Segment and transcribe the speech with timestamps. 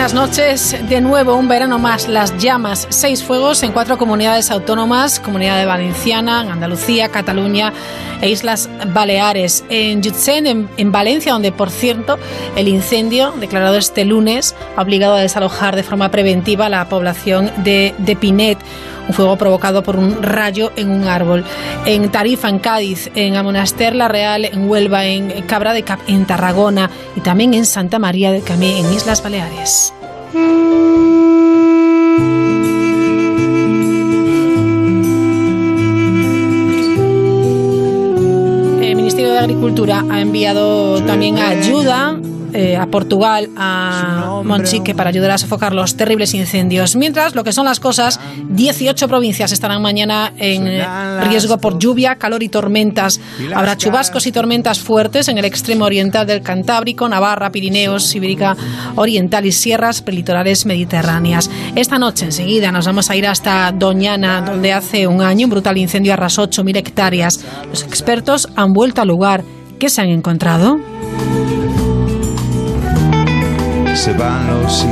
[0.00, 0.88] Buenas noches.
[0.88, 5.66] De nuevo, un verano más, las llamas, seis fuegos en cuatro comunidades autónomas, Comunidad de
[5.66, 7.74] Valenciana, Andalucía, Cataluña
[8.22, 9.62] e Islas Baleares.
[9.68, 12.18] En Jutsen, en, Valencia, donde, por cierto,
[12.56, 17.50] el incendio declarado este lunes ha obligado a desalojar de forma preventiva a la población
[17.62, 18.56] de Pinet
[19.10, 21.44] un fuego provocado por un rayo en un árbol.
[21.84, 26.26] En Tarifa, en Cádiz, en Amonaster La Real, en Huelva, en Cabra de Cap, en
[26.26, 29.92] Tarragona y también en Santa María del Camé, en Islas Baleares.
[38.80, 42.16] El Ministerio de Agricultura ha enviado también ayuda
[42.52, 46.96] eh, a Portugal, a Monchique, para ayudar a sofocar los terribles incendios.
[46.96, 50.64] Mientras, lo que son las cosas, 18 provincias estarán mañana en
[51.28, 53.20] riesgo por lluvia, calor y tormentas.
[53.54, 58.56] Habrá chubascos y tormentas fuertes en el extremo oriental del Cantábrico, Navarra, Pirineos, Ibérica
[58.96, 61.50] Oriental y sierras prelitorales mediterráneas.
[61.74, 65.78] Esta noche, enseguida, nos vamos a ir hasta Doñana, donde hace un año un brutal
[65.78, 67.44] incendio arrasó 8.000 hectáreas.
[67.68, 69.44] Los expertos han vuelto al lugar.
[69.78, 70.78] ¿Qué se han encontrado?
[74.00, 74.86] Se van los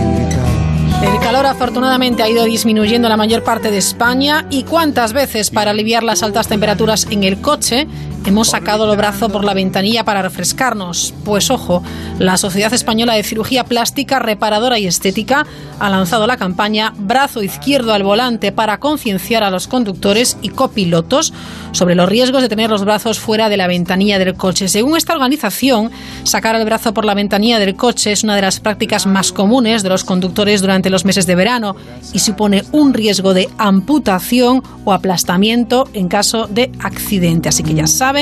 [1.03, 5.48] El calor afortunadamente ha ido disminuyendo en la mayor parte de España y cuántas veces
[5.48, 7.86] para aliviar las altas temperaturas en el coche
[8.29, 11.15] hemos sacado el brazo por la ventanilla para refrescarnos.
[11.25, 11.83] Pues ojo,
[12.19, 15.47] la Sociedad Española de Cirugía Plástica, Reparadora y Estética
[15.79, 21.33] ha lanzado la campaña Brazo Izquierdo al Volante para concienciar a los conductores y copilotos
[21.73, 24.69] sobre los riesgos de tener los brazos fuera de la ventanilla del coche.
[24.69, 25.91] Según esta organización,
[26.25, 29.83] sacar el brazo por la ventanilla del coche es una de las prácticas más comunes
[29.83, 31.77] de los conductores durante los meses de verano
[32.13, 37.48] y supone un riesgo de amputación o aplastamiento en caso de accidente.
[37.48, 38.17] Así que ya saben,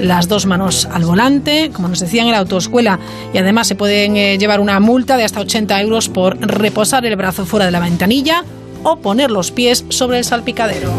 [0.00, 2.98] las dos manos al volante, como nos decían en la autoescuela,
[3.32, 7.16] y además se pueden eh, llevar una multa de hasta 80 euros por reposar el
[7.16, 8.44] brazo fuera de la ventanilla
[8.82, 10.90] o poner los pies sobre el salpicadero.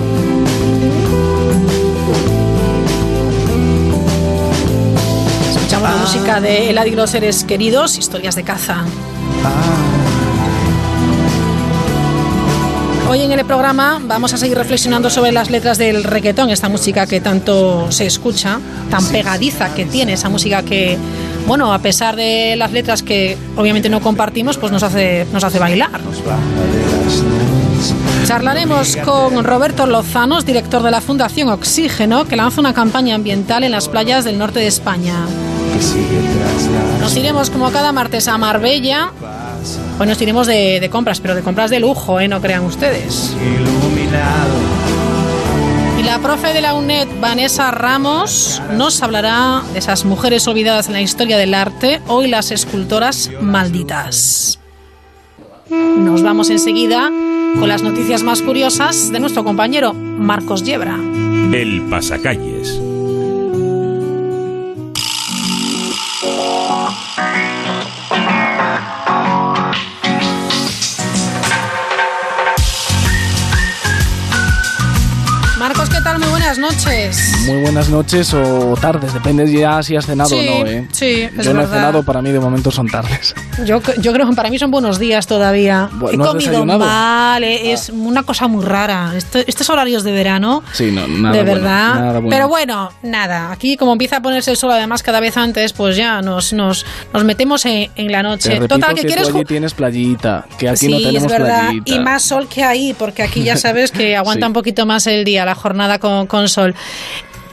[5.52, 8.86] Escuchamos la música de El y los seres queridos, historias de caza.
[13.10, 17.08] Hoy en el programa vamos a seguir reflexionando sobre las letras del reggaetón, esta música
[17.08, 18.60] que tanto se escucha,
[18.92, 20.96] tan pegadiza que tiene, esa música que,
[21.48, 25.58] bueno, a pesar de las letras que obviamente no compartimos, pues nos hace, nos hace
[25.58, 26.00] bailar.
[28.28, 33.72] Charlaremos con Roberto Lozanos, director de la Fundación Oxígeno, que lanza una campaña ambiental en
[33.72, 35.16] las playas del norte de España.
[37.02, 39.12] Nos iremos como cada martes a Marbella
[40.00, 42.28] Hoy nos iremos de, compras, pero de compras de lujo, ¿eh?
[42.28, 43.36] no crean ustedes.
[46.00, 50.94] Y la profe de la UNED, Vanessa Ramos, nos hablará de esas mujeres olvidadas en
[50.94, 54.60] la historia del arte, hoy las escultoras malditas.
[55.70, 57.12] Nos vamos enseguida
[57.60, 60.98] con las noticias más curiosas de nuestro compañero Marcos Yebra.
[61.52, 62.89] El pasacalles.
[76.60, 77.34] Noches.
[77.46, 80.88] Muy buenas noches o tardes, depende ya si has cenado o no, ¿eh?
[80.92, 83.34] Sí, Yo no he cenado, para mí de momento son tardes.
[83.66, 85.90] Yo, yo creo que para mí son buenos días todavía.
[86.12, 89.14] he comido mal, eh, es una cosa muy rara.
[89.16, 92.22] estos horarios de verano, sí, no, nada de verdad.
[92.30, 95.96] Pero bueno, nada, aquí como empieza a ponerse el sol además cada vez antes, pues
[95.96, 98.60] ya nos, nos, nos metemos en, la noche.
[98.68, 99.30] Total, que, quieres...
[99.30, 101.70] Tú tienes playita, que aquí no tenemos es verdad.
[101.70, 101.96] playita.
[101.96, 105.24] Y más sol que ahí, porque aquí ya sabes que aguanta un poquito más el
[105.24, 106.76] día, la jornada con, con sol.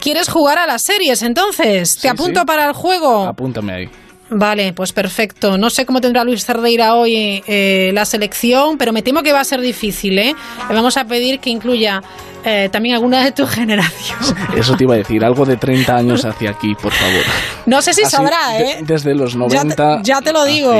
[0.00, 1.98] ¿Quieres jugar a las series entonces?
[1.98, 3.24] ¿Te apunto para el juego?
[3.24, 3.88] Apúntame ahí.
[4.28, 5.56] Vale, pues perfecto.
[5.56, 9.40] No sé cómo tendrá Luis Cerdeira hoy eh, la selección, pero me temo que va
[9.40, 10.18] a ser difícil.
[10.18, 10.34] ¿eh?
[10.68, 12.02] Le vamos a pedir que incluya
[12.44, 14.18] eh, también alguna de tu generación.
[14.56, 17.22] Eso te iba a decir, algo de 30 años hacia aquí, por favor.
[17.66, 18.78] No sé si sabrá, ¿eh?
[18.82, 20.00] desde los 90.
[20.02, 20.72] Ya te, lo digo.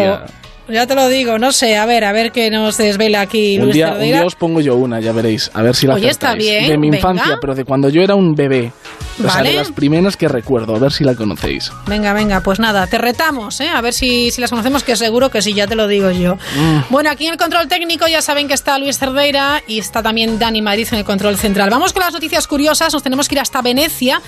[0.68, 3.64] Ya te lo digo, no sé, a ver, a ver qué nos desvela aquí un
[3.66, 6.08] Luis día, Un día os pongo yo una, ya veréis, a ver si la Oye,
[6.08, 8.72] está bien, De mi infancia, pero de cuando yo era un bebé.
[9.18, 9.52] O sea, de Vale.
[9.54, 11.72] las primeras que recuerdo, a ver si la conocéis.
[11.86, 13.68] Venga, venga, pues nada, te retamos, ¿eh?
[13.70, 16.36] A ver si, si las conocemos, que seguro que sí, ya te lo digo yo.
[16.36, 16.80] Mm.
[16.90, 20.38] Bueno, aquí en el control técnico ya saben que está Luis Cerdeira y está también
[20.38, 21.70] Dani Madrid en el control central.
[21.70, 24.20] Vamos con las noticias curiosas, nos tenemos que ir hasta Venecia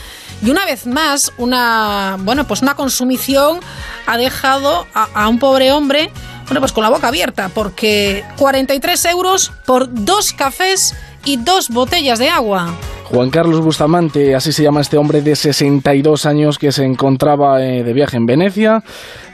[0.43, 3.61] y una vez más, una, bueno, pues una consumición
[4.07, 6.11] ha dejado a, a un pobre hombre,
[6.47, 10.95] bueno, pues con la boca abierta, porque 43 euros por dos cafés
[11.25, 12.75] y dos botellas de agua.
[13.11, 17.83] Juan Carlos Bustamante, así se llama este hombre de 62 años que se encontraba eh,
[17.83, 18.83] de viaje en Venecia,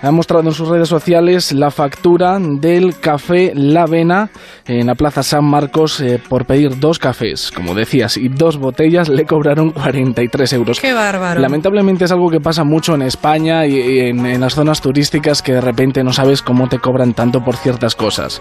[0.00, 4.30] ha mostrado en sus redes sociales la factura del café La Avena
[4.66, 9.08] en la Plaza San Marcos eh, por pedir dos cafés, como decías, y dos botellas
[9.08, 10.80] le cobraron 43 euros.
[10.80, 11.40] Qué bárbaro.
[11.40, 15.42] Lamentablemente es algo que pasa mucho en España y y en, en las zonas turísticas
[15.42, 18.40] que de repente no sabes cómo te cobran tanto por ciertas cosas.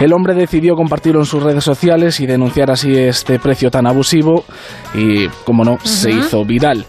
[0.00, 4.44] El hombre decidió compartirlo en sus redes sociales y denunciar así este precio tan abusivo
[4.94, 6.84] y, como no, se hizo viral.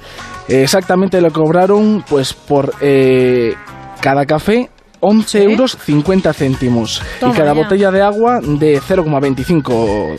[0.48, 3.54] Exactamente le cobraron pues por eh,
[4.02, 4.70] cada café
[5.04, 5.44] 11 Sí.
[5.44, 7.62] euros 50 céntimos Toma y cada ya.
[7.62, 10.16] botella de agua de 0,25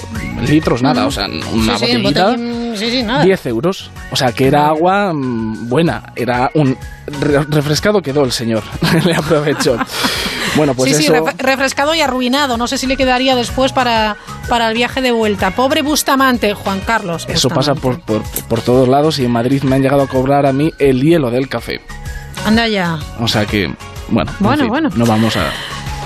[0.46, 2.36] litros, nada, o sea, una Sí, sí, botellita.
[2.76, 3.24] sí, sí, nada.
[3.24, 3.90] 10 euros.
[4.10, 6.12] O sea, que era agua mm, buena.
[6.16, 6.76] Era un
[7.06, 8.62] re- refrescado quedó el señor.
[9.04, 9.76] Le aprovechó.
[10.56, 11.24] Bueno, pues sí, sí, eso...
[11.38, 12.56] refrescado y arruinado.
[12.56, 14.16] No sé si le quedaría después para,
[14.48, 15.50] para el viaje de vuelta.
[15.52, 17.26] Pobre Bustamante, Juan Carlos.
[17.28, 20.46] Eso pasa por, por, por todos lados y en Madrid me han llegado a cobrar
[20.46, 21.80] a mí el hielo del café.
[22.44, 22.98] Anda ya.
[23.20, 23.74] O sea que,
[24.08, 24.88] bueno, en Bueno, fin, bueno.
[24.94, 25.50] no vamos a...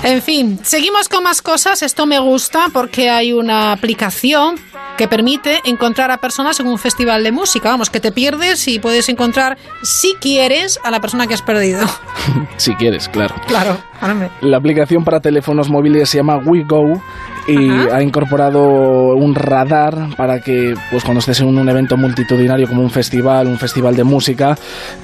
[0.05, 1.83] En fin, seguimos con más cosas.
[1.83, 4.55] Esto me gusta porque hay una aplicación
[4.97, 7.71] que permite encontrar a personas en un festival de música.
[7.71, 11.81] Vamos, que te pierdes y puedes encontrar, si quieres, a la persona que has perdido.
[12.59, 13.35] Si quieres, claro.
[13.47, 13.77] Claro.
[14.41, 17.03] La aplicación para teléfonos móviles se llama WeGo
[17.49, 17.97] y Ajá.
[17.97, 22.91] ha incorporado un radar para que, pues cuando estés en un evento multitudinario como un
[22.91, 24.56] festival, un festival de música,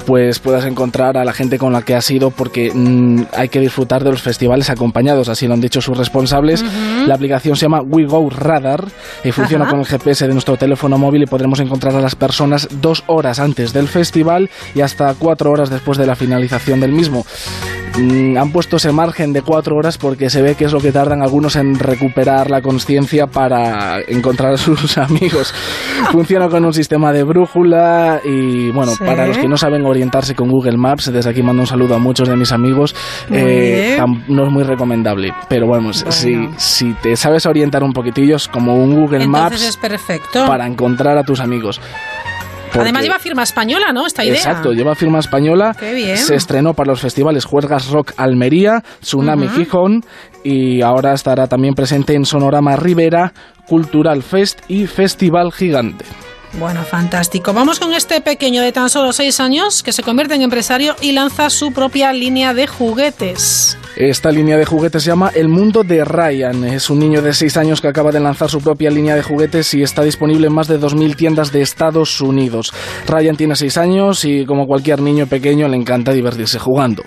[0.07, 3.61] pues puedas encontrar a la gente con la que has ido porque mm, hay que
[3.61, 6.65] disfrutar de los festivales acompañados, así lo han dicho sus responsables.
[7.07, 8.85] La aplicación se llama WeGo Radar
[9.25, 9.71] y funciona Ajá.
[9.73, 13.41] con el GPS de nuestro teléfono móvil y podremos encontrar a las personas dos horas
[13.41, 17.25] antes del festival y hasta cuatro horas después de la finalización del mismo.
[17.97, 20.91] Mm, han puesto ese margen de cuatro horas porque se ve que es lo que
[20.91, 25.55] tardan algunos en recuperar la conciencia para encontrar a sus amigos.
[26.11, 29.05] Funciona con un sistema de brújula y bueno, Sí.
[29.05, 31.99] para los que no saben orientarse con Google Maps, desde aquí mando un saludo a
[31.99, 32.95] muchos de mis amigos,
[33.31, 33.97] eh,
[34.29, 38.75] no es muy recomendable, pero bueno, Si, si te sabes orientar un poquitillo es como
[38.75, 40.47] un Google Entonces Maps es perfecto.
[40.47, 41.81] para encontrar a tus amigos.
[42.81, 44.07] Además lleva firma española, ¿no?
[44.07, 44.37] Esta idea.
[44.37, 45.75] Exacto, lleva firma española.
[45.79, 46.17] Qué bien.
[46.17, 50.03] Se estrenó para los festivales Juergas Rock Almería, Tsunami Gijón
[50.43, 53.33] y ahora estará también presente en Sonorama Rivera,
[53.67, 56.05] Cultural Fest y Festival Gigante.
[56.59, 57.53] Bueno, fantástico.
[57.53, 61.13] Vamos con este pequeño de tan solo 6 años que se convierte en empresario y
[61.13, 63.77] lanza su propia línea de juguetes.
[63.97, 66.65] Esta línea de juguetes se llama El Mundo de Ryan.
[66.65, 69.73] Es un niño de 6 años que acaba de lanzar su propia línea de juguetes
[69.75, 72.73] y está disponible en más de 2.000 tiendas de Estados Unidos.
[73.07, 77.05] Ryan tiene 6 años y como cualquier niño pequeño le encanta divertirse jugando.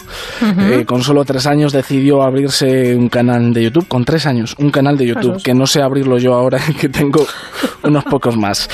[0.72, 3.88] Eh, con solo 3 años decidió abrirse un canal de YouTube.
[3.88, 5.44] Con 3 años, un canal de YouTube.
[5.44, 7.26] Que no sé abrirlo yo ahora que tengo
[7.84, 8.70] unos pocos más.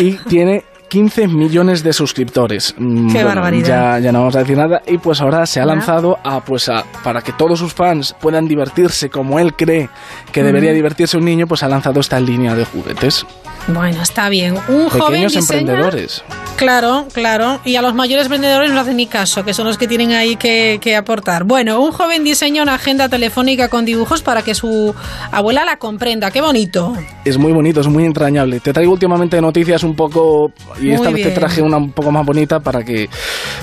[0.00, 0.64] Y tiene...
[0.92, 2.74] 15 millones de suscriptores.
[2.76, 3.96] Mm, Qué barbaridad.
[3.96, 4.82] Ya, ya no vamos a decir nada.
[4.86, 8.46] Y pues ahora se ha lanzado a, pues a, para que todos sus fans puedan
[8.46, 9.88] divertirse como él cree
[10.32, 13.24] que debería divertirse un niño, pues ha lanzado esta línea de juguetes.
[13.68, 14.56] Bueno, está bien.
[14.68, 16.24] Un joven Pequeños diseña- emprendedores.
[16.56, 17.60] Claro, claro.
[17.64, 20.36] Y a los mayores vendedores no hacen ni caso, que son los que tienen ahí
[20.36, 21.44] que, que aportar.
[21.44, 24.94] Bueno, un joven diseña una agenda telefónica con dibujos para que su
[25.32, 26.30] abuela la comprenda.
[26.30, 26.92] ¡Qué bonito!
[27.24, 28.60] Es muy bonito, es muy entrañable.
[28.60, 32.12] Te traigo últimamente noticias un poco y Muy esta vez te traje una un poco
[32.12, 33.08] más bonita para que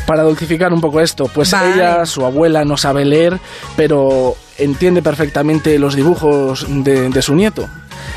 [0.05, 1.25] para dulcificar un poco esto.
[1.33, 1.73] Pues Vale.
[1.75, 3.37] ella, su abuela no sabe leer,
[3.77, 7.69] pero entiende perfectamente los dibujos de, de su nieto.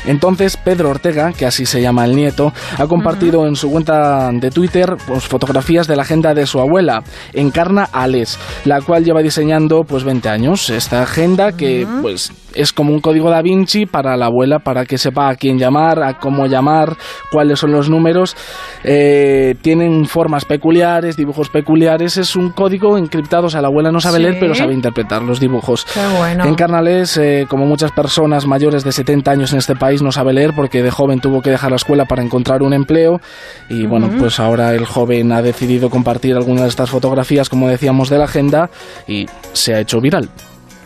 [0.05, 4.51] Entonces Pedro Ortega, que así se llama el nieto, ha compartido en su cuenta de
[4.51, 9.83] Twitter pues, fotografías de la agenda de su abuela, Encarna Ales, la cual lleva diseñando
[9.83, 10.69] pues 20 años.
[10.69, 14.97] Esta agenda que pues es como un código da Vinci para la abuela para que
[14.97, 16.95] sepa a quién llamar, a cómo llamar,
[17.31, 18.35] cuáles son los números.
[18.83, 22.17] Eh, tienen formas peculiares, dibujos peculiares.
[22.17, 23.47] Es un código encriptado.
[23.47, 24.23] O sea, la abuela no sabe Sí.
[24.23, 25.85] leer, pero sabe interpretar los dibujos.
[25.93, 26.45] ¡Qué bueno!
[26.45, 30.33] En Carnales, eh, como muchas personas mayores de 70 años en este país, no sabe
[30.33, 33.21] leer porque de joven tuvo que dejar la escuela para encontrar un empleo.
[33.69, 38.09] Y bueno, pues ahora el joven ha decidido compartir algunas de estas fotografías, como decíamos,
[38.09, 38.69] de la agenda
[39.07, 40.29] y se ha hecho viral.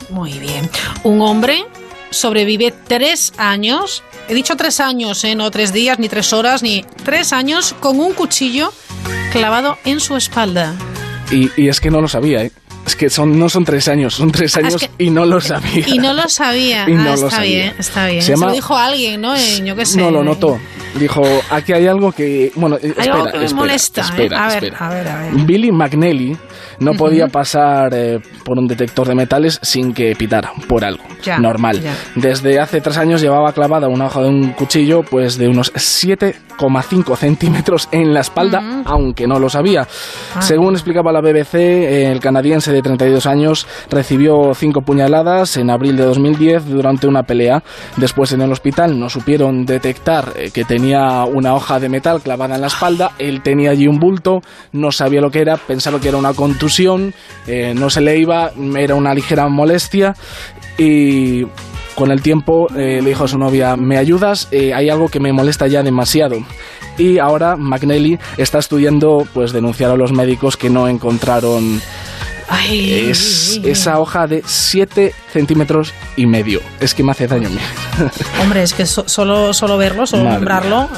[0.09, 0.69] Muy bien.
[1.03, 1.65] Un hombre
[2.09, 4.03] sobrevive tres años.
[4.29, 5.35] He dicho tres años, ¿eh?
[5.35, 8.71] no tres días, ni tres horas, ni tres años con un cuchillo
[9.31, 10.73] clavado en su espalda.
[11.31, 12.51] Y, y es que no lo sabía, ¿eh?
[12.87, 15.25] Es que son, no son tres años, son tres Ah, es años que- y no
[15.25, 15.83] lo sabía.
[15.87, 16.85] Y no lo sabía.
[16.89, 17.57] Y no ah, lo está sabía.
[17.63, 18.21] bien, está bien.
[18.21, 19.35] Se Se, llama- lo dijo alguien, ¿no?
[19.37, 19.97] Yo qué sé.
[19.99, 20.57] No lo notó.
[20.95, 22.51] Dijo, aquí hay algo que...
[22.55, 24.05] Bueno, eh, espera, algo que me espera, molesta, ¿eh?
[24.09, 24.77] espera, A ver, espera.
[24.87, 25.31] a ver, a ver.
[25.45, 26.37] Billy McNally
[26.79, 31.03] no podía pasar eh, por un detector de metales sin que pitara por algo.
[31.23, 31.81] Ya, normal.
[31.81, 31.95] ya.
[32.15, 37.15] Desde hace tres años llevaba clavada una hoja de un cuchillo pues de unos 7,5
[37.15, 39.87] centímetros en la espalda, aunque no lo sabía.
[40.35, 40.41] Ah.
[40.41, 46.03] Según explicaba la BBC, el canadiense de 32 años recibió cinco puñaladas en abril de
[46.03, 47.63] 2010 durante una pelea.
[47.97, 52.55] Después en el hospital no supieron detectar eh, que tenía una hoja de metal clavada
[52.55, 53.11] en la espalda.
[53.17, 54.41] Él tenía allí un bulto,
[54.71, 56.66] no sabía lo que era, pensaba que era una contusión,
[57.47, 60.15] eh, no se le iba, era una ligera molestia
[60.77, 61.45] y
[61.95, 64.47] con el tiempo eh, le dijo a su novia, ¿me ayudas?
[64.51, 66.37] Eh, hay algo que me molesta ya demasiado.
[66.97, 71.79] Y ahora McNally está estudiando pues denunciar a los médicos que no encontraron
[72.49, 76.61] Ay, es, esa hoja de 7 centímetros y medio.
[76.79, 77.49] Es que me hace daño.
[78.41, 80.89] Hombre, es que so- solo, solo verlo, solo Madre nombrarlo,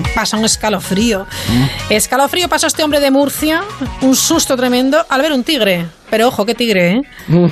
[0.00, 1.26] te pasa un escalofrío.
[1.48, 1.92] Mm.
[1.92, 3.62] Escalofrío pasó este hombre de Murcia,
[4.02, 5.86] un susto tremendo al ver un tigre.
[6.10, 7.02] Pero ojo, qué tigre, ¿eh?
[7.28, 7.46] Mm,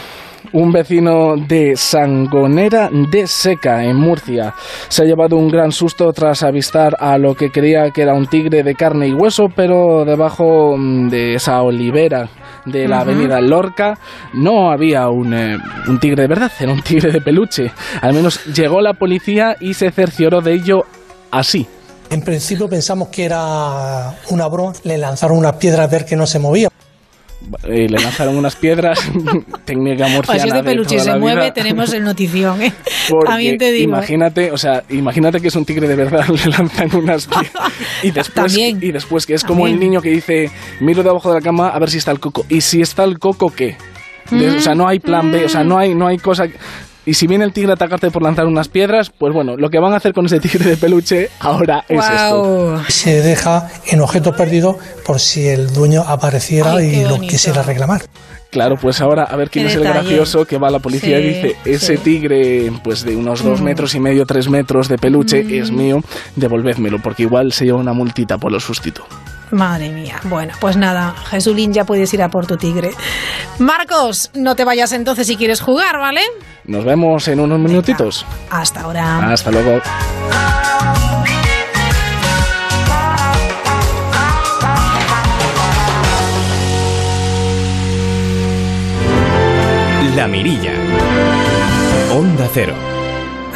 [0.52, 4.54] Un vecino de Sangonera de Seca, en Murcia,
[4.88, 8.28] se ha llevado un gran susto tras avistar a lo que creía que era un
[8.28, 12.28] tigre de carne y hueso, pero debajo mm, de esa olivera
[12.64, 13.98] de la avenida Lorca
[14.34, 17.72] no había un, eh, un tigre de verdad, era un tigre de peluche.
[18.00, 20.84] Al menos llegó la policía y se cercioró de ello
[21.30, 21.66] así.
[22.10, 26.26] En principio pensamos que era una broma, le lanzaron una piedra a ver que no
[26.26, 26.68] se movía.
[27.64, 28.98] Eh, le lanzaron unas piedras,
[29.64, 31.52] técnica murciana Pues si es de peluche se mueve, vida.
[31.54, 32.72] tenemos el notición, ¿eh?
[33.08, 33.82] Porque También te digo.
[33.92, 33.94] ¿eh?
[33.98, 37.48] Imagínate, o sea, imagínate que es un tigre de verdad, le lanzan unas pie-
[38.02, 38.78] y después También.
[38.82, 39.90] y después que es como el También.
[39.90, 42.44] niño que dice, miro debajo de la cama a ver si está el coco.
[42.48, 43.76] Y si está el coco, ¿qué?
[44.30, 46.46] De- O sea, no hay plan B, o sea, no hay no hay cosa
[47.06, 49.78] y si viene el tigre a atacarte por lanzar unas piedras, pues bueno, lo que
[49.78, 52.82] van a hacer con ese tigre de peluche ahora es esto.
[52.88, 58.02] Se deja en objeto perdido por si el dueño apareciera Ay, y lo quisiera reclamar.
[58.50, 61.18] Claro, pues ahora a ver quién Qué es el gracioso que va a la policía
[61.20, 62.02] y dice, ese sí.
[62.02, 65.62] tigre pues de unos dos metros y medio, tres metros de peluche Mm.
[65.62, 66.00] es mío,
[66.36, 69.04] devolvédmelo, porque igual se lleva una multita por lo sustito.
[69.50, 70.20] Madre mía.
[70.24, 72.90] Bueno, pues nada, Jesulín, ya puedes ir a por tu tigre.
[73.58, 76.22] Marcos, no te vayas entonces si quieres jugar, ¿vale?
[76.64, 78.26] Nos vemos en unos minutitos.
[78.50, 79.32] Hasta ahora.
[79.32, 79.80] Hasta luego.
[90.16, 90.72] La Mirilla.
[92.10, 92.95] Onda Cero.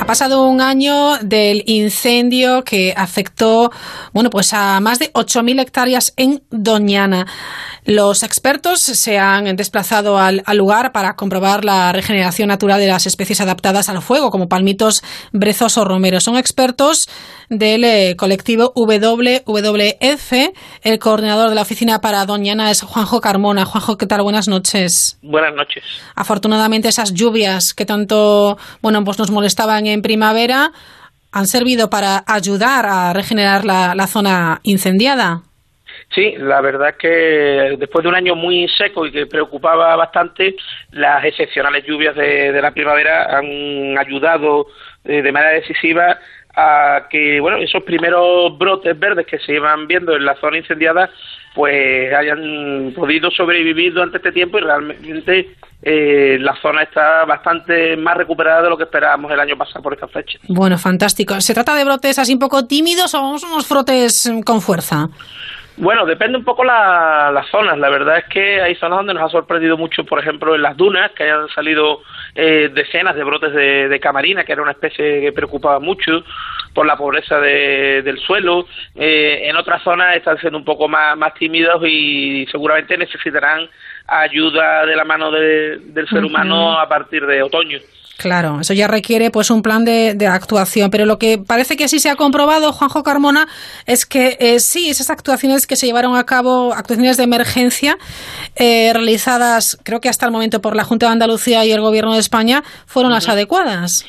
[0.00, 3.70] Ha pasado un año del incendio que afectó,
[4.14, 7.26] bueno, pues a más de 8.000 hectáreas en Doñana.
[7.84, 13.06] Los expertos se han desplazado al, al lugar para comprobar la regeneración natural de las
[13.06, 15.02] especies adaptadas al fuego, como palmitos,
[15.32, 16.24] brezos o romeros.
[16.24, 17.06] Son expertos
[17.50, 20.32] del eh, colectivo WWF.
[20.82, 23.66] El coordinador de la oficina para Doñana es Juanjo Carmona.
[23.66, 24.22] Juanjo, ¿qué tal?
[24.22, 25.18] Buenas noches.
[25.20, 25.84] Buenas noches.
[26.14, 30.70] Afortunadamente esas lluvias que tanto bueno pues nos molestaban en primavera
[31.32, 35.42] han servido para ayudar a regenerar la, zona incendiada.
[36.12, 40.56] Sí, la verdad es que después de un año muy seco y que preocupaba bastante,
[40.90, 44.66] las excepcionales lluvias de, de la primavera han ayudado
[45.04, 46.18] eh, de manera decisiva
[46.54, 51.10] a que bueno esos primeros brotes verdes que se iban viendo en la zona incendiada
[51.54, 58.16] pues hayan podido sobrevivir durante este tiempo y realmente eh, la zona está bastante más
[58.16, 60.38] recuperada de lo que esperábamos el año pasado por esta fecha.
[60.48, 61.40] Bueno, fantástico.
[61.40, 65.08] ¿Se trata de brotes así un poco tímidos o vamos unos frotes mm, con fuerza?
[65.76, 67.78] Bueno, depende un poco la, las zonas.
[67.78, 70.76] La verdad es que hay zonas donde nos ha sorprendido mucho, por ejemplo, en las
[70.76, 72.02] dunas, que hayan salido
[72.34, 76.24] eh, decenas de brotes de, de camarina, que era una especie que preocupaba mucho
[76.74, 78.66] por la pobreza de- del suelo.
[78.94, 83.68] Eh, en otras zonas están siendo un poco más, más tímidos y seguramente necesitarán
[84.06, 87.78] ayuda de la mano de- del ser humano a partir de otoño.
[88.20, 91.88] Claro, eso ya requiere pues un plan de, de actuación, pero lo que parece que
[91.88, 93.46] sí se ha comprobado, Juanjo Carmona,
[93.86, 97.96] es que eh, sí, esas actuaciones que se llevaron a cabo, actuaciones de emergencia,
[98.56, 102.12] eh, realizadas creo que hasta el momento por la Junta de Andalucía y el Gobierno
[102.12, 104.04] de España, fueron las adecuadas.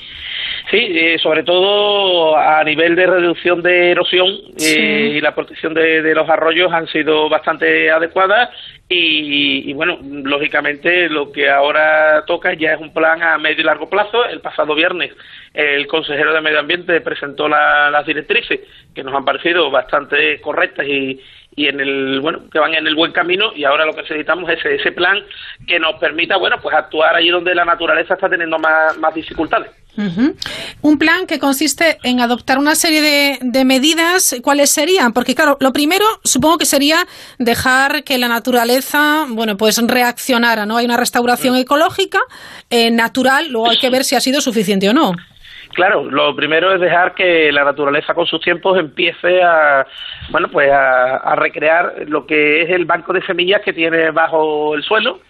[0.69, 4.79] Sí, eh, sobre todo a nivel de reducción de erosión eh, Sí.
[5.17, 8.49] y la protección de, de los arroyos han sido bastante adecuadas
[8.95, 13.63] y, y, bueno, lógicamente lo que ahora toca ya es un plan a medio y
[13.63, 14.25] largo plazo.
[14.25, 15.12] El pasado viernes
[15.53, 18.60] el consejero de Medio Ambiente presentó la- las directrices
[18.95, 21.19] que nos han parecido bastante correctas y,
[21.55, 24.50] y en el bueno que van en el buen camino y ahora lo que necesitamos
[24.50, 25.19] es ese, ese plan
[25.67, 29.71] que nos permita bueno pues actuar allí donde la naturaleza está teniendo más, más dificultades.
[29.98, 34.36] Un plan que consiste en adoptar una serie de, de, medidas.
[34.41, 35.13] ¿Cuáles serían?
[35.13, 36.98] Porque, claro, lo primero supongo que sería
[37.39, 40.77] dejar que la naturaleza, bueno, pues reaccionara, ¿no?
[40.77, 42.19] Hay una restauración ecológica
[42.69, 45.13] eh, natural, luego hay que ver si ha sido suficiente o no.
[45.74, 49.86] Claro, lo primero es dejar que la naturaleza con sus tiempos empiece a,
[50.29, 54.75] bueno, pues a, a recrear lo que es el banco de semillas que tiene bajo
[54.75, 55.21] el suelo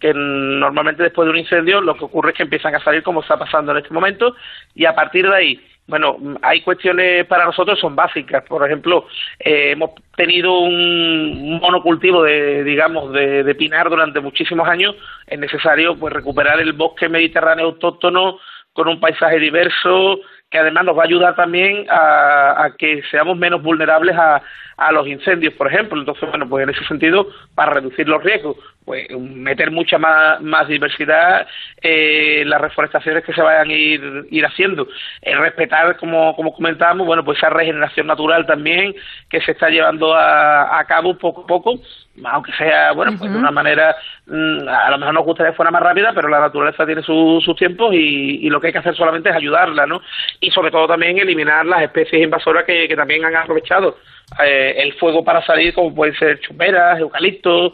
[0.00, 3.20] que normalmente después de un incendio lo que ocurre es que empiezan a salir como
[3.20, 4.34] está pasando en este momento
[4.74, 8.44] y a partir de ahí bueno, hay cuestiones para nosotros son básicas.
[8.44, 9.06] Por ejemplo,
[9.40, 14.94] eh, hemos tenido un monocultivo de, digamos, de, pinar durante muchísimos años.
[15.26, 18.38] Es necesario, pues, recuperar el bosque mediterráneo autóctono
[18.72, 23.36] con un paisaje diverso, que además nos va a ayudar también a, a que seamos
[23.36, 24.40] menos vulnerables a,
[24.76, 25.98] a, los incendios, por ejemplo.
[25.98, 27.26] Entonces, bueno, pues en ese sentido,
[27.56, 31.46] para reducir los riesgos, pues meter mucha más, más diversidad
[31.80, 34.88] eh, las reforestaciones que se vayan a ir, ir haciendo.
[35.22, 38.94] Eh, respetar, como, como comentábamos, bueno, pues esa regeneración natural también
[39.28, 41.80] que se está llevando a, a cabo poco a poco
[42.24, 43.96] aunque sea, bueno, pues de una manera,
[44.26, 47.56] mm, a lo mejor nos gustaría que fuera más rápida, pero la naturaleza tiene sus
[47.56, 50.02] tiempos y, y, lo que hay que hacer solamente es ayudarla, ¿no?
[50.40, 53.96] Y sobre todo también eliminar las especies invasoras que, que también han aprovechado
[54.44, 57.72] eh, el fuego para salir, como pueden ser chumeras, eucaliptos,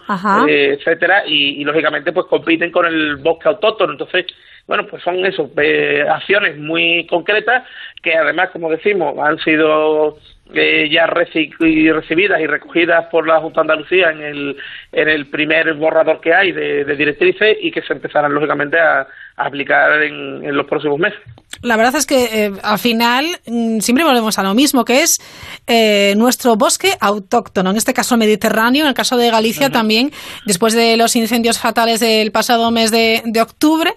[0.49, 3.93] eh, etcétera, y, y, lógicamente pues compiten con el bosque autóctono.
[3.93, 4.26] Entonces,
[4.67, 7.65] bueno, pues son eso, eh, acciones muy concretas
[8.03, 10.17] que además, como decimos, han sido
[10.55, 14.57] eh, ya recibidas y recogidas por la Junta de Andalucía en el,
[14.93, 19.00] en el primer borrador que hay de, de directrices y que se empezarán lógicamente a,
[19.00, 21.19] a aplicar en, en, los próximos meses.
[21.62, 25.19] La verdad es que eh, al final mm, siempre volvemos a lo mismo, que es
[25.67, 29.73] eh, nuestro bosque autóctono, en este caso mediterráneo, en el caso de Galicia uh -huh.
[29.73, 30.12] también,
[30.47, 33.93] después de los incendios fatales del pasado mes de, de octubre,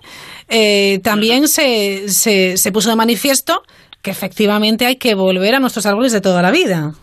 [0.49, 1.47] eh, también uh -huh.
[1.47, 3.61] se, se, se puso de manifiesto
[4.01, 6.93] que efectivamente hay que volver a nuestros árboles de toda la vida.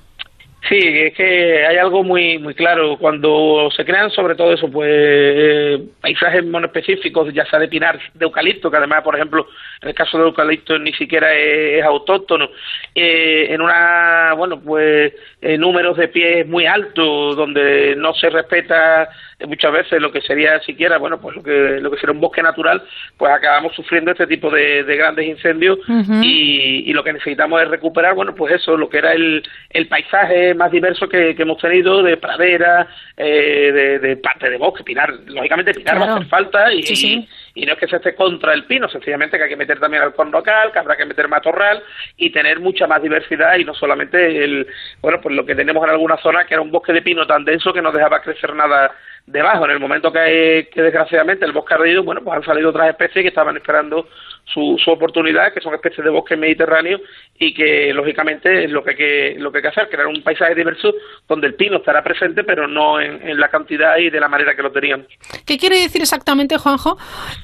[0.68, 2.96] Sí, es que hay algo muy muy claro.
[2.98, 8.24] Cuando se crean sobre todo eso, pues eh, paisajes monoespecíficos, ya sea de pinar, de
[8.24, 9.46] eucalipto, que además, por ejemplo,
[9.80, 12.50] en el caso de eucalipto ni siquiera es, autóctono,
[12.94, 19.08] eh, en una, bueno, pues eh, números de pies muy altos, donde no se respeta
[19.44, 22.42] muchas veces lo que sería siquiera, bueno, pues lo que, lo que sería un bosque
[22.42, 22.82] natural,
[23.18, 26.24] pues acabamos sufriendo este tipo de, de grandes incendios uh -huh.
[26.24, 29.88] y, y, lo que necesitamos es recuperar, bueno, pues eso, lo que era el, el
[29.88, 34.84] paisaje más diverso que, que hemos tenido de pradera, eh, de, de, parte de bosque,
[34.84, 36.06] pinar, lógicamente pinar claro.
[36.06, 37.28] va a hacer falta y, sí, sí.
[37.54, 39.78] y, y no es que se esté contra el pino, sencillamente que hay que meter
[39.78, 41.82] también al local, que habrá que meter matorral
[42.16, 44.66] y tener mucha más diversidad y no solamente el,
[45.00, 47.44] bueno, pues lo que tenemos en alguna zona que era un bosque de pino tan
[47.44, 48.92] denso que no dejaba crecer nada
[49.26, 49.64] debajo.
[49.64, 53.22] En el momento que, desgraciadamente el bosque ha ardido, bueno, pues han salido otras especies
[53.22, 54.08] que estaban esperando
[54.44, 57.00] su, su oportunidad, que son especies de bosque mediterráneo
[57.38, 60.22] y que lógicamente es lo que hay que, lo que hay que hacer, crear un
[60.22, 60.94] paisaje diverso
[61.28, 64.54] donde el pino estará presente, pero no en, en la cantidad y de la manera
[64.54, 65.06] que lo teníamos.
[65.44, 66.96] ¿Qué quiere decir exactamente, Juanjo?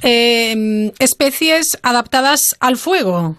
[0.03, 3.37] Eh, especies adaptadas al fuego.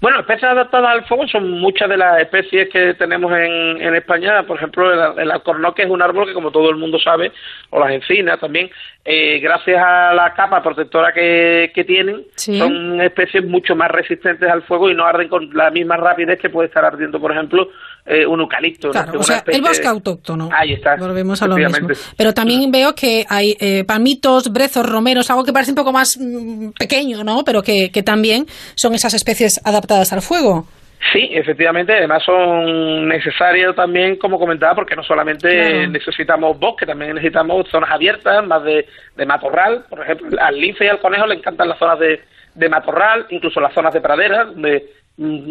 [0.00, 4.42] Bueno, especies adaptadas al fuego son muchas de las especies que tenemos en, en España.
[4.44, 7.32] Por ejemplo, el, el, alcornoque es un árbol que, como todo el mundo sabe,
[7.70, 8.70] o las encinas también,
[9.04, 12.58] eh, gracias a la capa protectora que, que tienen, sí.
[12.58, 16.50] son especies mucho más resistentes al fuego y no arden con la misma rapidez que
[16.50, 17.70] puede estar ardiendo, por ejemplo,
[18.06, 18.90] eh, un eucalipto.
[18.90, 19.20] Claro, ¿no?
[19.20, 20.48] o sea, el bosque autóctono.
[20.52, 20.96] Ahí está.
[20.96, 21.88] Volvemos a lo mismo.
[22.16, 26.16] Pero también veo que hay eh, palmitos, brezos, romeros, algo que parece un poco más
[26.18, 27.42] mm, pequeño, ¿no?
[27.44, 30.66] Pero que, que también son esas especies adaptadas al fuego.
[31.12, 35.88] Sí, efectivamente, además son necesarios también, como comentaba, porque no solamente claro.
[35.88, 40.88] necesitamos bosque, también necesitamos zonas abiertas, más de, de matorral, por ejemplo, al lince y
[40.88, 42.20] al conejo le encantan las zonas de,
[42.54, 44.95] de matorral, incluso las zonas de pradera, donde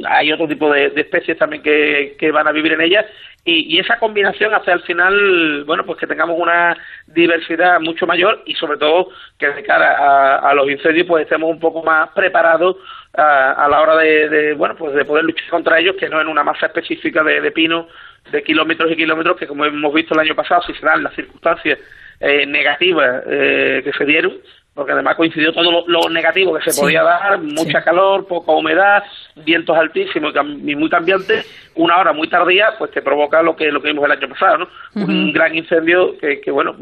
[0.07, 3.05] hay otro tipo de, especies también que, que van a vivir en ellas
[3.47, 6.75] y, esa combinación hace al final, bueno, pues que tengamos una
[7.05, 11.51] diversidad mucho mayor y sobre todo que de cara a, a los incendios pues estemos
[11.51, 12.77] un poco más preparados
[13.13, 16.19] a, a la hora de, de, bueno, pues de poder luchar contra ellos, que no
[16.19, 17.87] en una masa específica de, de pino
[18.31, 21.13] de kilómetros y kilómetros, que como hemos visto el año pasado, si se dan las
[21.13, 21.77] circunstancias
[22.19, 24.33] eh, negativas eh, que se dieron,
[24.75, 26.81] porque además coincidió todo lo, lo negativo que se sí.
[26.81, 27.85] podía dar, mucha sí.
[27.85, 29.03] calor, poca humedad,
[29.37, 30.33] vientos altísimos
[30.65, 34.03] y muy cambiantes, una hora muy tardía, pues te provoca lo que lo que vimos
[34.03, 34.65] el año pasado, ¿no?
[34.95, 35.05] Uh -huh.
[35.07, 36.75] Un gran incendio que, que, bueno,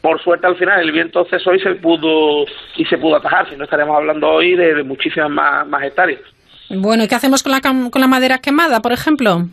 [0.00, 3.56] por suerte al final el viento cesó y se pudo y se pudo atajar, si
[3.56, 6.20] no estaríamos hablando hoy de, de muchísimas más, más hectáreas.
[6.70, 9.48] Bueno, ¿y qué hacemos con la, con la madera quemada, por ejemplo?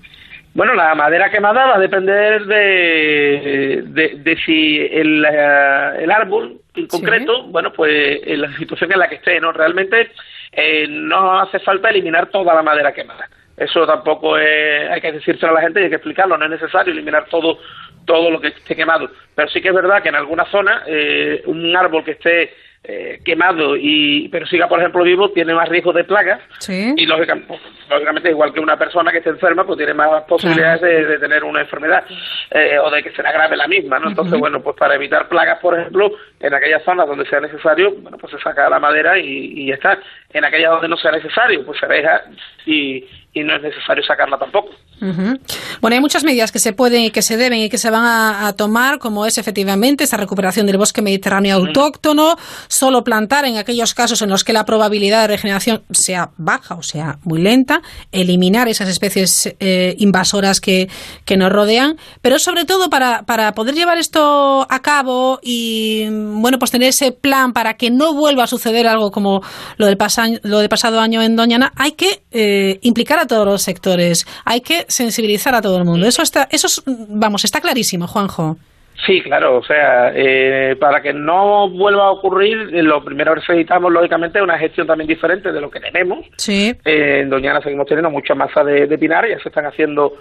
[0.54, 6.88] Bueno, la madera quemada va a depender de, de, si el, eh, el, árbol en
[6.88, 9.52] concreto, bueno, pues en la situación en la que esté, ¿no?
[9.52, 10.12] Realmente
[10.52, 13.30] eh, no hace falta eliminar toda la madera quemada.
[13.56, 16.94] Eso tampoco hay que decírselo a la gente y hay que explicarlo, no es necesario
[16.94, 17.60] eliminar todo
[18.08, 19.12] todo lo que esté quemado.
[19.36, 22.54] Pero sí que es verdad que en alguna zona eh, un árbol que esté
[22.90, 28.30] eh, quemado y pero siga por ejemplo vivo tiene más riesgo de plagas y lógicamente,
[28.30, 32.06] igual que una persona que esté enferma pues tiene más posibilidades de, tener una enfermedad
[32.52, 35.28] eh, o de que se le agrave la misma no entonces bueno pues para evitar
[35.28, 39.18] plagas por ejemplo en aquellas zonas donde sea necesario bueno pues se saca la madera
[39.18, 40.00] y, y está.
[40.32, 42.24] En aquellas donde no sea necesario pues se deja
[42.66, 43.06] y,
[43.40, 44.70] y no es necesario sacarla tampoco.
[45.00, 48.54] Bueno, hay muchas medidas que se pueden que se deben y que se van a,
[48.54, 52.36] tomar, como es efectivamente esa recuperación del bosque mediterráneo autóctono,
[52.68, 56.82] solo plantar en aquellos casos en los que la probabilidad de regeneración sea baja o
[56.82, 60.90] sea muy lenta, eliminar esas especies eh, invasoras que,
[61.26, 66.58] que, nos rodean, pero sobre todo para, para poder llevar esto a cabo y bueno,
[66.58, 69.42] pues tener ese plan para que no vuelva a suceder algo como
[69.78, 69.98] lo del,
[70.42, 74.62] lo del pasado año en Doñana, hay que eh, implicar a todos los sectores, hay
[74.62, 76.08] que sensibilizar a todo el mundo.
[76.08, 76.68] Eso está, eso
[77.10, 78.58] vamos, está clarísimo, Juanjo.
[79.06, 83.42] Sí, claro, o sea, eh, para que no vuelva a ocurrir, eh, lo primero que
[83.42, 86.26] necesitamos, lógicamente, es una gestión también diferente de lo que tenemos.
[86.38, 86.76] Sí.
[86.84, 90.14] Eh, en Doñana seguimos teniendo mucha masa de, de pinar, ya se están haciendo,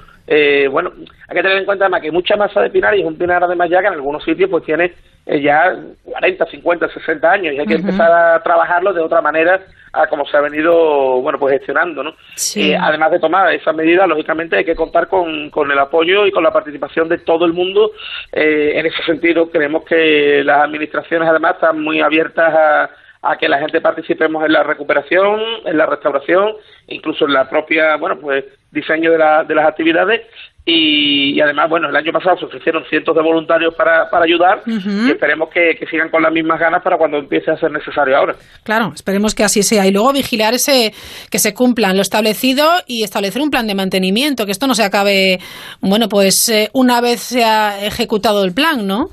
[0.71, 0.93] bueno,
[1.29, 3.43] hay que tener en cuenta además que mucha masa de pinar, y es un pinar
[3.43, 4.93] además ya que en algunos sitios pues tiene
[5.27, 9.65] ya 40, 50, 60 años, y hay que empezar a trabajarlo de otra manera
[9.97, 12.15] a cómo se ha venido bueno pues gestionando no
[12.55, 16.33] eh, además de tomar esa medida lógicamente hay que contar con, con el apoyo y
[16.33, 17.93] con la participación de todo el mundo.
[18.33, 22.91] Eh, en ese sentido creemos que las administraciones además están muy abiertas a,
[23.23, 26.55] a que la gente participemos en la recuperación en la restauración
[26.89, 30.23] incluso en la propia bueno pues diseño de, la, de las actividades
[30.69, 35.13] y, además, bueno, el año pasado se ofrecieron cientos de voluntarios para, para ayudar y
[35.13, 38.35] esperemos que, sigan con las mismas ganas para cuando empiece a ser necesario ahora.
[38.65, 39.87] Claro, esperemos que así sea.
[39.87, 40.93] Y luego vigilar ese
[41.31, 44.83] que se cumplan lo establecido y establecer un plan de mantenimiento, que esto no se
[44.83, 45.39] acabe,
[45.81, 49.11] bueno, pues eh, una vez se ha ejecutado el plan, ¿no?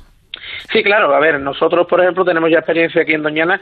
[0.71, 1.13] Sí, claro.
[1.15, 3.61] A ver, nosotros, por ejemplo, tenemos ya experiencia aquí en Doñana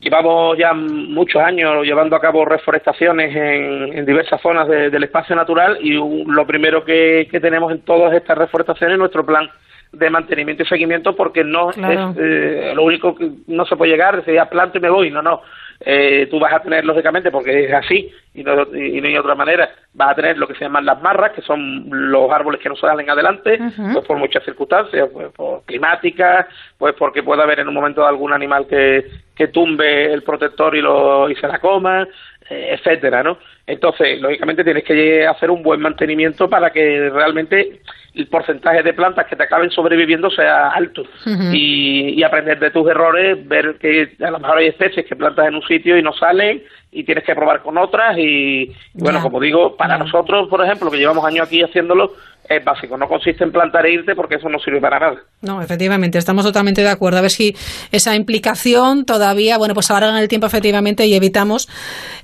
[0.00, 5.92] Llevamos ya muchos años llevando a cabo reforestaciones en, diversas zonas del espacio natural y
[5.92, 9.50] lo primero que, tenemos en todas estas reforestaciones es nuestro plan
[9.92, 11.76] de mantenimiento y seguimiento porque no es
[12.16, 15.20] eh, lo único que no se puede llegar, decir, ya planto y me voy, no,
[15.20, 15.42] no.
[15.82, 19.34] Eh, tú vas a tener, lógicamente, porque es así y no, y no hay otra
[19.34, 22.68] manera, vas a tener lo que se llaman las marras, que son los árboles que
[22.68, 23.58] no salen adelante,
[23.92, 28.32] pues por muchas circunstancias, pues por climáticas, pues porque puede haber en un momento algún
[28.32, 32.06] animal que, que tumbe el protector y, lo, y se la coma,
[32.50, 33.38] eh, etcétera, ¿no?
[33.66, 37.80] Entonces, lógicamente tienes que hacer un buen mantenimiento para que realmente
[38.14, 41.04] el porcentaje de plantas que te acaben sobreviviendo sea alto.
[41.52, 45.54] Y, aprender de tus errores, ver que a lo mejor hay especies que plantas en
[45.54, 49.76] un sitio y no salen y tienes que probar con otras y, bueno, como digo,
[49.76, 52.12] para nosotros, por ejemplo, que llevamos años aquí haciéndolo,
[52.50, 55.20] es básico, no consiste en plantar e irte porque eso no sirve para nada.
[55.42, 57.18] No, efectivamente, estamos totalmente de acuerdo.
[57.18, 57.54] A ver si
[57.92, 61.68] esa implicación todavía, bueno, pues en el tiempo efectivamente y evitamos,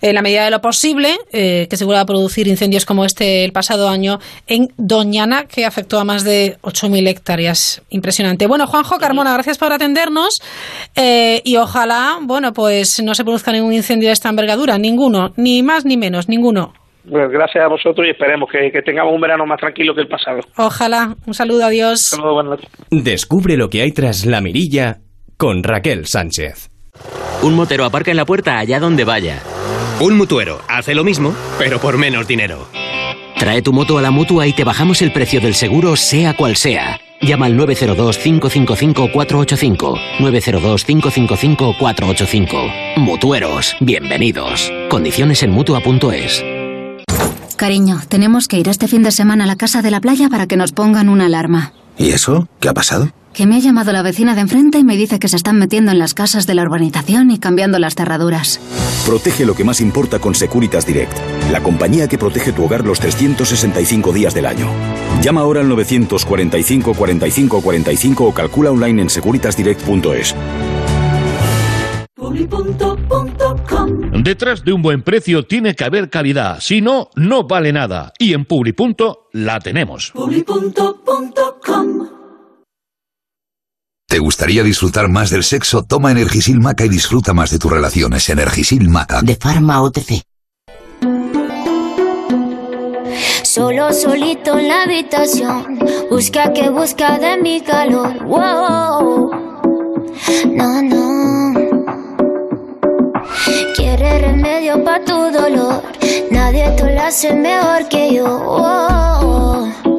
[0.02, 3.44] en la medida de lo posible, eh, que se vuelva a producir incendios como este
[3.44, 7.82] el pasado año en Doñana, que afectó a más de 8.000 hectáreas.
[7.90, 8.48] Impresionante.
[8.48, 10.40] Bueno, Juanjo Carmona, gracias por atendernos
[10.96, 15.62] eh, y ojalá, bueno, pues no se produzca ningún incendio de esta envergadura, ninguno, ni
[15.62, 16.72] más ni menos, ninguno.
[17.08, 20.40] Pues gracias a vosotros y esperemos que, tengamos un verano más tranquilo que el pasado.
[20.56, 21.14] Ojalá.
[21.26, 22.16] Un saludo, adiós.
[22.90, 24.98] Descubre lo que hay tras la mirilla
[25.36, 26.70] con Raquel Sánchez.
[27.42, 29.40] Un motero aparca en la puerta allá donde vaya.
[30.00, 32.66] Un mutuero hace lo mismo, pero por menos dinero.
[33.38, 36.56] Trae tu moto a la mutua y te bajamos el precio del seguro, sea cual
[36.56, 36.98] sea.
[37.20, 39.98] Llama al 902-555-485.
[40.18, 42.96] 902-555-485.
[42.96, 44.72] Mutueros, bienvenidos.
[44.88, 46.42] Condiciones en mutua.es.
[47.56, 50.46] Cariño, tenemos que ir este fin de semana a la casa de la playa para
[50.46, 51.74] que nos pongan una alarma.
[51.98, 52.48] ¿Y eso?
[52.60, 53.10] ¿Qué ha pasado?
[53.32, 55.92] Que me ha llamado la vecina de enfrente y me dice que se están metiendo
[55.92, 58.60] en las casas de la urbanización y cambiando las cerraduras.
[59.04, 61.12] Protege lo que más importa con Securitas Direct,
[61.52, 64.70] la compañía que protege tu hogar los 365 días del año.
[65.20, 70.34] Llama ahora al 945 45 45 o calcula online en securitasdirect.es.
[74.24, 78.12] Detrás de un buen precio tiene que haber calidad, si no, no vale nada.
[78.18, 80.12] Y en Publi.com la tenemos.
[84.16, 85.82] ¿Te gustaría disfrutar más del sexo?
[85.82, 88.26] Toma Energisil Maca y disfruta más de tus relaciones.
[88.30, 89.20] Energisil Maca.
[89.20, 90.22] De Pharma OTC.
[93.42, 98.24] Solo solito en la habitación, busca que busca de mi calor.
[98.24, 99.32] Wow,
[100.54, 101.54] no, no.
[103.76, 105.82] Quiere remedio para tu dolor,
[106.30, 108.24] nadie te lo hace mejor que yo.
[108.24, 109.95] Wow.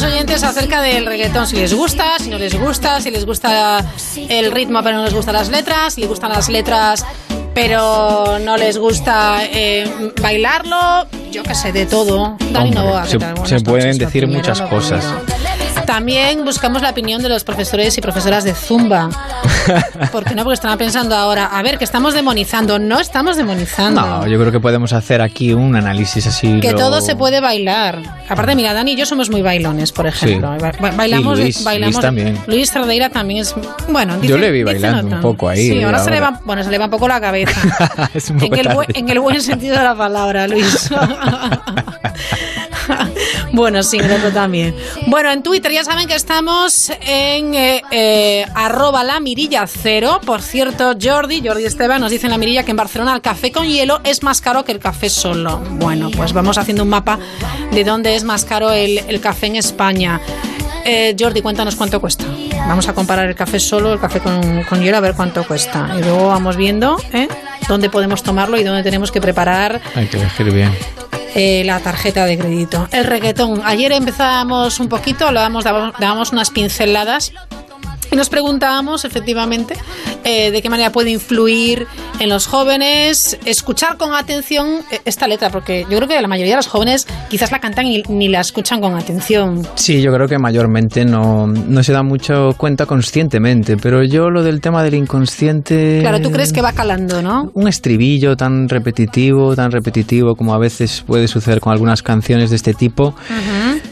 [0.00, 3.84] Nuestros oyentes acerca del reggaetón, si les gusta, si no les gusta, si les gusta
[4.28, 7.04] el ritmo pero no les gustan las letras, si les gustan las letras
[7.54, 12.36] pero no les gusta eh, bailarlo, yo qué sé, de todo.
[12.52, 15.04] Dani Novoa, ¿qué se, se pueden decir muchas cosas.
[15.90, 19.10] También buscamos la opinión de los profesores y profesoras de Zumba.
[20.12, 20.44] ¿Por qué no?
[20.44, 22.78] Porque están pensando ahora, a ver, que estamos demonizando.
[22.78, 24.00] No estamos demonizando.
[24.00, 26.60] No, yo creo que podemos hacer aquí un análisis así.
[26.60, 27.98] que lo- todo se puede bailar.
[28.28, 30.54] Aparte, mira, Dani y yo somos muy bailones, por ejemplo.
[30.54, 30.62] Sí.
[30.62, 31.94] Ba- ba- Bailamos, Y Luis, bailamos.
[31.96, 32.38] Luis también.
[32.46, 33.52] Luis Cerdeira también es.
[33.88, 36.30] Bueno, Yo dice- le vi bailando un poco ahí, Sí, ahora, se le ahora.
[36.30, 37.60] va, bueno, se le va un poco la cabeza.
[38.14, 38.92] es un en, poco el bu- tarde.
[39.00, 40.88] en el buen sentido de la palabra, Luis.
[43.60, 44.74] bueno, sí, otro también.
[45.06, 50.18] Bueno, en Twitter ya saben que estamos en eh, eh, arroba la mirilla cero.
[50.24, 53.52] Por cierto, Jordi, Jordi Esteban nos dice en la mirilla que en Barcelona el café
[53.52, 55.58] con hielo es más caro que el café solo.
[55.72, 57.18] Bueno, pues vamos haciendo un mapa
[57.70, 60.22] de dónde es más caro el, el café en España.
[60.86, 62.24] Eh, Jordi, cuéntanos cuánto cuesta.
[62.66, 65.94] Vamos a comparar el café solo, el café con, con hielo, a ver cuánto cuesta.
[65.98, 67.28] Y luego vamos viendo ¿eh?
[67.68, 70.72] dónde podemos tomarlo y dónde tenemos que preparar Hay que elegir bien.
[71.34, 72.88] Eh, la tarjeta de crédito.
[72.92, 73.62] El reggaetón.
[73.64, 77.32] Ayer empezábamos un poquito, hablábamos, dábamos, dábamos unas pinceladas
[78.10, 79.74] y nos preguntábamos, efectivamente,
[80.24, 81.86] eh, de qué manera puede influir
[82.18, 86.52] en los jóvenes, escuchar con atención eh, esta letra, porque yo creo que la mayoría
[86.52, 89.66] de los jóvenes quizás la cantan y ni la escuchan con atención.
[89.74, 94.42] Sí, yo creo que mayormente no, no se da mucho cuenta conscientemente, pero yo lo
[94.42, 95.98] del tema del inconsciente...
[96.00, 97.50] Claro, tú crees que va calando, ¿no?
[97.54, 102.56] Un estribillo tan repetitivo, tan repetitivo como a veces puede suceder con algunas canciones de
[102.56, 103.14] este tipo,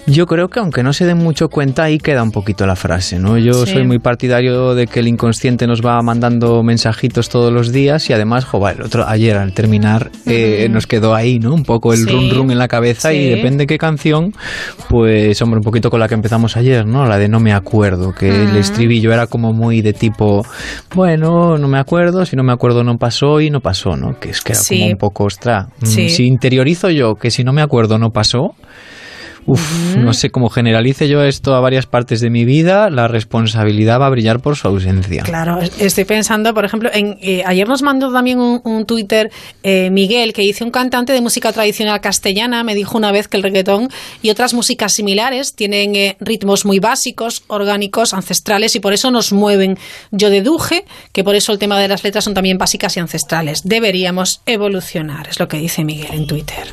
[0.07, 3.19] yo creo que aunque no se den mucho cuenta, ahí queda un poquito la frase,
[3.19, 3.39] ¿no?
[3.39, 3.73] Yo Sí.
[3.75, 8.14] soy muy partidario de que el inconsciente nos va mandando mensajitos todos los días y
[8.14, 11.53] además, jo, va, el otro, ayer al terminar eh, nos quedó ahí, ¿no?
[11.53, 12.11] Un poco el Sí.
[12.11, 14.33] run run en la cabeza y depende qué canción,
[14.88, 17.05] pues hombre, un poquito con la que empezamos ayer, ¿no?
[17.05, 20.42] La de No me acuerdo, que el estribillo era como muy de tipo,
[20.94, 24.18] bueno, no me acuerdo, si no me acuerdo no pasó y no pasó, ¿no?
[24.18, 24.79] Que es que era Sí.
[24.79, 28.55] como un poco, ostra, mm, si interiorizo yo que si no me acuerdo no pasó,
[29.46, 34.01] Uf, no sé cómo generalice yo esto a varias partes de mi vida, la responsabilidad
[34.01, 35.22] va a brillar por su ausencia.
[35.22, 39.31] Claro, estoy pensando, por ejemplo, en eh, ayer nos mandó también un, un Twitter
[39.62, 43.37] eh, Miguel que dice un cantante de música tradicional castellana me dijo una vez que
[43.37, 43.88] el reggaetón
[44.22, 49.33] y otras músicas similares tienen eh, ritmos muy básicos, orgánicos, ancestrales y por eso nos
[49.33, 49.79] mueven.
[50.11, 53.62] Yo deduje que por eso el tema de las letras son también básicas y ancestrales.
[53.64, 56.64] Deberíamos evolucionar, es lo que dice Miguel en Twitter.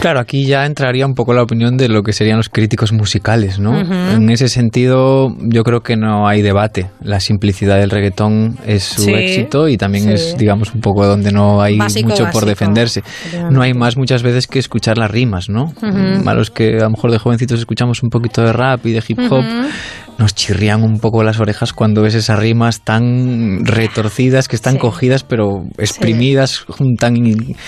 [0.00, 3.58] Claro, aquí ya entraría un poco la opinión de lo que serían los críticos musicales,
[3.58, 3.78] ¿no?
[3.80, 6.90] En ese sentido, yo creo que no hay debate.
[7.02, 10.10] La simplicidad del reggaetón es su Sí, éxito y también sí.
[10.12, 13.02] es, digamos, un poco donde no hay Básico, mucho por defenderse.
[13.50, 15.72] No hay más muchas veces que escuchar las rimas, ¿no?
[16.26, 19.02] A los que a lo mejor de jovencitos escuchamos un poquito de rap y de
[19.06, 19.44] hip hop.
[20.18, 24.80] Nos chirrían un poco las orejas cuando ves esas rimas tan retorcidas, que están Sí.
[24.80, 27.16] cogidas pero exprimidas, juntan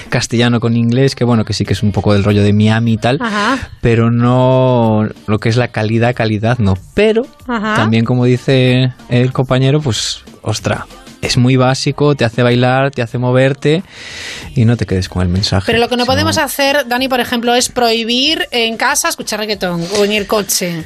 [0.09, 2.95] castellano con inglés, que bueno, que sí que es un poco del rollo de Miami
[2.95, 3.71] y tal, Ajá.
[3.81, 6.75] pero no lo que es la calidad, calidad no.
[6.95, 7.75] Pero Ajá.
[7.77, 10.87] también como dice el compañero, pues, ostra.
[11.23, 13.83] Es muy básico, te hace bailar, te hace moverte
[14.57, 15.67] y no te quedes con el mensaje.
[15.67, 19.85] Pero lo que no podemos hacer, Dani, por ejemplo, es prohibir en casa escuchar reggaetón
[19.99, 20.83] o en el coche.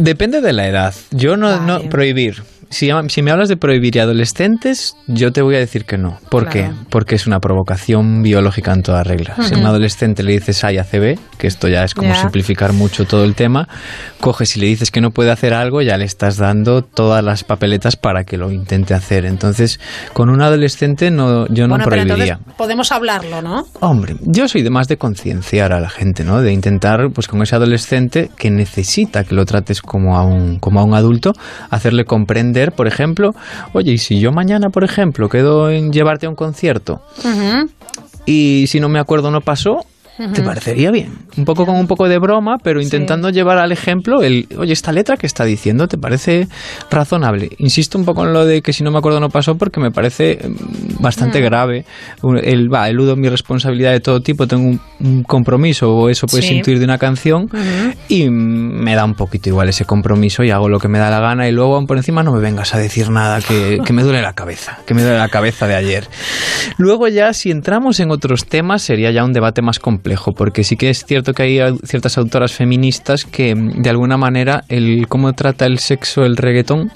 [0.00, 0.94] Depende de la edad.
[1.10, 2.42] Yo no, no prohibir.
[2.70, 6.18] Si, si me hablas de prohibir y adolescentes, yo te voy a decir que no.
[6.30, 6.74] ¿Por Claro.
[6.76, 6.84] qué?
[6.88, 9.34] Porque es una provocación biológica en toda regla.
[9.42, 12.10] Si a un adolescente le dices A y hace B, que esto ya es como
[12.10, 12.14] Ya.
[12.20, 13.68] simplificar mucho todo el tema,
[14.20, 17.42] coges y le dices que no puede hacer algo, ya le estás dando todas las
[17.42, 19.24] papeletas para que lo intente hacer.
[19.24, 19.80] Entonces,
[20.12, 22.34] con un adolescente no, yo no bueno, pero prohibiría.
[22.34, 23.64] entonces podemos hablarlo, ¿no?
[23.80, 26.40] Hombre, yo soy de más de concienciar a la gente, ¿no?
[26.40, 30.78] De intentar, pues con ese adolescente que necesita que lo trates como a un, como
[30.78, 31.32] a un adulto,
[31.70, 33.34] hacerle comprender, por ejemplo,
[33.72, 37.02] oye, y si yo mañana, por ejemplo, quedo en llevarte a un concierto
[38.26, 39.84] y si no me acuerdo no pasó,
[40.34, 41.10] te parecería bien.
[41.36, 44.92] Un poco con un poco de broma, pero intentando llevar al ejemplo el, oye, esta
[44.92, 46.48] letra que está diciendo, ¿te parece
[46.90, 47.50] razonable?
[47.58, 49.90] Insisto un poco en lo de que si no me acuerdo no pasó porque me
[49.90, 51.44] parece mm, bastante Mm.
[51.44, 51.84] grave.
[52.42, 56.46] El, va, eludo mi responsabilidad de todo tipo, tengo un, un compromiso o eso puedes
[56.46, 56.56] Sí.
[56.56, 57.48] intuir de una canción
[58.08, 61.20] y me da un poquito igual ese compromiso y hago lo que me da la
[61.20, 64.02] gana y luego aún por encima no me vengas a decir nada que, que me
[64.02, 66.08] duele la cabeza, que me duele la cabeza de ayer.
[66.78, 70.76] Luego ya si entramos en otros temas sería ya un debate más complejo porque sí
[70.76, 75.66] que es cierto que hay ciertas autoras feministas que de alguna manera el cómo trata
[75.66, 76.92] el sexo el reggaetón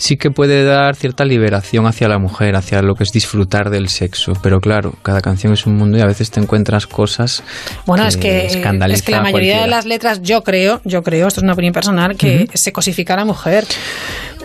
[0.00, 3.88] sí que puede dar cierta liberación hacia la mujer, hacia lo que es disfrutar del
[3.88, 4.32] sexo.
[4.42, 7.42] Pero claro, cada canción es un mundo y a veces te encuentras cosas
[7.84, 8.56] Bueno, es que, es
[9.02, 12.16] que la mayoría de las letras, yo creo, yo creo, esto es una opinión personal,
[12.16, 13.64] que se cosifica a la mujer.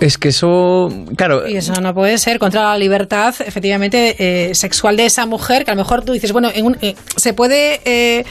[0.02, 4.16] Es que eso, claro, Y eso no puede ser contra la libertad, efectivamente,
[4.50, 6.96] eh, sexual de esa mujer, que a lo mejor tú dices, bueno, en un- eh,
[7.16, 8.26] se puede eh,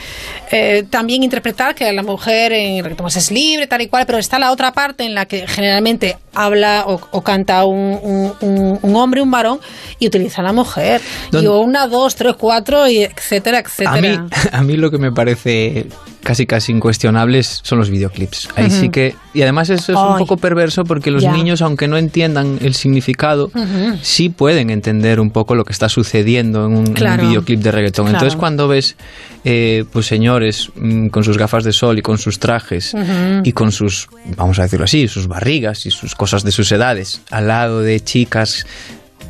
[0.51, 4.37] eh, también interpretar que la mujer en pues, es libre, tal y cual, pero está
[4.37, 9.21] la otra parte en la que generalmente habla o, o canta un, un- un- hombre,
[9.21, 9.59] un varón,
[9.99, 11.01] y utiliza a la mujer.
[11.31, 13.91] ¿Dónde- Y o una, dos, tres, cuatro, y etcétera, etcétera.
[13.93, 14.17] a mí,
[14.51, 15.87] a mí lo que me parece
[16.25, 18.49] casi casi incuestionables son los videoclips.
[18.55, 21.97] Ahí sí que y además eso es un poco perverso porque los niños aunque no
[21.97, 23.51] entiendan el significado
[24.01, 27.27] sí pueden entender un poco lo que está sucediendo en un, en un Claro.
[27.27, 28.05] videoclip de reggaetón.
[28.07, 28.17] Claro.
[28.17, 28.95] Entonces cuando ves
[29.43, 32.95] eh, pues señores mm, con sus gafas de sol y con sus trajes
[33.43, 37.21] y con sus, vamos a decirlo así, sus barrigas y sus cosas de sus edades,
[37.29, 38.65] al lado de chicas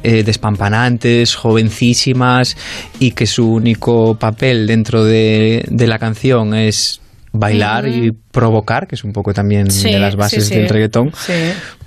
[0.06, 2.56] eh, despampanantes, jovencísimas,
[3.00, 7.02] y que su único papel dentro de, de la canción es
[7.38, 10.60] bailar y provocar, que es un poco también Sí, de las bases sí, sí.
[10.60, 11.12] del reggaetón,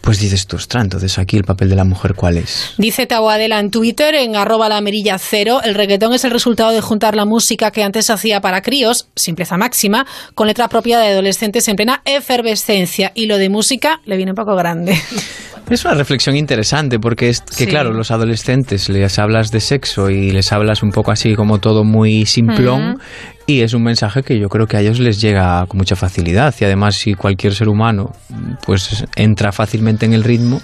[0.01, 2.75] pues dices tú, ostras, entonces aquí el papel de la mujer, ¿cuál es?
[2.79, 6.81] Dice Taboadela en Twitter, en arroba la mirilla cero, el reggaetón es el resultado de
[6.81, 11.67] juntar la música que antes hacía para críos, simpleza máxima, con letra propia de adolescentes
[11.69, 13.13] en plena efervescencia.
[13.15, 14.99] Y lo de música le viene un poco grande.
[15.71, 17.67] Es una reflexión interesante porque es que, Sí.
[17.67, 21.85] claro, los adolescentes les hablas de sexo y les hablas un poco así como todo
[21.85, 23.01] muy simplón
[23.47, 26.55] y es un mensaje que yo creo que a ellos les llega con mucha facilidad
[26.61, 28.13] y además si cualquier ser humano
[28.65, 30.61] pues entra fácilmente en el ritmo,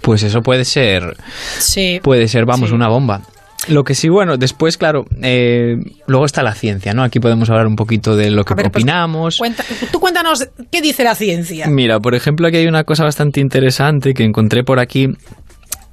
[0.00, 1.16] pues eso puede ser,
[1.58, 2.00] Sí.
[2.02, 2.74] puede ser, vamos, Sí.
[2.74, 3.22] una bomba.
[3.66, 7.02] Lo que sí, bueno, después, claro, eh, luego está la ciencia, ¿no?
[7.02, 9.36] Aquí podemos hablar un poquito de lo que pues, opinamos.
[9.38, 11.66] Cuenta- tú cuéntanos qué dice la ciencia.
[11.66, 15.08] Mira, por ejemplo, aquí hay una cosa bastante interesante que encontré por aquí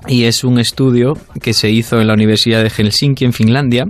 [0.07, 3.85] y es un estudio que se hizo en la Universidad de Helsinki, en Finlandia,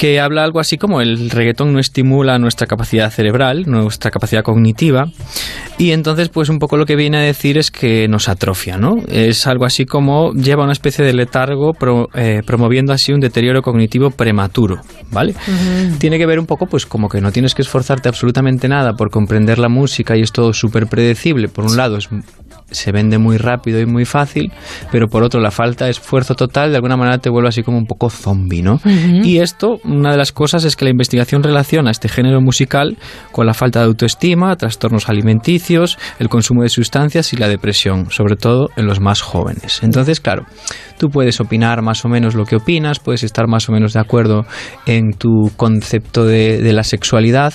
[0.00, 5.04] que habla algo así como el reggaetón no estimula nuestra capacidad cerebral, nuestra capacidad cognitiva,
[5.76, 8.94] y entonces pues un poco lo que viene a decir es que nos atrofia, ¿no?
[9.08, 13.60] Es algo así como lleva una especie de letargo pro- eh, promoviendo así un deterioro
[13.60, 15.34] cognitivo prematuro, ¿vale?
[15.98, 19.10] Tiene que ver un poco, pues, como que no tienes que esforzarte absolutamente nada por
[19.10, 21.48] comprender la música y es todo súper predecible.
[21.48, 22.08] Por un lado, es,
[22.70, 24.52] se vende muy rápido y muy fácil,
[24.90, 27.78] pero por otro, la falta de esfuerzo total de alguna manera te vuelve así como
[27.78, 28.80] un poco zombie, ¿no?
[28.84, 32.96] Y esto, una de las cosas es que la investigación relaciona este género musical
[33.32, 38.36] con la falta de autoestima, trastornos alimenticios, el consumo de sustancias y la depresión, sobre
[38.36, 39.80] todo en los más jóvenes.
[39.82, 40.46] Entonces, claro,
[40.98, 44.00] tú puedes opinar más o menos lo que opinas, puedes estar más o menos de
[44.00, 44.44] acuerdo
[44.86, 47.54] en tu concepto de, de la sexualidad,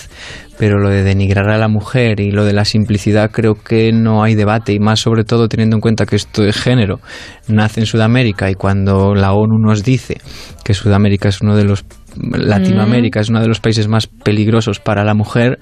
[0.57, 4.23] pero lo de denigrar a la mujer y lo de la simplicidad creo que no
[4.23, 6.99] hay debate y más sobre todo teniendo en cuenta que esto de género
[7.47, 10.17] nace en Sudamérica y cuando la ONU nos dice
[10.63, 11.83] que Sudamérica es uno de los
[12.31, 15.59] Latinoamérica es uno de los países más peligrosos para la mujer,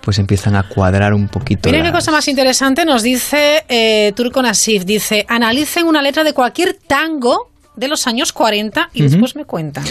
[0.00, 1.70] pues empiezan a cuadrar un poquito.
[1.70, 4.84] Qué las- cosa más interesante nos dice eh, Turco Nasif.
[4.86, 9.84] Dice, analicen una letra de cualquier tango de los años 40 y después me cuentan.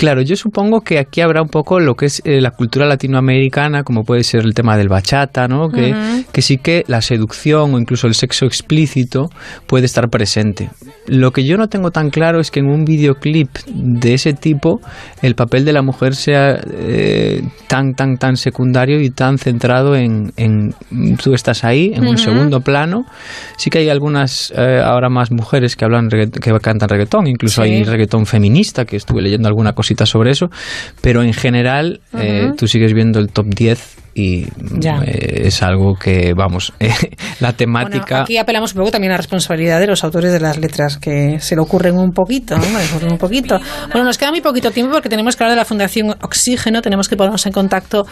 [0.00, 3.82] Claro, yo supongo que aquí habrá un poco lo que es eh, la cultura latinoamericana,
[3.82, 5.68] como puede ser el tema del bachata, ¿no?
[5.68, 5.94] Que,
[6.40, 9.28] sí que la seducción o incluso el sexo explícito
[9.66, 10.70] puede estar presente.
[11.06, 14.80] Lo que yo no tengo tan claro es que en un videoclip de ese tipo
[15.20, 20.32] el papel de la mujer sea eh, tan, tan, tan secundario y tan centrado en,
[20.38, 20.72] en
[21.22, 23.04] tú estás ahí, en un segundo plano.
[23.58, 27.68] Sí que hay algunas eh, ahora más mujeres que hablan que cantan reggaetón, incluso Sí.
[27.68, 29.74] hay reggaetón feminista, que estuve leyendo alguna
[30.06, 30.50] sobre eso,
[31.00, 34.46] pero en general eh, tú sigues viendo el top 10 y
[34.80, 35.02] Ya.
[35.04, 38.22] eh, es algo que, vamos, la Bueno, temática...
[38.22, 41.38] aquí apelamos un poco también a la responsabilidad de los autores de las letras, que
[41.40, 42.64] se le ocurren un poquito, ¿no?
[42.78, 43.58] Le ocurren un poquito.
[43.92, 47.08] Bueno, nos queda muy poquito tiempo porque tenemos que hablar de la Fundación Oxígeno, tenemos
[47.08, 48.06] que ponernos en contacto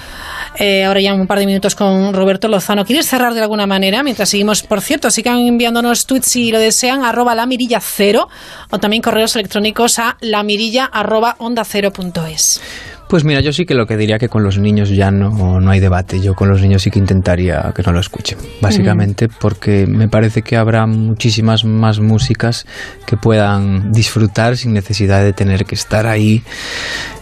[0.58, 2.84] eh, ahora ya un par de minutos con Roberto Lozano.
[2.84, 4.62] ¿Quieres cerrar de alguna manera mientras seguimos?
[4.62, 8.28] Por cierto, sigan enviándonos tweets si lo desean, arroba la mirilla cero,
[8.70, 12.60] o también correos electrónicos a la mirilla arroba onda cero punto es.
[13.08, 15.70] Pues mira, yo sí que lo que diría que con los niños ya no, no
[15.70, 16.20] hay debate.
[16.20, 18.38] Yo con los niños sí que intentaría que no lo escuchen.
[18.60, 22.66] Básicamente porque me parece que habrá muchísimas más músicas
[23.06, 26.42] que puedan disfrutar sin necesidad de tener que estar ahí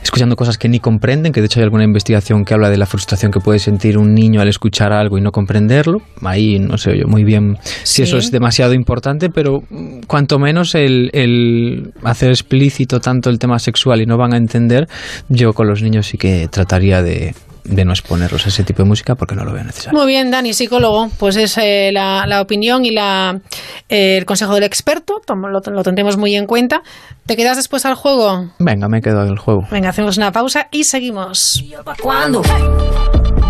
[0.03, 2.87] escuchando cosas que ni comprenden, que de hecho hay alguna investigación que habla de la
[2.87, 5.99] frustración que puede sentir un niño al escuchar algo y no comprenderlo.
[6.22, 9.62] Ahí no sé yo muy bien si eso es demasiado importante, pero
[10.07, 14.89] cuanto menos el, el hacer explícito tanto el tema sexual y no van a entender,
[15.28, 17.35] yo con los niños sí que trataría de,
[17.68, 19.99] de no exponerlos a ese tipo de música porque no lo veo necesario.
[19.99, 23.41] Muy bien, Dani, psicólogo, pues es eh, la, la, opinión y la,
[23.89, 26.83] eh, el consejo del experto, lo, lo, tendremos muy en cuenta.
[27.27, 28.51] ¿Te quedas después al juego?
[28.59, 29.66] Venga, me quedo al juego.
[29.70, 31.64] Venga, hacemos una pausa y seguimos.
[32.03, 32.43] ¿Cuándo?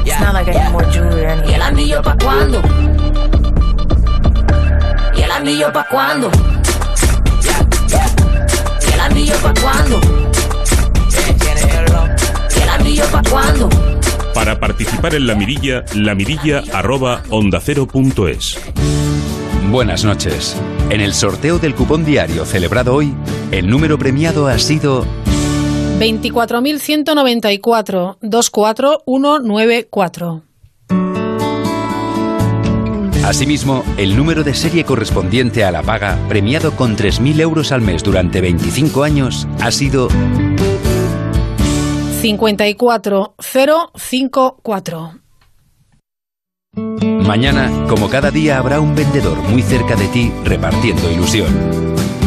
[0.04, 2.62] ¿Y el anillo pa' cuándo?
[5.16, 6.30] ¿Y el anillo pa' cuándo?
[8.88, 10.25] ¿Y el anillo pa' cuándo?
[14.34, 17.22] Para participar en la mirilla, la mirilla arroba.
[19.70, 20.56] Buenas noches.
[20.90, 23.12] En el sorteo del cupón diario celebrado hoy,
[23.50, 25.04] el número premiado ha sido
[25.98, 30.42] 24.194 24194.
[33.24, 38.04] Asimismo, el número de serie correspondiente a la paga, premiado con 3.000 euros al mes
[38.04, 40.06] durante 25 años, ha sido
[42.22, 45.20] 54054.
[47.26, 51.48] Mañana, como cada día, habrá un vendedor muy cerca de ti repartiendo ilusión.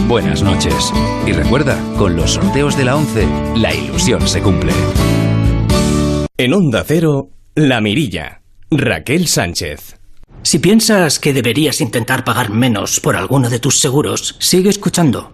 [0.08, 0.92] Buenas noches.
[1.28, 3.28] Y recuerda, con los sorteos de la 11,
[3.58, 4.74] la ilusión se cumple.
[6.38, 8.42] En Onda Cero, La Mirilla.
[8.72, 9.98] Raquel Sánchez.
[10.42, 15.34] Si piensas que deberías intentar pagar menos por alguno de tus seguros, sigue escuchando.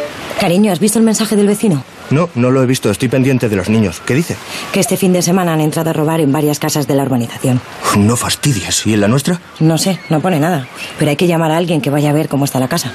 [0.41, 1.83] Cariño, ¿has visto el mensaje del vecino?
[2.09, 2.89] No, no lo he visto.
[2.89, 4.01] Estoy pendiente de los niños.
[4.07, 4.35] ¿Qué dice?
[4.73, 7.61] Que este fin de semana han entrado a robar en varias casas de la urbanización.
[7.95, 8.87] No fastidies.
[8.87, 9.39] ¿Y en la nuestra?
[9.59, 10.67] No sé, no pone nada.
[10.97, 12.91] Pero hay que llamar a alguien que vaya a ver cómo está la casa.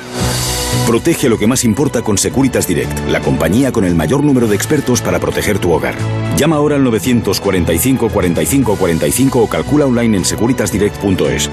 [0.89, 4.57] Protege lo que más importa con Securitas Direct, la compañía con el mayor número de
[4.57, 5.95] expertos para proteger tu hogar.
[6.37, 11.49] Llama ahora al 945 45 45 o calcula online en securitasdirect.es.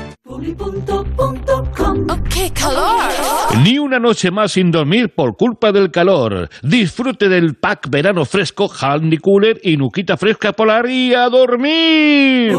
[2.29, 3.11] ¡Qué calor!
[3.63, 6.49] Ni una noche más sin dormir por culpa del calor.
[6.61, 12.53] Disfrute del pack verano fresco, Handy Cooler y Nuquita Fresca Polar y a dormir.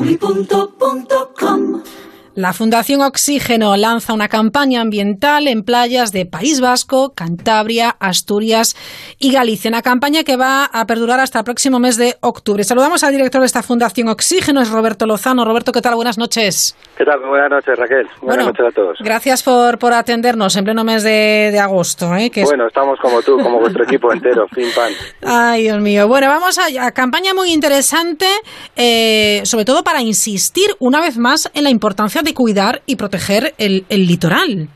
[2.36, 8.74] La Fundación Oxígeno lanza una campaña ambiental en playas de País Vasco, Cantabria, Asturias
[9.20, 9.68] y Galicia.
[9.68, 12.64] Una campaña que va a perdurar hasta el próximo mes de octubre.
[12.64, 15.44] Saludamos al director de esta Fundación Oxígeno, es Roberto Lozano.
[15.44, 15.94] Roberto, ¿qué tal?
[15.94, 16.76] Buenas noches.
[16.98, 17.20] ¿Qué tal?
[17.20, 18.06] Buenas noches, Raquel.
[18.20, 18.98] Buenas Bueno, noches a todos.
[18.98, 22.16] Gracias por, por atendernos en pleno mes de, de agosto.
[22.16, 22.30] ¿eh?
[22.30, 24.90] Que es- Bueno, estamos como tú, como vuestro equipo entero, fin pan.
[25.24, 26.08] Ay, Dios mío.
[26.08, 28.26] Bueno, vamos a, a campaña muy interesante,
[28.74, 33.52] eh, sobre todo para insistir una vez más en la importancia de cuidar y proteger
[33.58, 34.68] el, el litoral.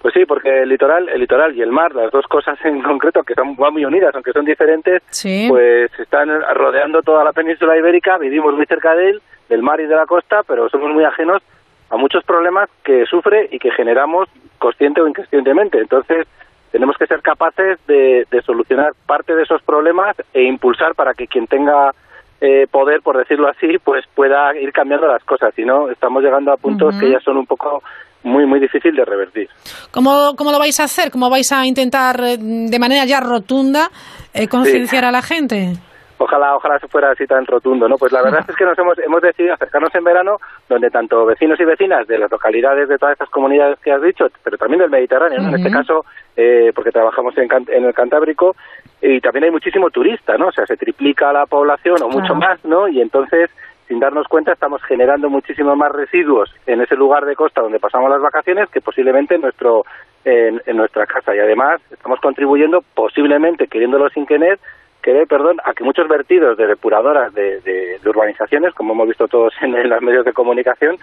[0.00, 3.22] Pues sí, porque el litoral, el litoral y el mar, las dos cosas en concreto
[3.24, 5.46] que son van muy unidas, aunque son diferentes, Sí.
[5.48, 9.86] pues están rodeando toda la península ibérica, vivimos muy cerca de él, del mar y
[9.86, 11.42] de la costa, pero somos muy ajenos
[11.90, 14.28] a muchos problemas que sufre y que generamos
[14.58, 15.78] consciente o inconscientemente.
[15.80, 16.26] Entonces,
[16.72, 21.26] tenemos que ser capaces de, de solucionar parte de esos problemas e impulsar para que
[21.26, 21.92] quien tenga
[22.40, 25.54] eh, poder, por decirlo así, pues pueda ir cambiando las cosas.
[25.54, 27.82] Si no, estamos llegando a puntos que ya son un poco
[28.22, 29.48] muy, muy difícil de revertir.
[29.92, 31.10] ¿Cómo, ¿Cómo lo vais a hacer?
[31.10, 33.88] ¿Cómo vais a intentar eh, de manera ya rotunda
[34.34, 35.72] eh, concienciar a la gente?
[36.18, 37.96] Ojalá, ojalá se fuera así tan rotundo, ¿no?
[37.96, 41.60] Pues la verdad es que nos hemos, hemos decidido acercarnos en verano, donde tanto vecinos
[41.60, 44.90] y vecinas de las localidades de todas estas comunidades que has dicho, pero también del
[44.90, 45.48] Mediterráneo, ¿no?
[45.48, 46.04] en este caso,
[46.36, 48.56] eh, porque trabajamos en, en el Cantábrico,
[49.02, 50.48] y también hay muchísimo turista, ¿no?
[50.48, 52.40] O sea, se triplica la población o mucho Claro.
[52.40, 52.88] más, ¿no?
[52.88, 53.50] Y entonces,
[53.88, 58.10] sin darnos cuenta, estamos generando muchísimos más residuos en ese lugar de costa donde pasamos
[58.10, 59.84] las vacaciones que posiblemente en nuestro
[60.24, 61.36] en, en nuestra casa.
[61.36, 64.58] Y además, estamos contribuyendo, posiblemente, queriéndolo sin querer,
[65.00, 69.28] querer, perdón, a que muchos vertidos de depuradoras de, de- de urbanizaciones, como hemos visto
[69.28, 70.96] todos en, en los medios de comunicación,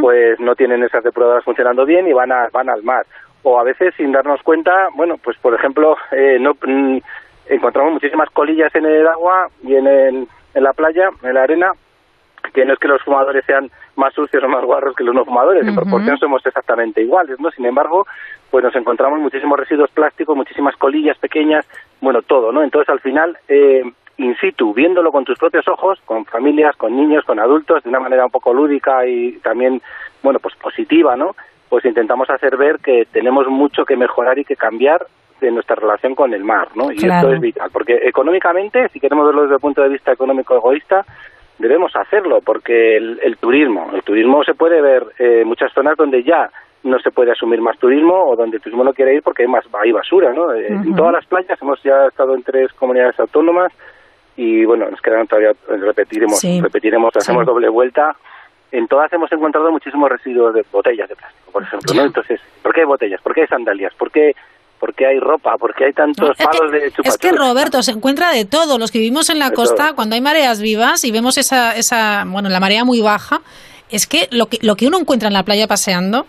[0.00, 3.04] pues no tienen esas depuradoras funcionando bien y van, a, van al mar.
[3.42, 6.98] O a veces, sin darnos cuenta, bueno, pues por ejemplo, eh, no mm,
[7.48, 11.72] encontramos muchísimas colillas en el agua y en, el- en la playa, en la arena,
[12.54, 15.24] que no es que los fumadores sean más sucios o más guarros que los no
[15.24, 17.50] fumadores, en proporción somos exactamente iguales, ¿no?
[17.50, 18.06] Sin embargo,
[18.50, 21.66] pues nos encontramos muchísimos residuos plásticos, muchísimas colillas pequeñas,
[22.00, 22.62] bueno, todo, ¿no?
[22.62, 23.82] Entonces, al final, eh,
[24.16, 28.00] in situ, viéndolo con tus propios ojos, con familias, con niños, con adultos, de una
[28.00, 29.82] manera un poco lúdica y también,
[30.22, 31.36] bueno, pues positiva, ¿no?
[31.68, 35.06] Pues intentamos hacer ver que tenemos mucho que mejorar y que cambiar
[35.40, 36.90] de nuestra relación con el mar, ¿no?
[36.90, 37.28] Y Claro.
[37.28, 41.04] esto es vital, porque económicamente, si queremos verlo desde el punto de vista económico egoísta,
[41.58, 45.96] debemos hacerlo, porque el, el turismo, el turismo se puede ver eh, en muchas zonas
[45.96, 46.48] donde ya
[46.84, 49.48] no se puede asumir más turismo o donde el turismo no quiere ir porque hay
[49.48, 50.52] más hay basura, ¿no?
[50.54, 53.72] Eh, En todas las playas hemos ya estado en tres comunidades autónomas
[54.36, 56.60] y bueno, nos quedan todavía repetiremos, Sí.
[56.60, 57.18] repetiremos, Sí.
[57.18, 58.14] hacemos doble vuelta.
[58.70, 62.02] En todas hemos encontrado muchísimos residuos de botellas de plástico, por ejemplo, ¿no?
[62.04, 63.20] Entonces, ¿por qué hay botellas?
[63.22, 63.92] ¿Por qué hay sandalias?
[63.94, 64.32] ¿Por qué,
[64.78, 65.56] por qué hay ropa?
[65.58, 67.14] ¿Por qué hay tantos palos de chupachus?
[67.14, 68.78] Es que Roberto se encuentra de todo.
[68.78, 69.96] Los que vivimos en la De costa, todo.
[69.96, 73.42] cuando hay mareas vivas y vemos esa, esa, bueno, la marea muy baja,
[73.90, 76.26] es que lo que lo que uno encuentra en la playa paseando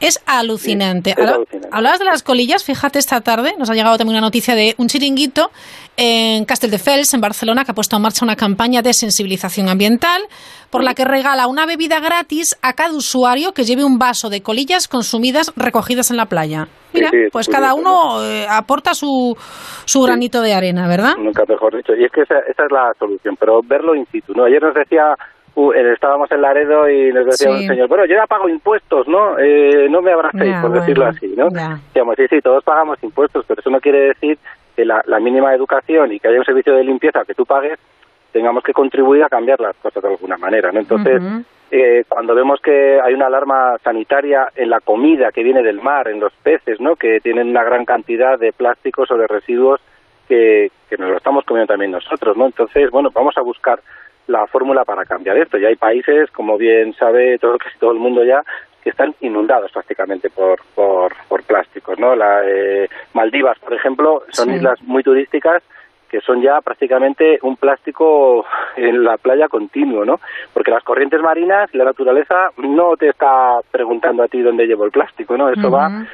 [0.00, 1.10] es alucinante.
[1.10, 1.68] es alucinante.
[1.72, 4.88] Hablabas de las colillas, fíjate esta tarde, nos ha llegado también una noticia de un
[4.88, 5.50] chiringuito
[5.96, 10.22] en Castelldefels, en Barcelona, que ha puesto en marcha una campaña de sensibilización ambiental
[10.70, 14.42] por la que regala una bebida gratis a cada usuario que lleve un vaso de
[14.42, 16.66] colillas consumidas recogidas en la playa.
[16.92, 19.36] Mira, Sí, sí, es pues cada uno eh, aporta su,
[19.84, 21.14] su granito de arena, ¿verdad?
[21.16, 21.92] Nunca mejor dicho.
[21.94, 24.44] Y es que esa, esa es la solución, pero verlo in situ, ¿no?
[24.44, 25.14] Ayer nos decía,
[25.54, 27.62] uh, estábamos en Laredo y nos decía Sí.
[27.62, 29.38] un señor, bueno, yo ya pago impuestos, ¿no?
[29.38, 31.48] Eh, no me abracéis, por bueno, decirlo así, ¿no?
[31.50, 31.78] ya.
[31.86, 34.38] Decíamos, sí, sí, todos pagamos impuestos, pero eso no quiere decir
[34.76, 37.78] que la, la mínima educación y que haya un servicio de limpieza que tú pagues,
[38.32, 40.80] tengamos que contribuir a cambiar las cosas de alguna manera, ¿no?
[40.80, 41.22] Entonces,
[41.70, 46.08] eh, cuando vemos que hay una alarma sanitaria en la comida que viene del mar,
[46.08, 46.96] en los peces, ¿no?
[46.96, 49.80] Que tienen una gran cantidad de plásticos o de residuos
[50.28, 52.46] que, que nos lo estamos comiendo también nosotros, ¿no?
[52.46, 53.78] Entonces, bueno, vamos a buscar
[54.26, 55.58] la fórmula para cambiar esto.
[55.58, 58.42] Ya hay países, como bien sabe todo, casi todo el mundo ya,
[58.82, 62.14] que están inundados prácticamente por, por, por plásticos, ¿no?
[62.14, 64.56] La, eh, Maldivas, por ejemplo, son Sí.
[64.56, 65.62] islas muy turísticas
[66.08, 68.44] que son ya prácticamente un plástico
[68.76, 70.20] en la playa continuo, ¿no?
[70.52, 74.84] Porque las corrientes marinas y la naturaleza no te está preguntando a ti dónde llevo
[74.84, 75.48] el plástico, ¿no?
[75.48, 76.04] Eso va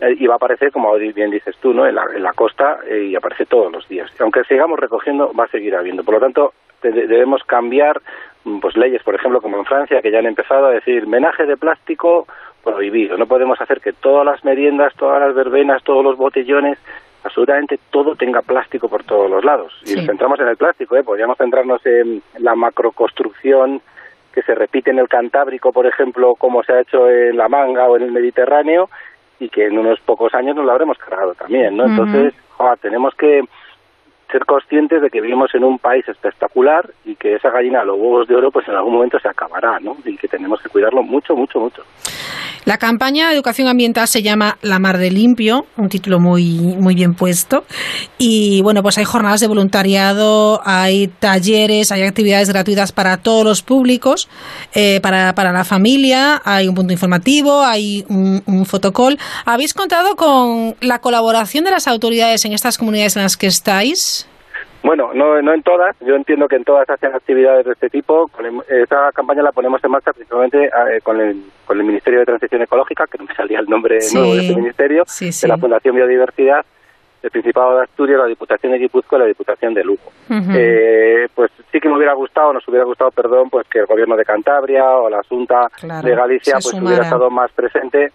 [0.00, 1.86] eh, y va a aparecer, como bien dices tú, ¿no?
[1.86, 4.10] En la, en la costa eh, y aparece todos los días.
[4.20, 6.02] Aunque sigamos recogiendo, va a seguir habiendo.
[6.02, 6.54] Por lo tanto,
[6.90, 8.00] debemos cambiar
[8.44, 11.46] mm, pues leyes, por ejemplo, como en Francia, que ya han empezado a decir menaje
[11.46, 12.26] de plástico
[12.64, 13.16] prohibido.
[13.16, 16.78] No podemos hacer que todas las meriendas, todas las verbenas, todos los botellones,
[17.24, 19.72] absolutamente todo tenga plástico por todos los lados.
[19.84, 19.96] Y Sí.
[19.96, 21.02] nos centramos en el plástico, ¿eh?
[21.04, 23.80] Podríamos centrarnos en la macroconstrucción
[24.32, 27.86] que se repite en el Cantábrico, por ejemplo, como se ha hecho en la Manga
[27.88, 28.88] o en el Mediterráneo,
[29.38, 31.84] y que en unos pocos años nos lo habremos cargado también, ¿no?
[31.84, 33.42] Entonces, joder, tenemos que
[34.32, 37.98] ser conscientes de que vivimos en un país espectacular y que esa gallina de los
[37.98, 39.96] huevos de oro pues en algún momento se acabará, ¿no?
[40.04, 41.82] Y que tenemos que cuidarlo mucho, mucho, mucho.
[42.64, 46.94] La campaña de educación ambiental se llama La Mar de Limpio, un título muy, muy
[46.94, 47.64] bien puesto.
[48.18, 53.62] Y bueno, pues hay jornadas de voluntariado, hay talleres, hay actividades gratuitas para todos los
[53.62, 54.28] públicos,
[54.74, 59.18] eh, para, para la familia, hay un punto informativo, hay un, un fotocall.
[59.44, 64.21] ¿Habéis contado con la colaboración de las autoridades en estas comunidades en las que estáis?
[64.82, 68.26] Bueno, no, no en todas, yo entiendo que en todas hacen actividades de este tipo.
[68.28, 72.20] Con el- esta campaña la ponemos en marcha principalmente eh, con, el, con el Ministerio
[72.20, 74.16] de Transición Ecológica, que no me salía el nombre Sí.
[74.16, 75.42] nuevo de este ministerio, Sí, sí.
[75.46, 76.64] de la Fundación Biodiversidad,
[77.22, 80.10] el Principado de Asturias, la Diputación de Guipúzcoa y la Diputación de Lugo.
[80.28, 84.16] Eh, pues sí que me hubiera gustado, nos hubiera gustado, perdón, pues que el Gobierno
[84.16, 88.10] de Cantabria o la Junta Claro, de Galicia pues hubiera estado más presente.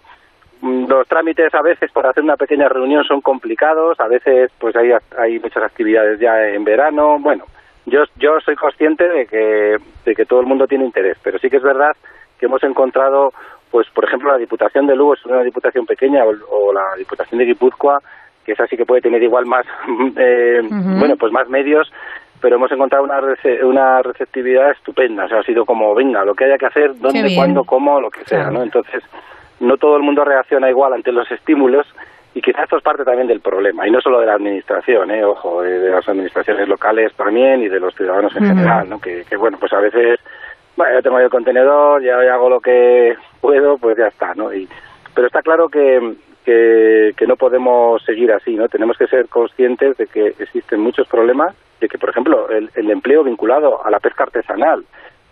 [0.60, 4.74] Mm, Los trámites a veces para hacer una pequeña reunión son complicados, a veces pues
[4.76, 7.18] hay, hay muchas actividades ya en verano.
[7.20, 7.44] Bueno,
[7.86, 11.48] yo, yo soy consciente de que, de que todo el mundo tiene interés, pero sí
[11.48, 11.92] que es verdad
[12.38, 13.32] que hemos encontrado,
[13.70, 17.38] pues por ejemplo, la Diputación de Lugo es una diputación pequeña o, o la Diputación
[17.38, 17.98] de Guipúzcoa,
[18.44, 19.66] que esa sí que puede tener igual más,
[20.16, 20.60] eh,
[20.98, 21.90] bueno, pues más medios,
[22.40, 25.24] pero hemos encontrado una, rece- una receptividad estupenda.
[25.24, 28.10] O sea, ha sido como, venga, lo que haya que hacer, dónde, cuándo, cómo, lo
[28.10, 28.50] que sea.
[28.50, 28.62] ¿no?
[28.62, 29.02] Entonces,
[29.60, 31.86] no todo el mundo reacciona igual ante los estímulos
[32.34, 35.24] y quizás esto es parte también del problema, y no solo de la administración, ¿eh?
[35.24, 39.00] ojo, eh, de las administraciones locales también y de los ciudadanos en general, ¿no?
[39.00, 40.20] Que, que, bueno, pues a veces,
[40.76, 44.52] bueno, ya tengo el contenedor, ya hago lo que puedo, pues ya está, ¿no?
[44.52, 44.68] Y,
[45.14, 48.68] pero está claro que, que, que no podemos seguir así, ¿no?
[48.68, 52.90] Tenemos que ser conscientes de que existen muchos problemas, de que, por ejemplo, el, el
[52.90, 54.84] empleo vinculado a la pesca artesanal,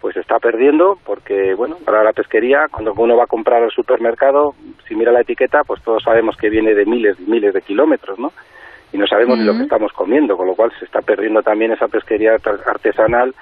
[0.07, 3.73] pues se está perdiendo porque, bueno, para la pesquería, cuando uno va a comprar al
[3.73, 4.55] supermercado,
[4.87, 8.17] si mira la etiqueta, pues todos sabemos que viene de miles y miles de kilómetros,
[8.17, 8.31] ¿no?
[8.93, 11.73] Y no sabemos ni lo que estamos comiendo, con lo cual se está perdiendo también
[11.73, 13.35] esa pesquería art- artesanal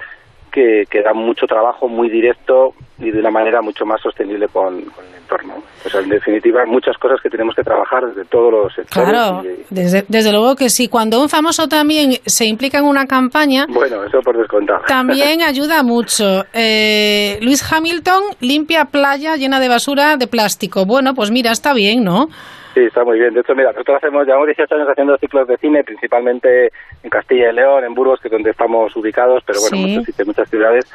[0.55, 4.83] que, que dan mucho trabajo, muy directo y de una manera mucho más sostenible con,
[4.83, 5.55] con el entorno.
[5.85, 9.11] O sea, en definitiva, muchas cosas que tenemos que trabajar desde todos los sectores.
[9.11, 10.87] Claro, desde, desde luego que sí.
[10.87, 14.83] Cuando un famoso también se implica en una campaña, bueno, eso por descontado.
[14.87, 16.45] también ayuda mucho.
[16.53, 20.87] Eh, Luis Hamilton limpia playa llena de basura de plástico.
[20.87, 22.29] Bueno, pues mira, está bien, ¿no?
[22.75, 23.33] Sí, está muy bien.
[23.35, 26.73] De hecho, mira, nosotros hacemos, llevamos 18 años haciendo ciclos de cine, principalmente
[27.03, 29.97] en Castilla y León, en Burgos, que es donde estamos ubicados, pero bueno, Sí.
[29.99, 30.93] muchos muchas ciudades.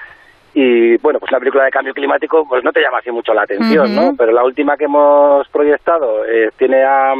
[0.53, 3.43] Y bueno, pues la película de cambio climático pues no te llama así mucho la
[3.43, 3.95] atención.
[3.95, 4.13] ¿no?
[4.17, 7.13] Pero la última que hemos proyectado eh, tiene a...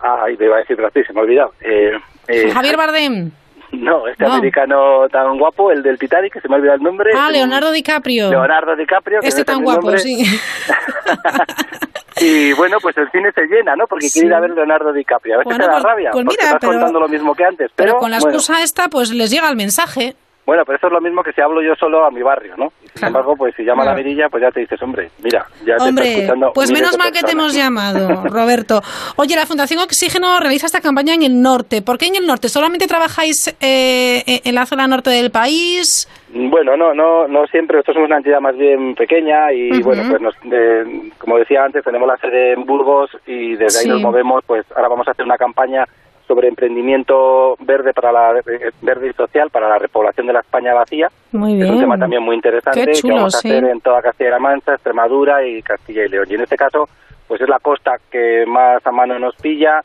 [0.00, 1.52] Ay, me iba a decir Brad Pitt, se me ha olvidado.
[1.60, 1.92] Eh,
[2.28, 3.30] eh, Javier Bardem.
[3.72, 4.32] No, este No.
[4.32, 7.10] americano tan guapo, el del Titanic, que se me ha olvidado el nombre.
[7.14, 8.30] Ah, Leonardo DiCaprio.
[8.30, 9.18] Leonardo DiCaprio.
[9.22, 10.24] Este no tan guapo, sí.
[12.20, 13.86] Y bueno, pues el cine se llena, ¿no?
[13.86, 14.14] Porque Sí.
[14.20, 15.34] quiere ir a ver Leonardo DiCaprio.
[15.34, 17.34] A veces Bueno, te da pues- rabia, pues porque mira, estás pero- contando lo mismo
[17.34, 17.70] que antes.
[17.74, 20.14] Pero, Pero con la bueno, excusa esta, pues les llega el mensaje.
[20.48, 22.72] Bueno, pero eso es lo mismo que si hablo yo solo a mi barrio, ¿no?
[22.94, 24.02] Sin embargo, pues si llama a la Claro.
[24.08, 27.12] mirilla, pues ya te dices, hombre, mira, ya te está Hombre, escuchando pues menos mal
[27.12, 28.80] que te hemos llamado, Roberto.
[29.16, 31.82] Oye, la Fundación Oxígeno realiza esta campaña en el norte.
[31.82, 32.48] ¿Por qué en el norte?
[32.48, 36.08] ¿Solamente trabajáis eh, en la zona norte del país?
[36.32, 37.76] Bueno, no, no, no siempre.
[37.76, 41.84] Nosotros somos una entidad más bien pequeña y bueno, pues nos, de- como decía antes,
[41.84, 44.42] tenemos la sede en Burgos y desde ahí nos movemos.
[44.46, 45.84] Pues ahora vamos a hacer una campaña
[46.28, 50.74] sobre emprendimiento verde para la eh, verde y social para la repoblación de la España
[50.74, 51.08] vacía.
[51.32, 51.74] Muy Es bien.
[51.74, 53.48] un tema también muy interesante chulo, que vamos a sí.
[53.48, 56.26] hacer en toda Castilla-La Mancha, Extremadura y Castilla y León.
[56.30, 56.88] Y en este caso,
[57.26, 59.80] pues es la costa que más a mano nos pilla.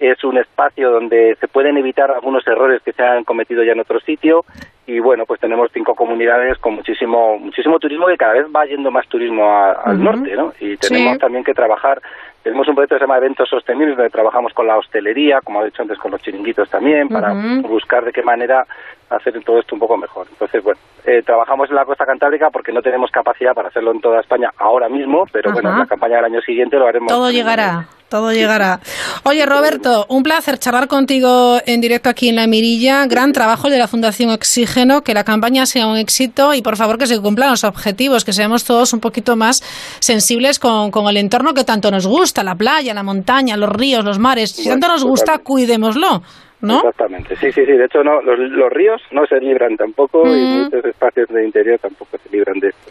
[0.00, 3.80] Es un espacio donde se pueden evitar algunos errores que se han cometido ya en
[3.80, 4.44] otro sitio.
[4.86, 8.90] Y bueno, pues tenemos cinco comunidades con muchísimo muchísimo turismo que cada vez va yendo
[8.90, 10.52] más turismo a- al norte, ¿no?
[10.60, 11.18] Y tenemos Sí.
[11.20, 12.02] también que trabajar.
[12.44, 15.64] Tenemos un proyecto que se llama Eventos Sostenibles, donde trabajamos con la hostelería, como ha
[15.64, 17.32] dicho antes, con los chiringuitos también, para
[17.62, 18.66] buscar de qué manera
[19.08, 20.26] hacer todo esto un poco mejor.
[20.30, 24.00] Entonces, bueno, eh, trabajamos en la costa cantábrica porque no tenemos capacidad para hacerlo en
[24.02, 27.08] toda España ahora mismo, pero bueno, en la campaña del año siguiente lo haremos.
[27.08, 28.78] Todo llegará, todo llegará.
[29.24, 33.04] Oye, Roberto, un placer charlar contigo en directo aquí en La Mirilla.
[33.06, 36.96] Gran trabajo de la Fundación Oxígeno, que la campaña sea un éxito y por favor
[36.96, 39.64] que se cumplan los objetivos, que seamos todos un poquito más
[39.98, 44.04] sensibles con, con el entorno que tanto nos gusta, la playa, la montaña, los ríos,
[44.04, 44.52] los mares.
[44.52, 46.22] Si tanto nos gusta, cuidémoslo,
[46.60, 46.76] ¿no?
[46.78, 47.72] Exactamente, sí, sí, sí.
[47.72, 50.62] De hecho, no, los, los ríos no se libran tampoco y Mm.
[50.66, 52.90] muchos espacios de interior tampoco se libran de esto.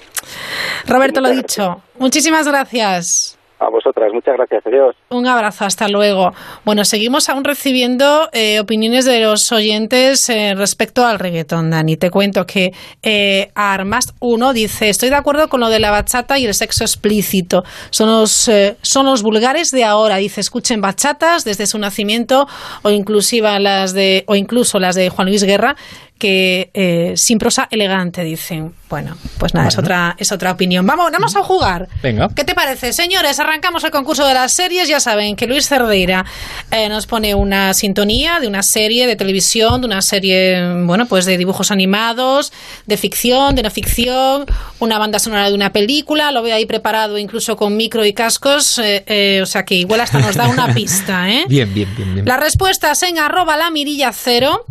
[0.85, 1.81] Roberto, lo dicho.
[1.97, 3.39] Muchísimas gracias.
[3.59, 4.65] A vosotras, muchas gracias.
[4.65, 4.95] Adiós.
[5.09, 6.33] Un abrazo, hasta luego.
[6.65, 11.95] Bueno, seguimos aún recibiendo eh, opiniones de los oyentes eh, respecto al reggaetón, Dani.
[11.95, 16.37] Te cuento que eh, Armast 1 dice, estoy de acuerdo con lo de la bachata
[16.39, 17.63] y el sexo explícito.
[17.89, 20.17] Son los, eh, son los vulgares de ahora.
[20.17, 22.47] Dice, escuchen bachatas desde su nacimiento
[22.81, 25.75] o, inclusiva las de, o incluso las de Juan Luis Guerra,
[26.17, 28.73] que eh, sin prosa elegante, dicen.
[28.89, 30.85] Bueno, pues nada, es, otra, es otra opinión.
[30.85, 31.89] Vamos, vamos a jugar.
[32.03, 32.29] Venga.
[32.35, 32.93] ¿Qué te parece?
[32.93, 34.87] Señores, arrancamos el concurso de las series.
[34.87, 36.25] Ya saben que Luis Cerdeira
[36.69, 41.25] eh, nos pone una sintonía de una serie de televisión, de una serie, bueno, pues
[41.25, 42.53] de dibujos animados,
[42.85, 44.45] de ficción, de no ficción,
[44.79, 46.31] una banda sonora de una película.
[46.31, 48.77] Lo veo ahí preparado incluso con micro y cascos.
[48.77, 51.45] eh, eh, o sea que igual hasta nos da una pista, ¿eh?
[51.49, 52.25] Bien, bien, bien, bien.
[52.25, 54.65] Las respuestas en arroba la mirilla cero.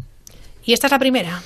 [0.65, 1.43] Y esta es la primera.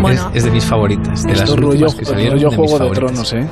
[0.00, 0.30] Bueno.
[0.32, 1.24] Es, es de mis favoritas.
[1.24, 2.34] De las rollo, que salieron.
[2.34, 3.28] rollo de Juego de favoritas.
[3.28, 3.48] Tronos, ¿eh?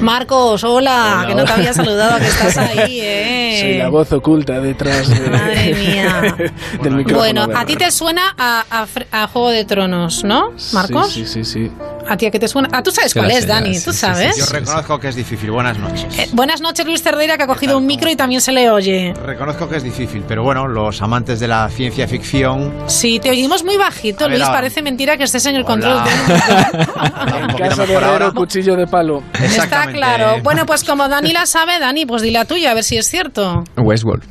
[0.00, 3.58] Marcos, hola, Hola, que no te había saludado, que estás ahí, ¿eh?
[3.60, 6.36] Soy la voz oculta detrás de, Madre mía.
[6.82, 7.18] del micrófono.
[7.18, 11.12] Bueno, a ti te suena a, a Fre- a Juego de Tronos, ¿no, Marcos?
[11.12, 11.66] Sí, sí, sí.
[11.66, 11.70] sí.
[12.06, 12.68] ¿A ti a qué te suena?
[12.70, 14.36] Ah, tú sabes cuál es, Dani, tú sí, sabes.
[14.36, 15.50] Yo reconozco que es difícil.
[15.50, 16.06] Buenas noches.
[16.18, 19.14] Eh, buenas noches, Luis Cerdeira, que ha cogido un micro y también se le oye.
[19.24, 22.74] Reconozco que es difícil, pero bueno, los amantes de la ciencia ficción.
[22.88, 24.50] Sí, te oímos muy bajito, ver, Luis.
[24.50, 25.83] Parece mentira que estés en el control.
[25.84, 27.64] De
[27.94, 28.08] ahora.
[28.08, 29.22] herrero, cuchillo de palo.
[29.42, 30.36] Está claro.
[30.42, 33.06] Bueno, pues como Dani la sabe, Dani, pues di la tuya, a ver si es
[33.08, 33.64] cierto.
[33.76, 34.24] Westworld.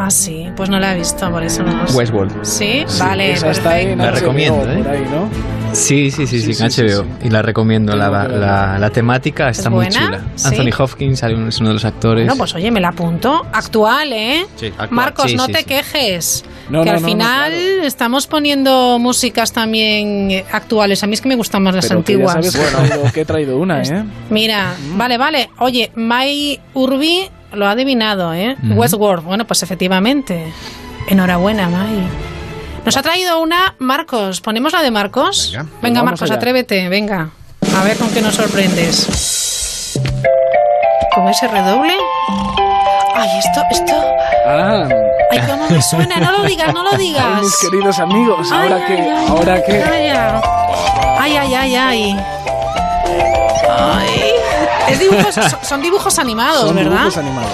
[0.00, 1.96] Ah, sí, pues no la he visto, por eso no lo sé.
[1.96, 2.44] Westworld.
[2.44, 2.84] ¿Sí?
[2.86, 4.76] Sí, vale, esa está ahí en La HBO, recomiendo, ¿eh?
[4.78, 5.28] por ahí, ¿no?
[5.72, 7.02] Sí, sí, sí, sí, Sí, en sí, HBO.
[7.02, 7.96] sí, Y la recomiendo.
[7.96, 10.00] La, temática está ¿Es muy buena?
[10.06, 10.20] chula.
[10.36, 10.48] Sí.
[10.48, 12.26] Anthony Hopkins es uno de los actores.
[12.26, 13.44] No, pues oye, me la apunto.
[13.52, 14.46] Actual, ¿eh?
[14.56, 14.88] Sí, actual.
[14.92, 15.64] Marcos, Sí, no sí, te sí.
[15.64, 16.44] quejes.
[16.70, 17.52] No, que no, al no, no, final
[17.84, 21.02] estamos poniendo músicas también eh, actuales.
[21.02, 22.46] A mí es que me gustan más las Pero que ya antiguas.
[22.46, 24.04] sabes que, he traído, que he traído una, ¿eh?
[24.30, 25.50] Mira, vale, vale.
[25.58, 28.56] Oye, Mai Urbi lo ha adivinado, ¿eh?
[28.74, 29.24] Westworld.
[29.24, 30.52] Bueno, pues efectivamente.
[31.08, 32.06] Enhorabuena, Mai.
[32.84, 34.40] Nos ha traído una Marcos.
[34.40, 35.52] ¿Ponemos la de Marcos?
[35.82, 36.34] Venga, vamos Marcos, allá.
[36.36, 37.30] atrévete, venga.
[37.78, 39.98] A ver con qué nos sorprendes.
[41.14, 41.94] ¿Con ese redoble?
[43.14, 43.92] Ay, esto, esto.
[44.46, 44.86] Ah,
[45.30, 46.16] Ay, cómo me suena.
[46.16, 47.40] No lo digas, no lo ay, digas.
[47.42, 49.82] mis queridos amigos, Ay, ahora ay, que, ay, ahora que.
[51.20, 52.16] Ay, ay, ay, ay.
[53.68, 54.32] Ay.
[54.88, 56.90] Es dibujos, son- dibujos animados, Son ¿verdad?
[56.90, 57.50] dibujos animados.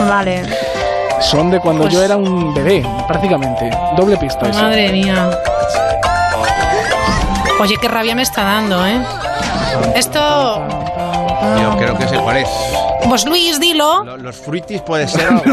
[0.00, 0.42] Vale.
[1.20, 3.70] Son de cuando Pues- yo era un bebé, prácticamente.
[3.96, 4.48] Doble pista.
[4.48, 4.60] eso.
[4.60, 5.30] Madre mía.
[7.60, 9.00] Oye, qué rabia me está dando, ¿eh?
[9.94, 10.66] Esto.
[11.60, 12.48] Yo creo que sé cuál es.
[13.08, 14.04] Pues Luis, dilo.
[14.04, 15.26] Lo- Los fruitis puede ser.
[15.28, 15.44] algo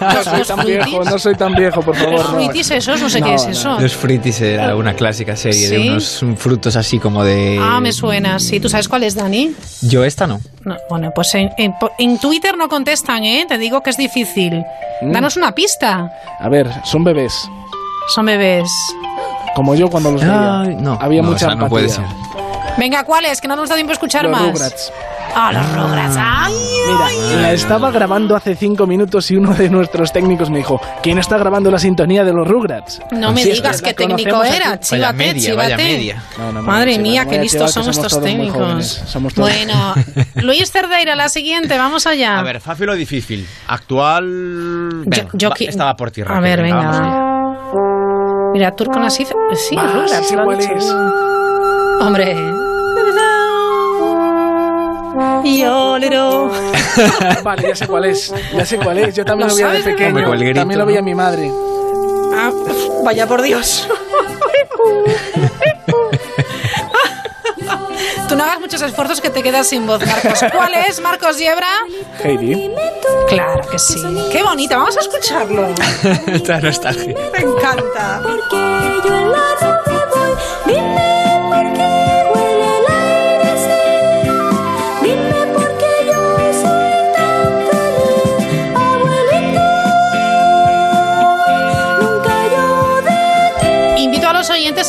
[0.00, 2.12] No soy tan viejo, no soy tan viejo, por favor.
[2.14, 2.34] Los no.
[2.34, 3.78] fruitis esos, no sé qué es eso.
[3.80, 5.88] Los Fritis era una clásica serie de ¿Sí?
[5.88, 7.58] unos frutos así como de...
[7.62, 8.38] Ah, me suena.
[8.38, 9.52] Sí, ¿tú sabes cuál es, Dani?
[9.82, 10.40] Yo esta no.
[10.64, 13.44] No, bueno, pues en, en- en Twitter no contestan, ¿eh?
[13.48, 14.62] Te digo que es difícil.
[15.02, 15.12] Mm.
[15.12, 16.10] Danos una pista.
[16.40, 17.48] A ver, son bebés.
[18.08, 18.68] Son bebés.
[19.54, 20.60] Como yo cuando los veía.
[20.62, 20.98] Ay, no.
[21.00, 22.04] Había No, mucha esa no puede ser.
[22.78, 23.40] Venga, ¿cuál es?
[23.40, 24.50] Que no nos da tiempo a escuchar Los más.
[24.52, 24.92] Rugrats.
[25.34, 26.16] Ah, los Rugrats.
[26.18, 26.52] Ay,
[27.30, 31.18] Mira, la estaba grabando hace cinco minutos y uno de nuestros técnicos me dijo, ¿quién
[31.18, 33.00] está grabando la sintonía de los Rugrats?
[33.12, 34.72] no me digas qué técnico era.
[34.72, 34.88] aquí.
[34.88, 36.16] Chívate, chívate.
[36.38, 38.84] No, no, Madre mía, qué a listos son estos técnicos.
[39.06, 39.94] somos todos- Bueno,
[40.36, 42.38] Luis Cerdeira, la siguiente, vamos allá.
[42.38, 43.46] A ver, fácil o difícil.
[43.68, 45.04] Actual.
[45.06, 46.76] Venga, yo va, qui- esta va por ti, A Raquel, ver, venga.
[46.76, 48.50] vamos allá.
[48.52, 49.28] Mira, Turco Nasif.
[49.54, 50.30] Sí, Ah, Rugrats,
[50.76, 50.94] es.
[52.00, 52.61] Hombre.
[55.44, 56.50] Yolero.
[57.42, 58.32] Vale, ya sé cuál es.
[58.52, 59.14] Ya sé cuál es.
[59.14, 60.24] Yo también ¿Lo lo, veía de pequeño.
[60.24, 60.88] Hombre, grito, también lo ¿no?
[60.88, 61.50] veía mi madre.
[62.34, 62.50] Ah,
[63.04, 63.88] vaya por Dios.
[68.28, 70.40] Tú no hagas muchos esfuerzos que te quedas sin voz, Marcos.
[70.52, 71.66] ¿Cuál es, Marcos Yebra?
[72.22, 72.70] Heidi.
[73.28, 74.00] Claro que sí.
[74.30, 75.68] Qué bonita, vamos a escucharlo.
[76.26, 77.14] Esta nostalgia.
[77.32, 78.20] Me encanta.
[78.22, 79.32] Porque yo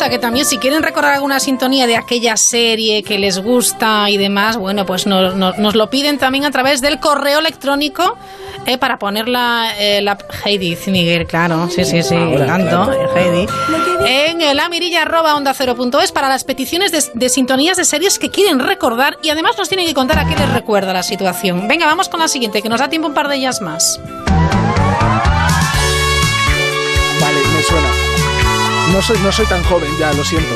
[0.03, 3.39] los oyentes a que también, si quieren recordar alguna sintonía de aquella serie que les
[3.39, 7.39] gusta y demás, bueno, pues no- no- nos lo piden también a través del correo
[7.39, 8.17] electrónico
[8.65, 12.93] eh, para ponerla eh, la Heidi Miguel, claro, sí, sí, sí, Ahora, tanto, claro.
[12.93, 13.47] eh, Heidi.
[14.05, 17.77] En eh, la mirilla arroba onda cero punto es para las peticiones de, de sintonías
[17.77, 20.93] de series que quieren recordar y además nos tienen que contar a qué les recuerda
[20.93, 21.67] la situación.
[21.67, 23.99] Venga, vamos con la siguiente, que nos da tiempo un par de ellas más.
[28.91, 30.53] No soy, no soy tan joven ya, lo siento.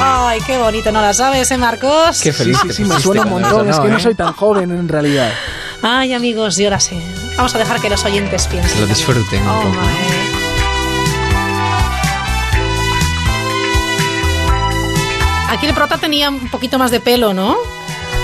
[0.00, 2.20] Ay, qué bonito, ¿no la sabes, eh, Marcos?
[2.22, 3.68] Qué feliz Sí, me suena un montón.
[3.68, 4.00] Es que no ¿eh?
[4.00, 5.30] soy tan joven en realidad.
[5.82, 7.00] Ay, amigos, yo ahora sé.
[7.36, 8.80] Vamos a dejar que los oyentes piensen.
[8.80, 9.70] Lo disfruten un Oh, poco.
[9.74, 9.78] my.
[15.50, 17.56] Aquí el prota tenía un poquito más de pelo, ¿no?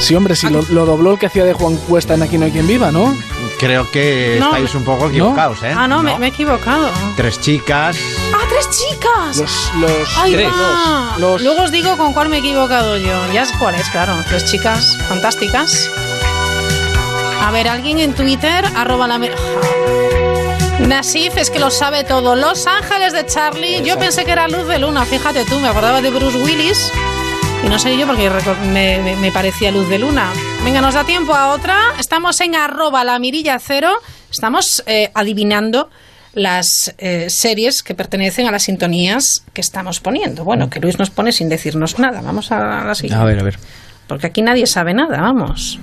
[0.00, 2.44] Sí, hombre, sí, lo, lo dobló el que hacía de Juan Cuesta en Aquí no
[2.44, 3.16] hay quien viva, ¿no?
[3.58, 4.46] Creo que No.
[4.46, 5.72] estáis un poco equivocados, ¿eh?
[5.76, 6.90] Ah, no, Me, me he equivocado.
[7.16, 7.96] Tres chicas.
[8.34, 9.36] ¡Ah, tres chicas!
[9.38, 10.48] Los, los ¡Ay, tres.
[10.52, 11.14] va!
[11.18, 13.32] Los- Luego os digo con cuál me he equivocado yo.
[13.32, 14.14] Ya sé cuál es, claro.
[14.28, 15.88] Tres chicas fantásticas.
[17.42, 19.18] A ver, alguien en Twitter, arroba la...
[20.80, 22.34] Nasif es que lo sabe todo.
[22.36, 23.82] Los Ángeles de Charlie.
[23.84, 26.90] Yo pensé que era Luz de Luna, fíjate tú, me acordaba de Bruce Willis.
[27.64, 28.30] Y no sé yo porque
[28.72, 30.30] me, me- me parecía Luz de Luna.
[30.64, 31.76] Venga, nos da tiempo a otra.
[31.98, 33.90] Estamos en arroba la mirilla cero.
[34.30, 35.88] Estamos eh, adivinando
[36.34, 40.44] las eh, series que pertenecen a las sintonías que estamos poniendo.
[40.44, 42.20] Bueno, que Luis nos pone sin decirnos nada.
[42.22, 43.22] Vamos a la siguiente.
[43.22, 43.58] A ver, a ver.
[44.06, 45.78] Porque aquí nadie sabe nada, vamos.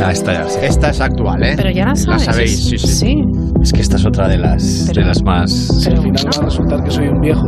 [0.00, 0.66] Ah, esta ya la.
[0.66, 1.54] Esta es actual, ¿eh?
[1.56, 2.24] Pero ya la sabes.
[2.24, 3.14] sabéis, sí, sí.
[3.62, 5.70] Es que esta es otra de las, de las más...
[5.86, 7.46] Al final va a resultar que soy un viejo.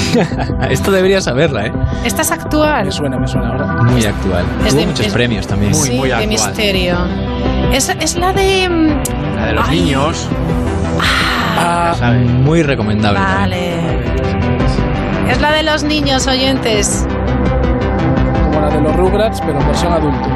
[0.70, 1.72] Esto debería saberla, ¿eh?
[2.04, 2.86] Esta es actual.
[2.86, 3.82] Me suena, me suena ahora.
[3.84, 4.44] Muy actual.
[4.64, 5.74] Es Tuvo de- muchos es- premios también.
[5.74, 6.96] sí, de misterio.
[7.72, 8.68] Es, es la de...
[8.68, 9.80] mm, La de los Ay.
[9.80, 10.28] niños.
[11.60, 12.28] Ah, sabes.
[12.28, 13.20] muy recomendable.
[13.20, 13.38] también.
[13.38, 15.30] Vale.
[15.32, 17.06] Es la de los niños oyentes.
[18.44, 20.28] Como la de los Rugrats, pero en versión adulto.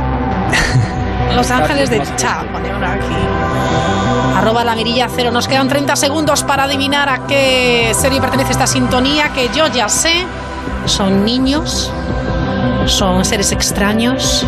[1.34, 3.14] Los ángeles de Más- Cha, ponemos aquí.
[4.42, 5.30] Arroba la mirilla cero.
[5.30, 9.88] Nos quedan 30 segundos para adivinar a qué serie pertenece esta sintonía que yo ya
[9.88, 10.26] sé.
[10.84, 11.92] Son niños.
[12.86, 14.44] Son seres extraños.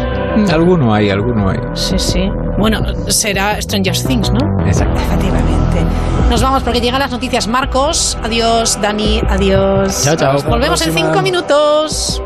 [0.51, 1.59] Alguno hay, alguno hay.
[1.75, 2.29] Sí, sí.
[2.59, 4.67] Bueno, será Stranger Things, ¿no?
[4.67, 5.01] Exacto.
[5.01, 5.85] Efectivamente.
[6.29, 7.47] Nos vamos porque llegan las noticias.
[7.47, 8.81] Marcos, adiós.
[8.83, 10.03] Dani, adiós.
[10.03, 10.39] Chao, chao.
[10.39, 12.21] La Volvemos en cinco minutos.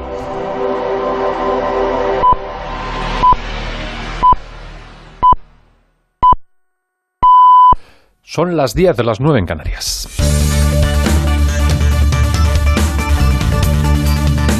[8.38, 10.06] Son las 10 de las 9 en Canarias.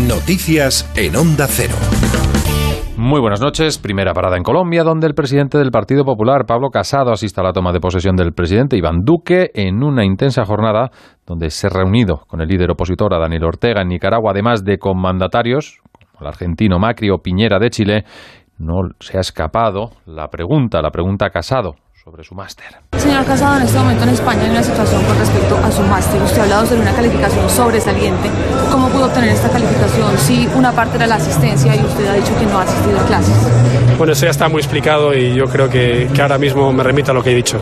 [0.08, 1.76] Noticias en Onda Cero.
[2.96, 3.78] Muy buenas noches.
[3.78, 7.52] Primera parada en Colombia, donde el presidente del Partido Popular, Pablo Casado, asiste a la
[7.52, 10.90] toma de posesión del presidente Iván Duque en una intensa jornada
[11.24, 14.78] donde se ha reunido con el líder opositor a Daniel Ortega en Nicaragua, además de
[14.78, 18.04] con mandatarios como el argentino Macri o Piñera de Chile.
[18.58, 21.76] No se ha escapado la pregunta, la pregunta Casado
[22.08, 22.64] sobre su máster.
[22.96, 26.22] Señor Casado, en este momento en España hay una situación con respecto a su máster.
[26.22, 28.30] Usted ha hablado sobre una calificación sobresaliente.
[28.72, 32.34] ¿Cómo pudo obtener esta calificación si una parte era la asistencia y usted ha dicho
[32.38, 33.36] que no ha asistido a clases?
[33.98, 37.10] Bueno, eso ya está muy explicado y yo creo que, que ahora mismo me remito
[37.10, 37.60] a lo que he dicho.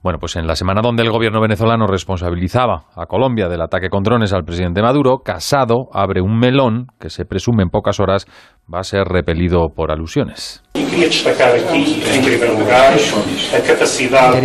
[0.00, 4.04] Bueno, pues en la semana donde el gobierno venezolano responsabilizaba a Colombia del ataque con
[4.04, 8.24] drones al presidente Maduro, Casado abre un melón que se presume en pocas horas
[8.72, 10.62] va a ser repelido por alusiones.
[10.72, 11.08] Quería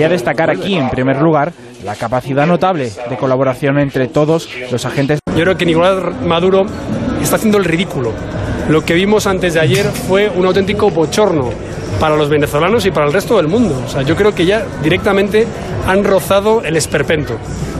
[0.09, 1.53] destacar aquí, en primer lugar,
[1.85, 5.19] la capacidad notable de colaboración entre todos los agentes.
[5.35, 6.63] Yo creo que Nicolás Maduro
[7.21, 8.11] está haciendo el ridículo.
[8.69, 11.51] Lo que vimos antes de ayer fue un auténtico bochorno
[11.99, 13.81] para los venezolanos y para el resto del mundo.
[13.85, 15.47] O sea, yo creo que ya directamente
[15.87, 17.37] han rozado el esperpento.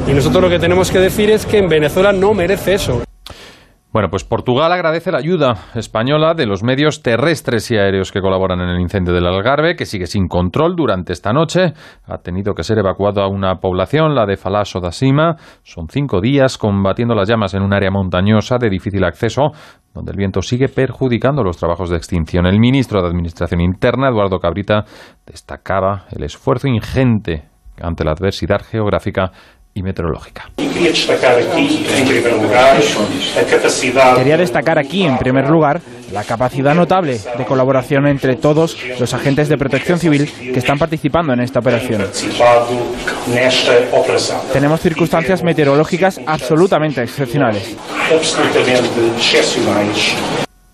[0.07, 3.03] Y nosotros lo que tenemos que decir es que en Venezuela no merece eso.
[3.93, 8.59] Bueno, pues Portugal agradece la ayuda española de los medios terrestres y aéreos que colaboran
[8.59, 11.74] en el incendio del Algarve, que sigue sin control durante esta noche.
[12.07, 15.36] Ha tenido que ser evacuado a una población, la de Falaso da Sima.
[15.61, 19.51] Son cinco días combatiendo las llamas en un área montañosa de difícil acceso,
[19.94, 22.46] donde el viento sigue perjudicando los trabajos de extinción.
[22.46, 24.86] El ministro de Administración Interna, Eduardo Cabrita,
[25.26, 27.44] destacaba el esfuerzo ingente
[27.82, 29.32] ante la adversidad geográfica
[29.74, 30.50] y meteorológica.
[34.18, 36.03] Quería destacar aquí, en primer lugar, la capacidad
[36.74, 41.59] notable de colaboración entre todos los agentes de protección civil que están participando en esta
[41.59, 42.03] operación.
[44.51, 47.78] Tenemos circunstancias meteorológicas absolutamente excepcionales.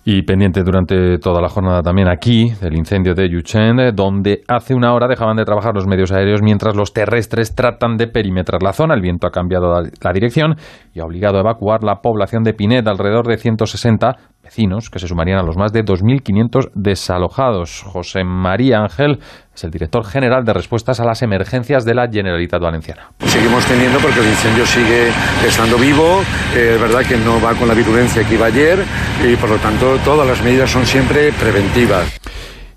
[0.02, 4.94] Y pendiente durante toda la jornada también aquí del incendio de Yuchen, donde hace una
[4.94, 8.94] hora dejaban de trabajar los medios aéreos mientras los terrestres tratan de perimetrar la zona.
[8.94, 10.56] El viento ha cambiado la, la dirección
[10.94, 14.16] y ha obligado a evacuar la población de Pinet, alrededor de 160
[14.50, 17.84] vecinos, que se sumarían a los más de 2.500 desalojados.
[17.86, 19.20] José María Ángel
[19.54, 23.12] es el director general de respuestas a las emergencias de la Generalitat Valenciana.
[23.20, 25.10] Seguimos teniendo porque el incendio sigue
[25.46, 26.22] estando vivo,
[26.56, 28.80] eh, es verdad que no va con la virulencia que iba ayer
[29.24, 32.20] y por lo tanto todas las medidas son siempre preventivas.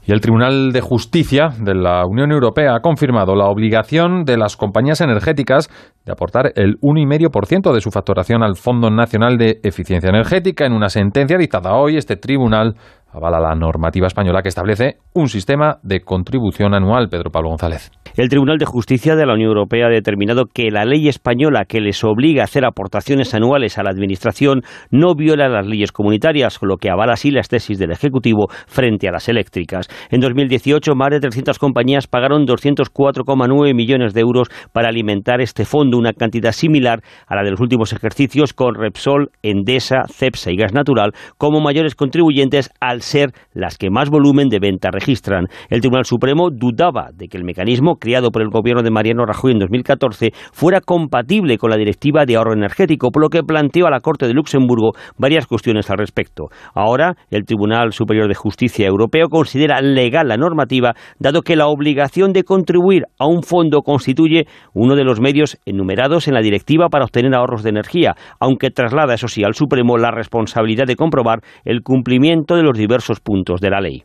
[0.05, 4.57] Y el Tribunal de Justicia de la Unión Europea ha confirmado la obligación de las
[4.57, 5.69] compañías energéticas
[6.05, 10.65] de aportar el 1,5% de su facturación al Fondo Nacional de Eficiencia Energética.
[10.65, 12.75] En una sentencia dictada hoy, este tribunal
[13.13, 17.09] avala la normativa española que establece un sistema de contribución anual.
[17.09, 17.91] Pedro Pablo González.
[18.15, 21.81] El Tribunal de Justicia de la Unión Europea ha determinado que la ley española que
[21.81, 24.61] les obliga a hacer aportaciones anuales a la Administración
[24.91, 29.11] no viola las leyes comunitarias, lo que avala así las tesis del Ejecutivo frente a
[29.11, 29.87] las eléctricas.
[30.11, 35.97] En 2018, más de 300 compañías pagaron 204,9 millones de euros para alimentar este fondo,
[35.97, 40.73] una cantidad similar a la de los últimos ejercicios con Repsol, Endesa, Cepsa y Gas
[40.73, 45.45] Natural como mayores contribuyentes al ser las que más volumen de venta registran.
[45.69, 49.51] El Tribunal Supremo dudaba de que el mecanismo creado por el gobierno de Mariano Rajoy
[49.51, 53.91] en 2014 fuera compatible con la Directiva de Ahorro Energético, por lo que planteó a
[53.91, 56.47] la Corte de Luxemburgo varias cuestiones al respecto.
[56.73, 62.33] Ahora, el Tribunal Superior de Justicia Europeo considera legal la normativa, dado que la obligación
[62.33, 67.05] de contribuir a un fondo constituye uno de los medios enumerados en la Directiva para
[67.05, 71.81] obtener ahorros de energía, aunque traslada, eso sí, al Supremo la responsabilidad de comprobar el
[71.81, 72.92] cumplimiento de los diversos
[73.23, 74.03] puntos de la ley.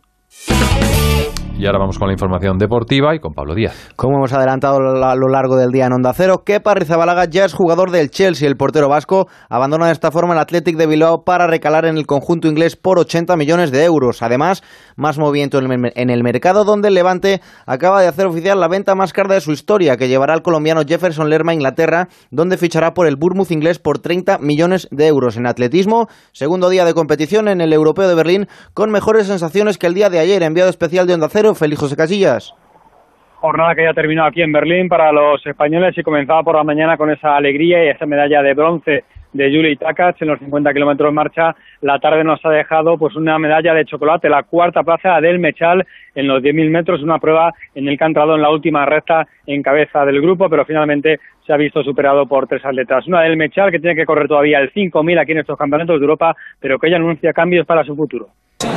[1.59, 3.91] Y ahora vamos con la información deportiva y con Pablo Díaz.
[3.97, 7.53] Como hemos adelantado a lo largo del día en Onda Cero, Kepa Rizabalaga ya es
[7.53, 8.47] jugador del Chelsea.
[8.47, 12.07] El portero vasco abandona de esta forma el Athletic de Bilbao para recalar en el
[12.07, 14.23] conjunto inglés por 80 millones de euros.
[14.23, 14.63] Además,
[14.99, 19.13] más movimiento en el mercado donde el Levante acaba de hacer oficial la venta más
[19.13, 23.07] cara de su historia que llevará al colombiano Jefferson Lerma a Inglaterra, donde fichará por
[23.07, 25.37] el Bournemouth inglés por 30 millones de euros.
[25.37, 29.87] En atletismo, segundo día de competición en el Europeo de Berlín con mejores sensaciones que
[29.87, 30.43] el día de ayer.
[30.43, 32.55] Enviado especial de Onda Cero, Félix José Casillas.
[33.37, 36.97] Jornada que ya terminó aquí en Berlín para los españoles y comenzaba por la mañana
[36.97, 41.13] con esa alegría y esa medalla de bronce de Juli Takach en los 50 kilómetros
[41.13, 41.55] marcha.
[41.81, 45.87] La tarde nos ha dejado pues una medalla de chocolate, la cuarta plaza del Mechal
[46.15, 49.27] en los 10.000 metros, una prueba en el que ha entrado en la última recta
[49.47, 53.07] en cabeza del grupo, pero finalmente se ha visto superado por tres atletas.
[53.07, 56.05] Una del Mechal que tiene que correr todavía el 5.000 aquí en estos campeonatos de
[56.05, 58.29] Europa, pero que ella anuncia cambios para su futuro.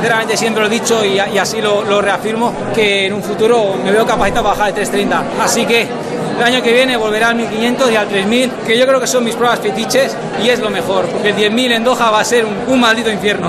[0.02, 4.04] Sinceramente siempre lo he dicho y, así lo, reafirmo, que en un futuro me veo
[4.04, 5.22] capacitado para bajar de 3.30.
[5.40, 5.86] Así que
[6.36, 9.22] el año que viene volverá al 1500 y al 3000, que yo creo que son
[9.22, 12.44] mis pruebas fetiches y es lo mejor, porque el 10.000 en Doha va a ser
[12.44, 13.48] un maldito infierno.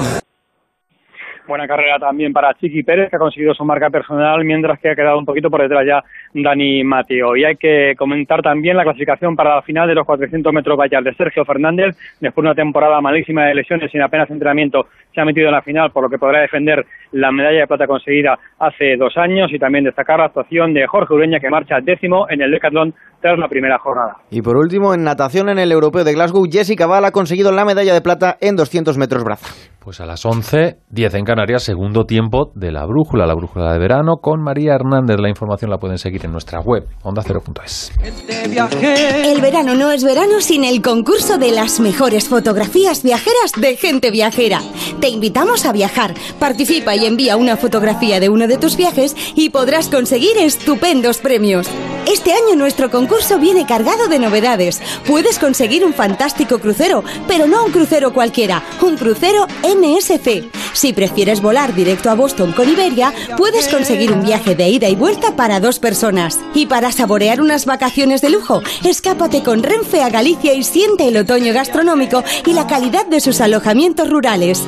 [1.45, 4.95] Buena carrera también para Chiqui Pérez, que ha conseguido su marca personal, mientras que ha
[4.95, 6.01] quedado un poquito por detrás ya
[6.33, 7.35] Dani Mateo.
[7.35, 11.03] Y hay que comentar también la clasificación para la final de los 400 metros vallas
[11.03, 11.97] de Sergio Fernández.
[12.21, 15.61] Después de una temporada malísima de lesiones sin apenas entrenamiento, se ha metido en la
[15.61, 19.51] final, por lo que podrá defender la medalla de plata conseguida hace dos años.
[19.51, 23.39] Y también destacar la actuación de Jorge Ureña, que marcha décimo en el Decathlon tras
[23.39, 24.17] la primera jornada.
[24.29, 27.63] Y por último, en natación en el Europeo de Glasgow, Jessica Val ha conseguido la
[27.63, 29.47] medalla de plata en 200 metros braza.
[29.79, 33.79] Pues a las 11, 10 en Canarias, segundo tiempo de la brújula, la brújula de
[33.79, 35.17] verano, con María Hernández.
[35.19, 37.91] La información la pueden seguir en nuestra web, ondacero.es.
[38.01, 44.11] El verano no es verano sin el concurso de las mejores fotografías viajeras de gente
[44.11, 44.59] viajera.
[45.01, 46.13] Te invitamos a viajar.
[46.39, 51.69] Participa y envía una fotografía de uno de tus viajes y podrás conseguir estupendos premios.
[52.05, 54.81] Este año nuestro concurso viene cargado de novedades.
[55.07, 60.49] Puedes conseguir un fantástico crucero, pero no un crucero cualquiera, un crucero MSC.
[60.73, 64.95] Si prefieres volar directo a Boston con Iberia, puedes conseguir un viaje de ida y
[64.95, 66.39] vuelta para dos personas.
[66.55, 71.17] Y para saborear unas vacaciones de lujo, escápate con Renfe a Galicia y siente el
[71.17, 74.63] otoño gastronómico y la calidad de sus alojamientos rurales.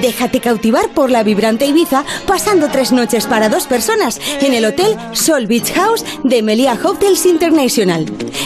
[0.00, 4.96] Déjate cautivar por la vibrante Ibiza pasando tres noches para dos personas en el Hotel
[5.12, 7.75] Sol Beach House de Melia Hotels International.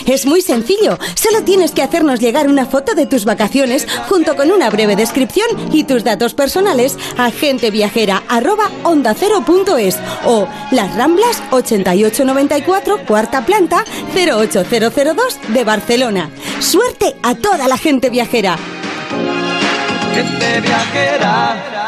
[0.07, 4.51] Es muy sencillo, solo tienes que hacernos llegar una foto de tus vacaciones junto con
[4.51, 13.85] una breve descripción y tus datos personales a genteviajera@ondacero.es o Las Ramblas 8894 cuarta planta
[14.15, 16.29] 08002 de Barcelona.
[16.59, 18.59] Suerte a toda la gente viajera.
[20.13, 21.80] Gente viajera.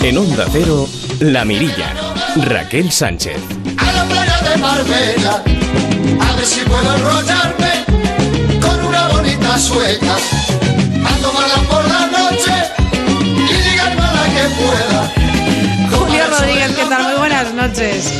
[0.00, 0.88] En Onda Cero,
[1.20, 1.92] La Mirilla.
[2.36, 3.36] Raquel Sánchez.
[3.76, 5.42] A la playa de Marbella,
[6.20, 7.84] a ver si puedo enrollarme
[8.60, 10.16] con una bonita sueca,
[11.04, 12.52] a tomarla por la noche
[13.24, 15.17] y llegar a la que pueda.
[16.30, 17.02] Rodríguez, ¿qué tal?
[17.04, 18.12] Muy buenas noches.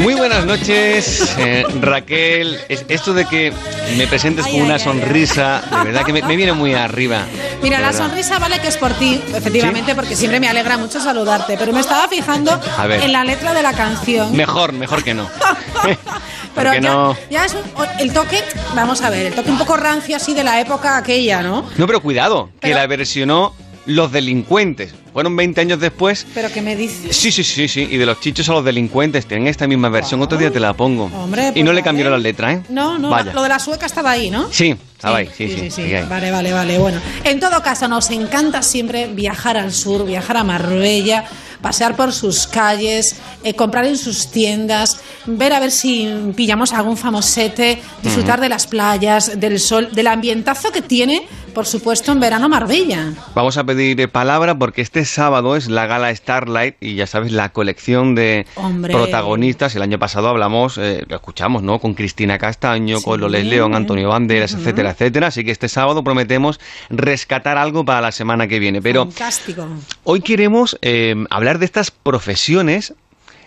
[0.00, 2.58] Muy buenas noches, eh, Raquel.
[2.68, 3.52] Es- esto de que
[3.96, 7.22] me presentes con una sonrisa, de verdad que me, me viene muy arriba.
[7.62, 8.06] Mira, la verdad.
[8.06, 11.80] sonrisa vale que es por ti, efectivamente, porque siempre me alegra mucho saludarte, pero me
[11.80, 13.02] estaba fijando A ver.
[13.02, 14.34] en la letra de la canción.
[14.36, 15.28] Mejor, mejor que no.
[16.54, 17.16] Pero ya, no.
[17.30, 17.60] ya es un-
[18.00, 18.42] el toque,
[18.74, 21.64] vamos a ver, el toque un poco rancio así de la época aquella, ¿no?
[21.76, 23.54] No, pero cuidado, que la versionó
[23.86, 24.92] Los Delincuentes.
[25.12, 26.26] Fueron 20 años después.
[26.34, 27.16] Pero que me dices.
[27.16, 27.88] Sí, sí, sí, sí.
[27.90, 29.26] Y de los chichos a los delincuentes.
[29.26, 30.20] Tienen esta misma versión.
[30.22, 31.04] Otro día te la pongo.
[31.04, 32.62] Hombre, y pues no le cambiaron la letra, ¿eh?
[32.68, 33.32] No, no, Vaya.
[33.32, 34.48] lo de la sueca estaba ahí, ¿no?
[34.52, 35.28] Sí, estaba ahí.
[35.36, 35.70] Sí, sí.
[35.70, 35.92] Sí.
[36.08, 36.78] Vale, vale, vale.
[36.78, 41.24] Bueno, en todo caso, nos encanta siempre viajar al sur, viajar a Marbella,
[41.60, 46.96] pasear por sus calles, eh, comprar en sus tiendas, ver a ver si pillamos algún
[46.96, 52.48] famosete, disfrutar de las playas, del sol, del ambientazo que tiene, por supuesto, en verano
[52.48, 53.12] Marbella.
[53.34, 57.32] Vamos a pedir eh, palabra porque este sábado es la gala Starlight y ya sabes,
[57.32, 58.94] la colección de Hombre.
[58.94, 59.74] protagonistas.
[59.76, 61.78] El año pasado hablamos, eh, lo escuchamos, ¿no?
[61.78, 65.28] Con Cristina Castaño, con Loles León, Antonio Banderas, etcétera, etcétera.
[65.28, 68.80] Así que este sábado prometemos rescatar algo para la semana que viene.
[68.80, 69.66] Pero Fantástico.
[70.04, 72.94] hoy queremos eh, hablar de estas profesiones.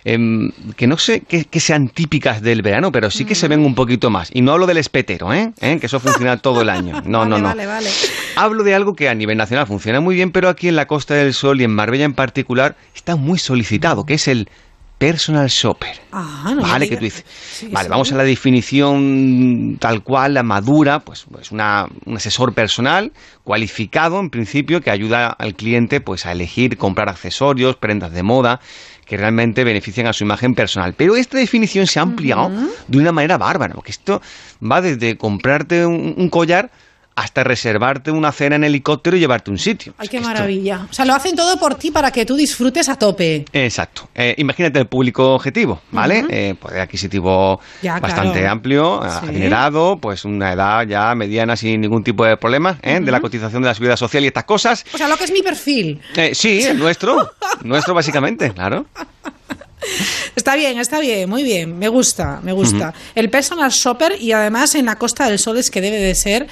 [0.04, 3.64] Em, que no sé que, que sean típicas del verano, pero sí que se ven
[3.64, 4.30] un poquito más.
[4.32, 5.52] Y no hablo del espetero, ¿eh?
[5.60, 5.78] ¿Eh?
[5.80, 7.02] Que eso funciona todo el año.
[7.04, 7.48] No, no, no.
[7.48, 7.90] Vale, vale.
[8.36, 11.14] Hablo de algo que a nivel nacional funciona muy bien, pero aquí en la Costa
[11.14, 14.48] del Sol y en Marbella en particular está muy solicitado, que es el
[14.98, 16.00] personal shopper.
[16.12, 16.98] Ah, no vale, que digas.
[16.98, 17.24] tú dices.
[17.28, 17.90] Sí, vale, sí.
[17.90, 24.20] vamos a la definición tal cual, la madura, pues, pues una, un asesor personal cualificado
[24.20, 28.60] en principio que ayuda al cliente pues a elegir, comprar accesorios, prendas de moda
[29.04, 30.94] que realmente benefician a su imagen personal.
[30.94, 32.50] Pero esta definición se ha ampliado
[32.88, 34.22] de una manera bárbara, porque esto
[34.62, 36.70] va desde comprarte un, un collar
[37.16, 39.94] hasta reservarte una cena en helicóptero y llevarte un sitio.
[39.98, 40.86] Ay, qué maravilla.
[40.90, 43.44] O sea, lo hacen todo por ti para que tú disfrutes a tope.
[43.52, 44.08] Exacto.
[44.14, 46.20] Eh, imagínate el público objetivo, ¿vale?
[46.22, 46.28] Ujú.
[46.30, 48.50] Eh, poder adquisitivo Ya, bastante claro.
[48.52, 49.26] amplio, Sí.
[49.28, 52.98] adinerado, pues una edad ya mediana sin ningún tipo de problema, ¿eh?
[53.00, 54.84] De la cotización de la seguridad social y estas cosas.
[54.92, 56.00] O sea, lo que es mi perfil.
[56.16, 57.30] Eh, sí, el nuestro,
[57.62, 58.86] nuestro básicamente, claro.
[60.36, 62.92] Está bien, está bien, muy bien, me gusta, me gusta.
[63.14, 66.46] El personal shopper y además en la Costa del Sol es que debe de ser,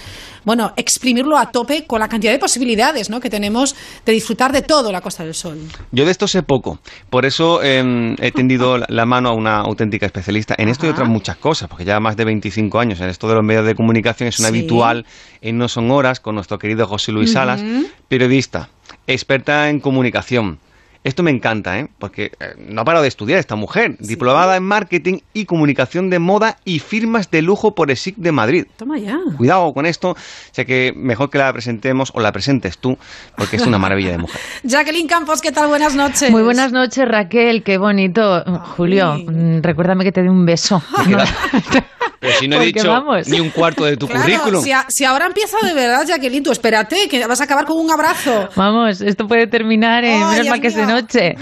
[0.44, 3.20] bueno, exprimirlo a tope con la cantidad de posibilidades ¿no?
[3.20, 3.74] que tenemos
[4.06, 5.58] de disfrutar de todo la Costa del Sol.
[5.90, 6.78] Yo de esto sé poco,
[7.10, 11.08] por eso eh, he tendido la- mano a una auténtica especialista en esto y otras
[11.08, 14.28] muchas cosas, porque ya más de 25 años en esto de los medios de comunicación
[14.28, 14.48] es un Sí.
[14.48, 15.04] habitual
[15.40, 17.62] en No Son Horas con nuestro querido José Luis Salas,
[18.08, 18.68] periodista,
[19.06, 20.58] experta en comunicación.
[21.04, 21.88] Esto me encanta, ¿eh?
[21.98, 26.20] porque eh, no ha parado de estudiar esta mujer, diplomada en marketing y comunicación de
[26.20, 28.66] moda y firmas de lujo por ESIC de Madrid.
[28.76, 29.18] Toma ya.
[29.36, 30.16] Cuidado con esto,
[30.52, 32.96] sea que mejor que la presentemos o la presentes tú,
[33.36, 34.40] porque es una maravilla de mujer.
[34.62, 35.66] Jacqueline Campos, ¿qué tal?
[35.66, 36.30] Buenas noches.
[36.30, 37.64] Muy buenas noches, Raquel.
[37.64, 38.44] Qué bonito.
[38.76, 40.82] Julio, mm, recuérdame que te dé un beso.
[42.22, 43.26] Pero si no he Porque dicho vamos.
[43.28, 44.62] ni un cuarto de tu Claro, currículum.
[44.62, 47.76] si, a- si ahora empieza de verdad, Jacqueline, tú espérate, que vas a acabar con
[47.78, 48.48] un abrazo.
[48.54, 51.34] Vamos, esto puede terminar en menos Dios mal que es de noche.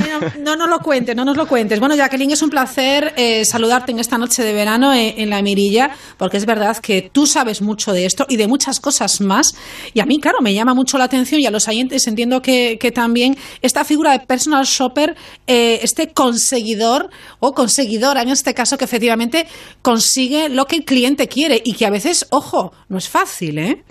[0.43, 1.79] No nos lo cuentes, no nos lo cuentes.
[1.81, 5.43] Bueno, Jacqueline, es un placer eh, saludarte en esta noche de verano en, en La
[5.43, 9.55] Mirilla, porque es verdad que tú sabes mucho de esto y de muchas cosas más.
[9.93, 12.79] Y a mí, claro, me llama mucho la atención y a los oyentes entiendo que,
[12.81, 15.15] que también esta figura de personal shopper,
[15.47, 19.47] eh, este conseguidor o conseguidora en este caso, que efectivamente
[19.83, 23.85] consigue lo que el cliente quiere y que a veces, ojo, no es fácil, ¿eh?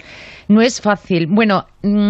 [0.50, 1.28] No es fácil.
[1.30, 2.10] Bueno, mm,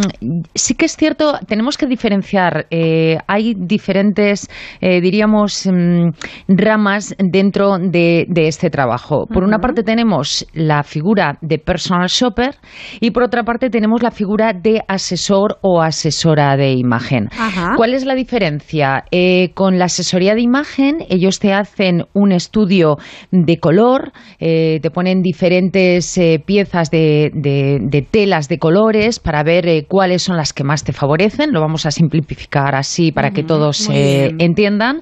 [0.56, 2.68] sí que es cierto, tenemos que diferenciar.
[2.72, 4.48] eh, hay diferentes,
[4.80, 6.10] eh, diríamos, mm,
[6.48, 9.26] ramas dentro de, de este trabajo.
[9.28, 12.56] Por una parte tenemos la figura de personal shopper
[13.02, 17.28] y por otra parte tenemos la figura de asesor o asesora de imagen.
[17.38, 17.74] Ajá.
[17.76, 19.04] ¿Cuál es la diferencia?
[19.12, 22.96] Eh, con la asesoría de imagen, ellos te hacen un estudio
[23.32, 29.86] de color, te ponen diferentes piezas de, de- de telas de colores para ver eh,
[29.88, 31.52] cuáles son las que más te favorecen.
[31.52, 35.02] Lo vamos a simplificar así para que todos eh, entiendan.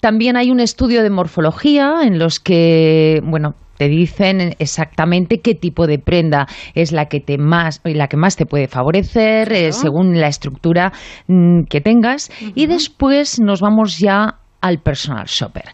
[0.00, 5.88] También hay un estudio de morfología en los que, bueno, te dicen exactamente qué tipo
[5.88, 10.20] de prenda es la que te más la que más te puede favorecer eh, según
[10.20, 10.92] la estructura
[11.28, 15.64] mm, que tengas y después nos vamos ya al personal shopper.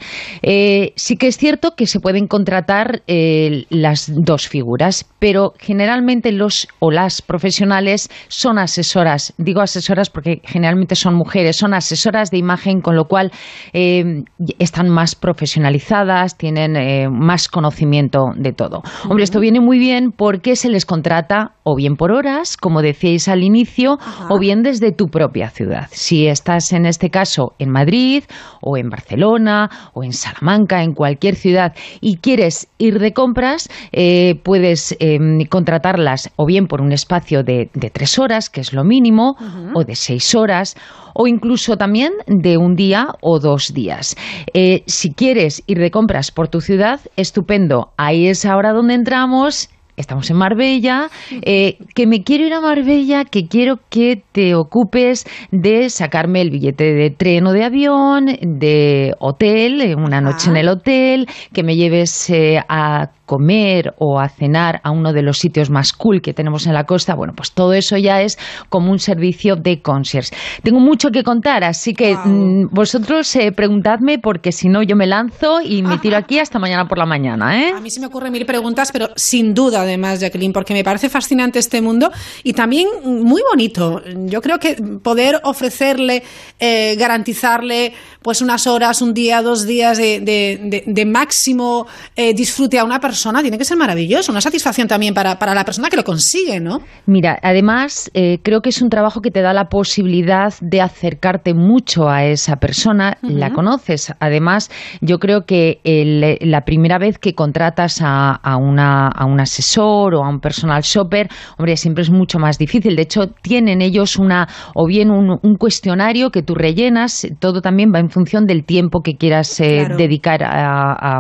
[0.43, 6.33] Eh, sí que es cierto que se pueden contratar eh, las dos figuras, pero generalmente
[6.33, 9.35] los o las profesionales son asesoras.
[9.39, 13.33] Digo asesoras porque generalmente son mujeres, son asesoras de imagen, con lo cual
[13.73, 14.23] eh,
[14.59, 16.77] están más profesionalizadas, tienen
[17.13, 18.83] más conocimiento de todo.
[19.09, 23.27] Hombre, esto viene muy bien porque se les contrata o bien por horas, como decíais
[23.27, 23.99] al inicio,
[24.31, 25.89] o bien desde tu propia ciudad.
[25.91, 28.23] Si estás en este caso en Madrid
[28.63, 34.37] o en Barcelona o en Salamanca, en cualquier ciudad, y quieres ir de compras, eh,
[34.45, 35.19] puedes eh,
[35.51, 39.35] contratarlas o bien por un espacio de, de tres horas, que es lo mínimo,
[39.75, 40.77] o de seis horas,
[41.15, 44.15] o incluso también de un día o dos días.
[44.55, 47.91] Eh, si quieres ir de compras por tu ciudad, estupendo.
[47.97, 49.69] Ahí es ahora donde entramos.
[49.97, 55.25] Estamos en Marbella, eh, que me quiero ir a Marbella, que quiero que te ocupes
[55.51, 60.59] de sacarme el billete de tren o de avión, de hotel, eh, una noche en
[60.59, 65.39] el hotel, que me lleves eh, a comer o a cenar a uno de los
[65.39, 68.91] sitios más cool que tenemos en la costa, bueno, pues todo eso ya es como
[68.91, 70.31] un servicio de concierge.
[70.63, 75.07] Tengo mucho que contar, así que mm, vosotros eh, preguntadme porque si no yo me
[75.07, 77.73] lanzo y me tiro aquí hasta mañana por la mañana, ¿eh?
[77.77, 81.09] A mí se me ocurren mil preguntas, pero sin duda además, Jacqueline, porque me parece
[81.09, 82.11] fascinante este mundo
[82.45, 84.01] y también muy bonito.
[84.27, 86.23] Yo creo que poder ofrecerle,
[86.61, 92.33] eh, garantizarle pues unas horas, un día, dos días de, de- de- de máximo eh,
[92.33, 95.89] disfrute a una persona tiene que ser maravilloso, una satisfacción también para, para la persona
[95.89, 96.81] que lo consigue, ¿no?
[97.07, 101.55] Mira, además eh, creo que es un trabajo que te da la posibilidad de acercarte
[101.55, 104.13] mucho a esa persona, la conoces.
[104.21, 109.41] Además, yo creo que el- la primera vez que contratas a, a una, a un
[109.41, 112.97] asesor o a un personal shopper, hombre, siempre es mucho más difícil.
[112.97, 117.93] De hecho, tienen ellos una o bien un, un cuestionario que tú rellenas, todo también
[117.95, 119.97] va en función del tiempo que quieras eh, Claro.
[119.97, 121.19] dedicar a-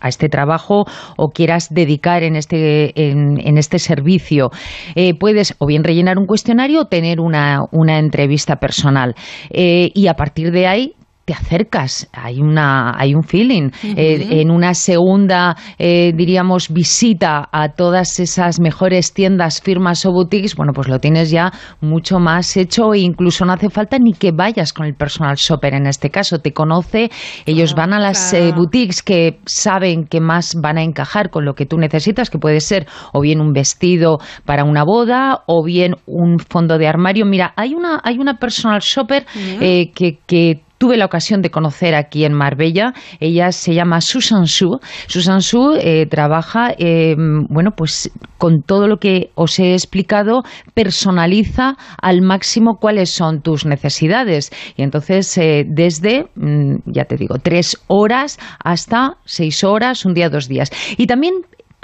[0.00, 0.84] a este trabajo
[1.16, 4.50] o quieras dedicar en este, en, este servicio.
[4.94, 9.14] Eh, puedes o bien rellenar un cuestionario o tener una, una entrevista personal.
[9.50, 10.92] Eh, y a partir de ahí
[11.24, 13.70] te acercas, hay una hay un feeling.
[13.82, 20.54] Eh, en una segunda, eh, diríamos, visita a todas esas mejores tiendas, firmas o boutiques,
[20.54, 24.32] bueno, pues lo tienes ya mucho más hecho e incluso no hace falta ni que
[24.32, 27.10] vayas con el personal shopper en este caso, te conoce,
[27.46, 31.54] ellos van a las eh, boutiques que saben que más van a encajar con lo
[31.54, 35.94] que tú necesitas, que puede ser o bien un vestido para una boda o bien
[36.06, 37.24] un fondo de armario.
[37.24, 39.26] Mira, hay una, hay una personal shopper
[39.60, 42.92] eh, que, que tuve la ocasión de conocer aquí en Marbella.
[43.20, 44.80] Ella se llama Susan Su.
[45.06, 47.14] Susan Su eh, trabaja, eh,
[47.48, 50.42] bueno, pues con todo lo que os he explicado,
[50.74, 54.50] personaliza al máximo cuáles son tus necesidades.
[54.76, 60.28] Y entonces, eh, desde, mm, ya te digo, tres horas hasta seis horas, un día,
[60.28, 60.70] dos días.
[60.96, 61.34] Y también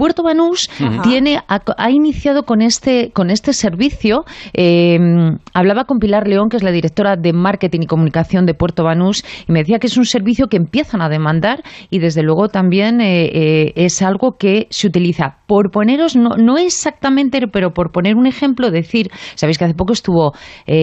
[0.00, 0.70] Puerto Banús
[1.02, 4.24] tiene, ha, iniciado con este, con este servicio.
[4.54, 4.98] Eh,
[5.52, 9.22] hablaba con Pilar León, que es la directora de marketing y comunicación de Puerto Banús,
[9.46, 13.02] y me decía que es un servicio que empiezan a demandar y desde luego también
[13.02, 15.36] eh, eh, es algo que se utiliza.
[15.46, 19.92] Por poneros, no, no exactamente, pero por poner un ejemplo, decir, sabéis que hace poco
[19.92, 20.32] estuvo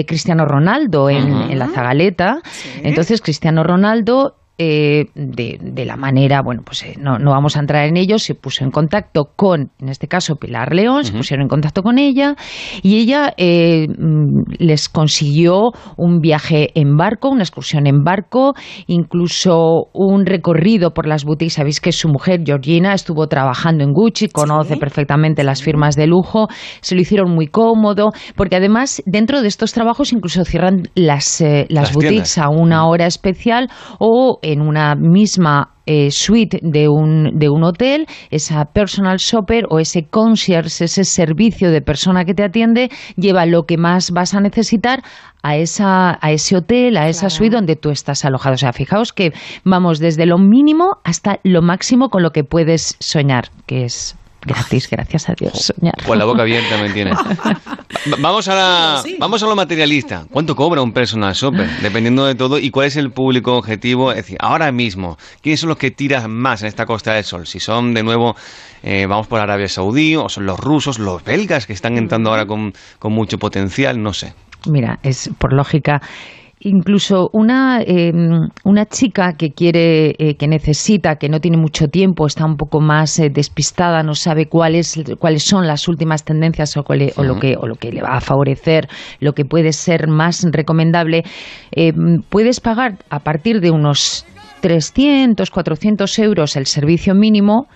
[0.06, 2.42] Cristiano Ronaldo en, la Zagaleta,
[2.84, 7.86] entonces Cristiano Ronaldo eh, de, la manera, bueno, pues eh, no, no, vamos a entrar
[7.86, 11.48] en ello, se puso en contacto con, en este caso, Pilar León, se pusieron en
[11.48, 12.36] contacto con ella
[12.82, 18.56] y ella eh, mm, les consiguió un viaje en barco, una excursión en barco,
[18.88, 21.54] incluso un recorrido por las boutiques.
[21.54, 26.48] Sabéis que su mujer, Georgina, estuvo trabajando en Gucci, conoce perfectamente las firmas de lujo,
[26.82, 31.94] se lo hicieron muy cómodo, porque además dentro de estos trabajos incluso cierran las, las,
[31.94, 33.70] boutiques a una hora especial
[34.00, 39.80] o en una misma eh, suite de un, de un hotel, esa personal shopper o
[39.80, 44.40] ese concierge, ese servicio de persona que te atiende, lleva lo que más vas a
[44.40, 45.04] necesitar
[45.44, 48.56] a, esa, a ese hotel, a esa suite donde tú estás alojado.
[48.56, 49.34] O sea, fijaos que
[49.66, 54.16] vamos desde lo mínimo hasta lo máximo con lo que puedes soñar, que es
[54.48, 55.74] Gracias, gracias a Dios.
[55.76, 55.96] Soñar.
[56.06, 57.12] Pues la boca abierta me tiene.
[58.20, 60.26] Vamos a, la, vamos a lo materialista.
[60.32, 61.70] ¿Cuánto cobra un personal shopper?
[61.82, 62.58] Dependiendo de todo.
[62.58, 64.12] ¿Y cuál es el público objetivo?
[64.12, 67.48] Es decir, ahora mismo, ¿quiénes son los que tiran más en esta Costa del Sol?
[67.48, 68.36] Si son, de nuevo,
[68.84, 72.46] eh, vamos por Arabia Saudí, o son los rusos, los belgas, que están entrando ahora
[72.46, 74.34] con, con mucho potencial, no sé.
[74.66, 76.02] Mira, es por lógica
[76.60, 82.26] incluso una, em, una chica que quiere, eh, que necesita, que no tiene mucho tiempo,
[82.26, 86.82] está un poco más eh, despistada, no sabe cuáles, cuáles son las últimas tendencias o,
[86.82, 88.88] o, lo que, o lo que le va a favorecer,
[89.20, 91.24] lo que puede ser más recomendable,
[91.72, 94.26] em, puedes pagar a partir de unos
[94.62, 97.68] 300, 400 euros el servicio mínimo.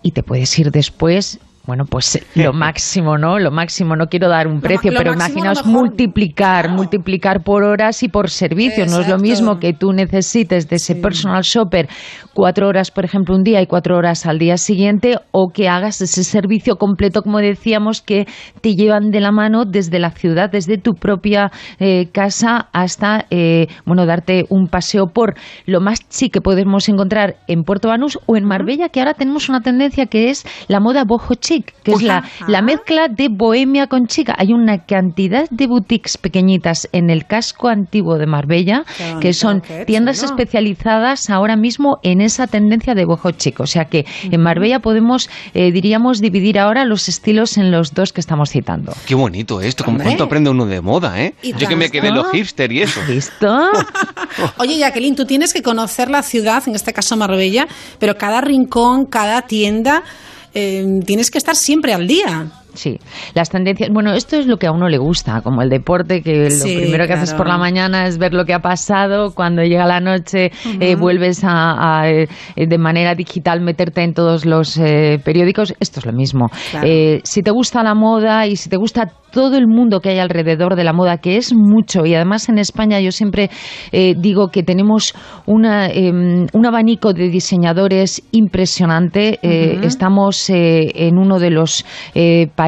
[0.00, 3.38] y te puedes ir después bueno, pues lo máximo, ¿no?
[3.38, 8.30] Lo máximo, no quiero dar un precio, pero imaginaos multiplicar, multiplicar por horas y por
[8.30, 8.90] servicios.
[8.90, 11.86] No es lo mismo que tú necesites de ese personal shopper
[12.32, 16.00] cuatro horas, por ejemplo, un día y cuatro horas al día siguiente, o que hagas
[16.00, 18.26] ese servicio completo, como decíamos, que
[18.62, 21.50] te llevan de la mano desde la ciudad, desde tu propia
[21.80, 25.34] eh, casa hasta, eh, bueno, darte un paseo por
[25.66, 29.50] lo más chic que podemos encontrar en Puerto Banús o en Marbella, que ahora tenemos
[29.50, 33.86] una tendencia que es la moda boho chic que es la, la, mezcla de bohemia
[33.86, 34.34] con chica.
[34.38, 38.84] Hay una cantidad de boutiques pequeñitas en el casco antiguo de Marbella
[39.20, 43.60] que son tiendas especializadas ahora mismo en esa tendencia de boho chic.
[43.60, 48.12] O sea que en Marbella podemos, eh, diríamos, dividir ahora los estilos en los dos
[48.12, 48.92] que estamos citando.
[49.06, 51.34] Qué bonito esto, como cuánto aprende uno de moda, ¿eh?
[51.42, 53.00] Yo que me quedé en los hipster y eso.
[53.08, 53.46] ¿Listo?
[54.58, 57.66] Oye, Jacqueline, tú tienes que conocer la ciudad, en este caso Marbella,
[57.98, 60.02] pero cada rincón, cada tienda
[60.58, 62.50] eh, tienes que estar siempre al día.
[62.78, 62.96] Sí,
[63.34, 63.90] las tendencias.
[63.92, 67.08] Bueno, esto es lo que a uno le gusta, como el deporte, que lo primero
[67.08, 69.32] que haces por la mañana es ver lo que ha pasado.
[69.34, 74.78] Cuando llega la noche, eh, vuelves a, eh, de manera digital meterte en todos los
[75.24, 75.74] periódicos.
[75.80, 76.46] Esto es lo mismo.
[77.24, 80.76] si te gusta la moda y si te gusta todo el mundo que hay alrededor
[80.76, 83.50] de la moda, que es mucho, y además en España yo siempre
[83.92, 85.14] eh, digo que tenemos
[85.46, 89.38] una, em, un abanico de diseñadores impresionante.
[89.42, 91.84] Eh, estamos eh, en uno de los
[92.54, 92.67] países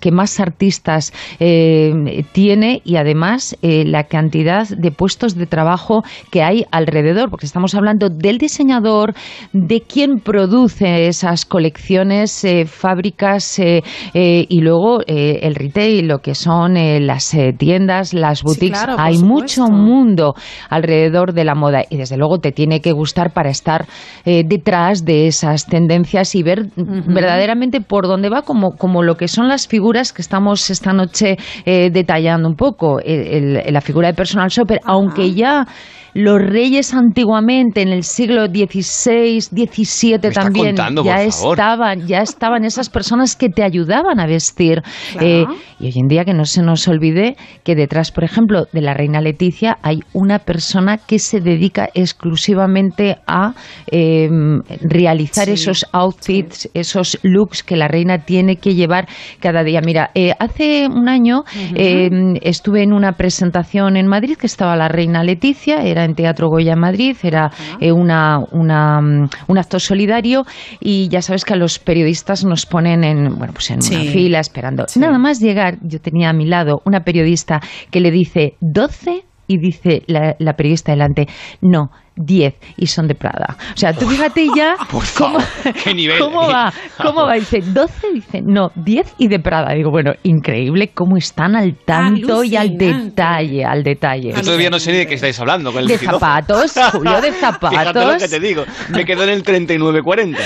[0.00, 7.30] que más artistas tiene y además la cantidad de puestos de trabajo que hay alrededor,
[7.30, 9.14] porque estamos hablando del diseñador,
[9.52, 17.32] de quien produce esas colecciones, fábricas y luego el retail lo que son eh, las
[17.34, 18.84] eh, tiendas, las boutiques.
[18.98, 20.34] Hay mucho mundo
[20.68, 23.86] alrededor de la moda y desde luego te tiene que gustar para estar
[24.24, 29.21] eh, detrás de esas tendencias y ver verdaderamente por dónde va, como, como lo que
[29.28, 33.00] son las figuras que estamos esta noche detallando un poco.
[33.04, 35.66] la figura de personal shopper, aunque ya
[36.14, 43.34] los reyes antiguamente, en el siglo XVI, XVII también, ya estaban, ya estaban esas personas
[43.36, 44.82] que te ayudaban a vestir.
[45.20, 45.44] Eh,
[45.80, 48.94] y hoy en día que no se nos olvide que detrás, por ejemplo, de la
[48.94, 53.54] reina Leticia hay una persona que se dedica exclusivamente a
[53.90, 59.08] em, realizar esos outfits, esos looks que la reina tiene que llevar
[59.40, 59.80] cada día.
[59.84, 61.44] Mira, eh, hace un año
[61.74, 66.48] em, estuve en una presentación en Madrid que estaba la reina Leticia, era en Teatro
[66.48, 67.50] Goya en Madrid, era
[67.80, 70.44] eh, una, una, mm, un acto solidario
[70.80, 74.40] y ya sabes que a los periodistas nos ponen en, bueno, pues en una fila
[74.40, 74.86] esperando.
[74.96, 77.60] Nada más llegar, yo tenía a mi lado una periodista
[77.90, 81.26] que le dice 12 y dice la, la periodista delante,
[81.60, 83.56] no, 10 y son de Prada.
[83.74, 84.74] O sea, tú fíjate ya
[85.18, 85.38] cómo,
[86.18, 87.34] cómo va, cómo va.
[87.34, 89.74] Dice 12, dice no, 10 y de Prada.
[89.74, 94.32] Digo, bueno, increíble cómo están al tanto y al detalle, al detalle.
[94.34, 95.72] Yo todavía no sé ni de qué estáis hablando.
[95.72, 97.70] Con el de zapatos, Julio, de zapatos.
[97.70, 100.36] Fíjate lo que te digo, me quedo en el 39-40.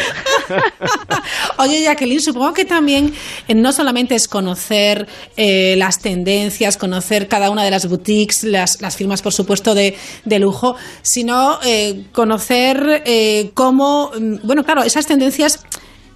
[1.58, 3.12] Oye, Jacqueline, supongo que también
[3.48, 5.06] eh, no solamente es conocer
[5.36, 9.96] eh, las tendencias, conocer cada una de las boutiques, las, las firmas, por supuesto, de,
[10.24, 15.64] de lujo, sino eh, conocer eh, cómo, mm, bueno, claro, esas tendencias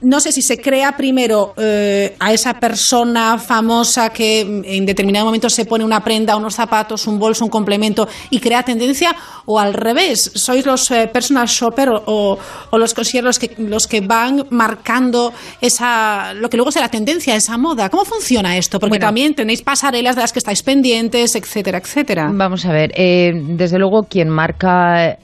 [0.02, 5.50] no sé si se crea primero eh, a esa persona famosa que en determinado momento
[5.50, 9.14] se pone una prenda, unos zapatos, un bolso, un complemento y crea tendencia,
[9.44, 12.38] o al revés, sois los eh, personal shopper o,
[12.72, 17.90] los conciertos que, los que van marcando esa, lo que luego será tendencia, esa moda.
[17.90, 18.80] ¿Cómo funciona esto?
[18.80, 22.30] Porque también tenéis pasarelas de las que estáis pendientes, etcétera, etcétera.
[22.32, 25.18] Vamos a ver, eh, desde luego quien marca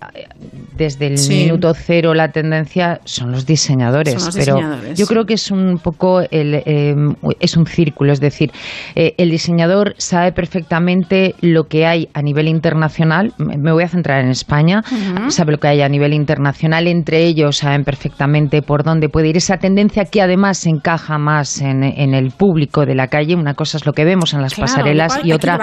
[0.76, 4.58] desde el minuto cero la tendencia son los diseñadores, pero
[4.94, 8.50] yo creo que es un poco el, em, es un círculo, es decir,
[8.94, 13.32] eh, el diseñador sabe perfectamente lo que hay a nivel internacional.
[13.38, 14.82] Me voy a centrar en España.
[15.28, 16.86] Sabe lo que hay a nivel internacional.
[16.86, 21.82] Entre ellos saben perfectamente por dónde puede ir esa tendencia que además encaja más en,
[21.82, 23.34] el público de la calle.
[23.34, 25.58] Una cosa es lo que vemos en las pasarelas y otra,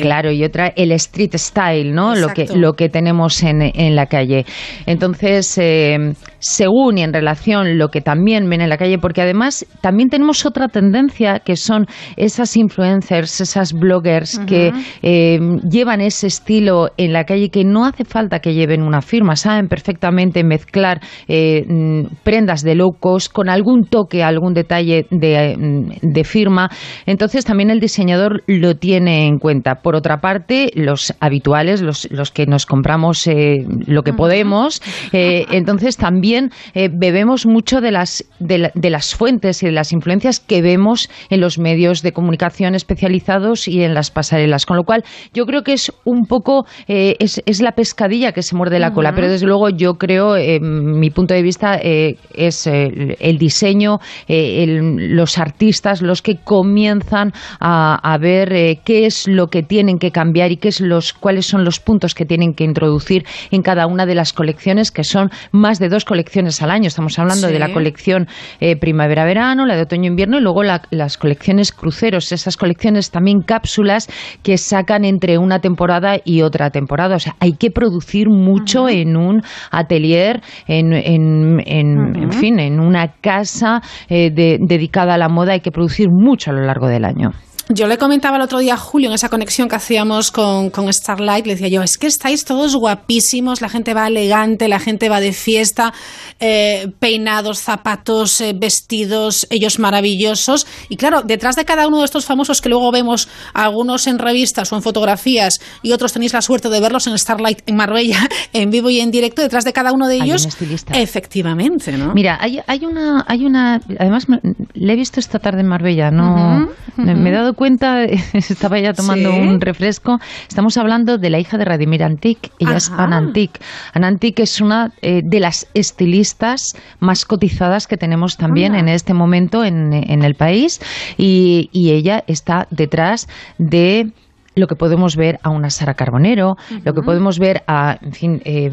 [0.00, 2.14] claro, y otra el street style, ¿no?
[2.14, 4.44] Lo que lo que tenemos en, en la calle.
[4.86, 9.66] Entonces, eh, según y en relación lo que también ven en la calle, porque además
[9.80, 11.86] también tenemos otra tendencia que son
[12.16, 14.72] esas influencers, esas bloggers que
[15.02, 15.38] eh,
[15.68, 19.68] llevan ese estilo en la calle que no hace falta que lleven una firma, saben
[19.68, 26.12] perfectamente mezclar eh, mm, prendas de low cost con algún toque, algún detalle de, mm,
[26.12, 26.70] de firma.
[27.06, 29.76] Entonces también el diseñador lo tiene en cuenta.
[29.76, 34.82] Por otra parte, los habituales, los, los que nos compramos eh, lo que podemos,
[35.12, 41.08] entonces también bebemos mucho de las de, las fuentes y de las influencias que vemos
[41.30, 44.66] en los medios de comunicación especializados y en las pasarelas.
[44.66, 48.42] Con lo cual, yo creo que es un poco, eh, es, es, la pescadilla que
[48.42, 52.16] se muerde la cola, pero desde luego yo creo, eh, mi punto de vista, eh,
[52.34, 59.62] es el diseño, los artistas los que comienzan a, a ver qué es lo que
[59.62, 63.24] tienen que cambiar y qué es los, cuáles son los puntos que tienen que introducir
[63.50, 66.88] en cada una de las colecciones, que son más de dos colecciones al año.
[66.88, 68.11] Estamos hablando de la colección
[68.60, 74.08] eh, primavera-verano, la de otoño-invierno y luego las colecciones cruceros, esas colecciones también cápsulas
[74.42, 77.16] que sacan entre una temporada y otra temporada.
[77.16, 83.14] O sea, hay que producir mucho en un atelier, en, en, en, fin, en una
[83.20, 87.30] casa eh, dedicada a la moda, hay que producir mucho a lo largo del año.
[87.74, 91.46] Yo le comentaba el otro día a Julio en esa conexión que hacíamos con, Starlight,
[91.46, 95.20] le decía yo, es que estáis todos guapísimos, la gente va elegante, la gente va
[95.20, 95.94] de fiesta,
[96.38, 100.66] eh, peinados, zapatos, eh, vestidos, ellos maravillosos.
[100.90, 104.70] Y claro, detrás de cada uno de estos famosos que luego vemos, algunos en revistas
[104.72, 108.18] o en fotografías y otros tenéis la suerte de verlos en Starlight en Marbella,
[108.52, 110.46] en vivo y en directo, detrás de cada uno de ellos,
[110.92, 112.12] efectivamente, ¿no?
[112.12, 114.26] Mira, hay, hay, una, hay una, además
[114.74, 117.61] le he visto esta tarde en Marbella, no, me he dado cuenta,
[118.32, 120.18] estaba ya tomando un refresco,
[120.48, 123.60] estamos hablando de la hija de Radimir Antic, ella es Ana Antic.
[123.92, 129.14] Ana Antic es una eh, de las estilistas más cotizadas que tenemos también en este
[129.14, 130.80] momento en, el país
[131.16, 133.28] y ella está detrás
[133.58, 134.10] de
[134.54, 138.42] lo que podemos ver a una Sara Carbonero, lo que podemos ver a, en fin,
[138.44, 138.70] eh,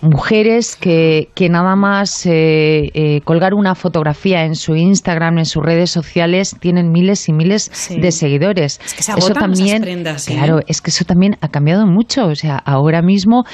[0.00, 5.62] mujeres que, que, nada más eh, eh, colgar una fotografía en su Instagram, en sus
[5.62, 8.80] redes sociales, tienen miles y miles de seguidores.
[8.84, 12.26] Es que se eso también, prendas, claro, es que eso también ha cambiado mucho.
[12.26, 13.44] O sea, ahora mismo,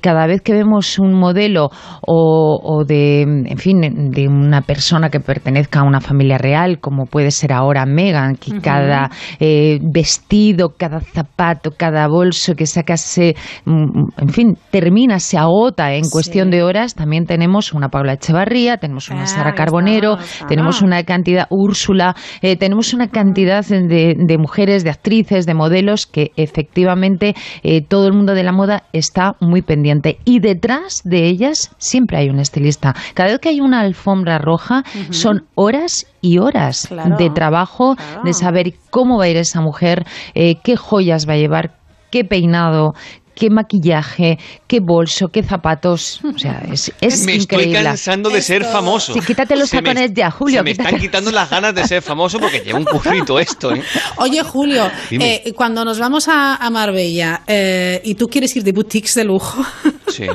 [0.00, 1.68] cada vez que vemos un modelo
[2.00, 7.04] o, o, de, en fin, de una persona que pertenezca a una familia real, como
[7.04, 13.34] puede ser ahora Megan, que cada vestido, cada zapato, cada bolso que sacas, se,
[13.64, 16.94] mm, en fin, termina, se agota en cuestión de horas.
[16.94, 20.18] También tenemos una Paula Echevarría, tenemos una Sara Carbonero,
[20.48, 26.06] tenemos una cantidad, Úrsula, eh, tenemos una cantidad de, de mujeres, de actrices, de modelos
[26.06, 30.18] que efectivamente eh, todo el mundo de la moda está muy pendiente.
[30.24, 32.94] Y detrás de ellas siempre hay un estilista.
[33.14, 38.34] Cada vez que hay una alfombra roja son horas y horas Claro, de trabajo, de
[38.34, 41.78] saber cómo va a ir esa mujer, eh, qué joyas va a llevar,
[42.10, 42.94] qué peinado,
[43.40, 46.20] qué maquillaje, qué bolso, qué zapatos.
[46.22, 47.72] O sea, es, es me increíble.
[47.78, 49.14] estoy cansando de ser famoso.
[49.14, 50.58] Sí, quítate los Se me- tacones ya, Julio.
[50.60, 53.74] Se me quítate- están quitando las ganas de ser famoso porque lleva un currito esto,
[53.74, 53.82] ¿eh?
[54.18, 58.72] Oye, Julio, eh, cuando nos vamos a, a Marbella eh, y tú quieres ir de
[58.72, 59.64] boutiques de lujo,
[60.10, 60.26] Sí.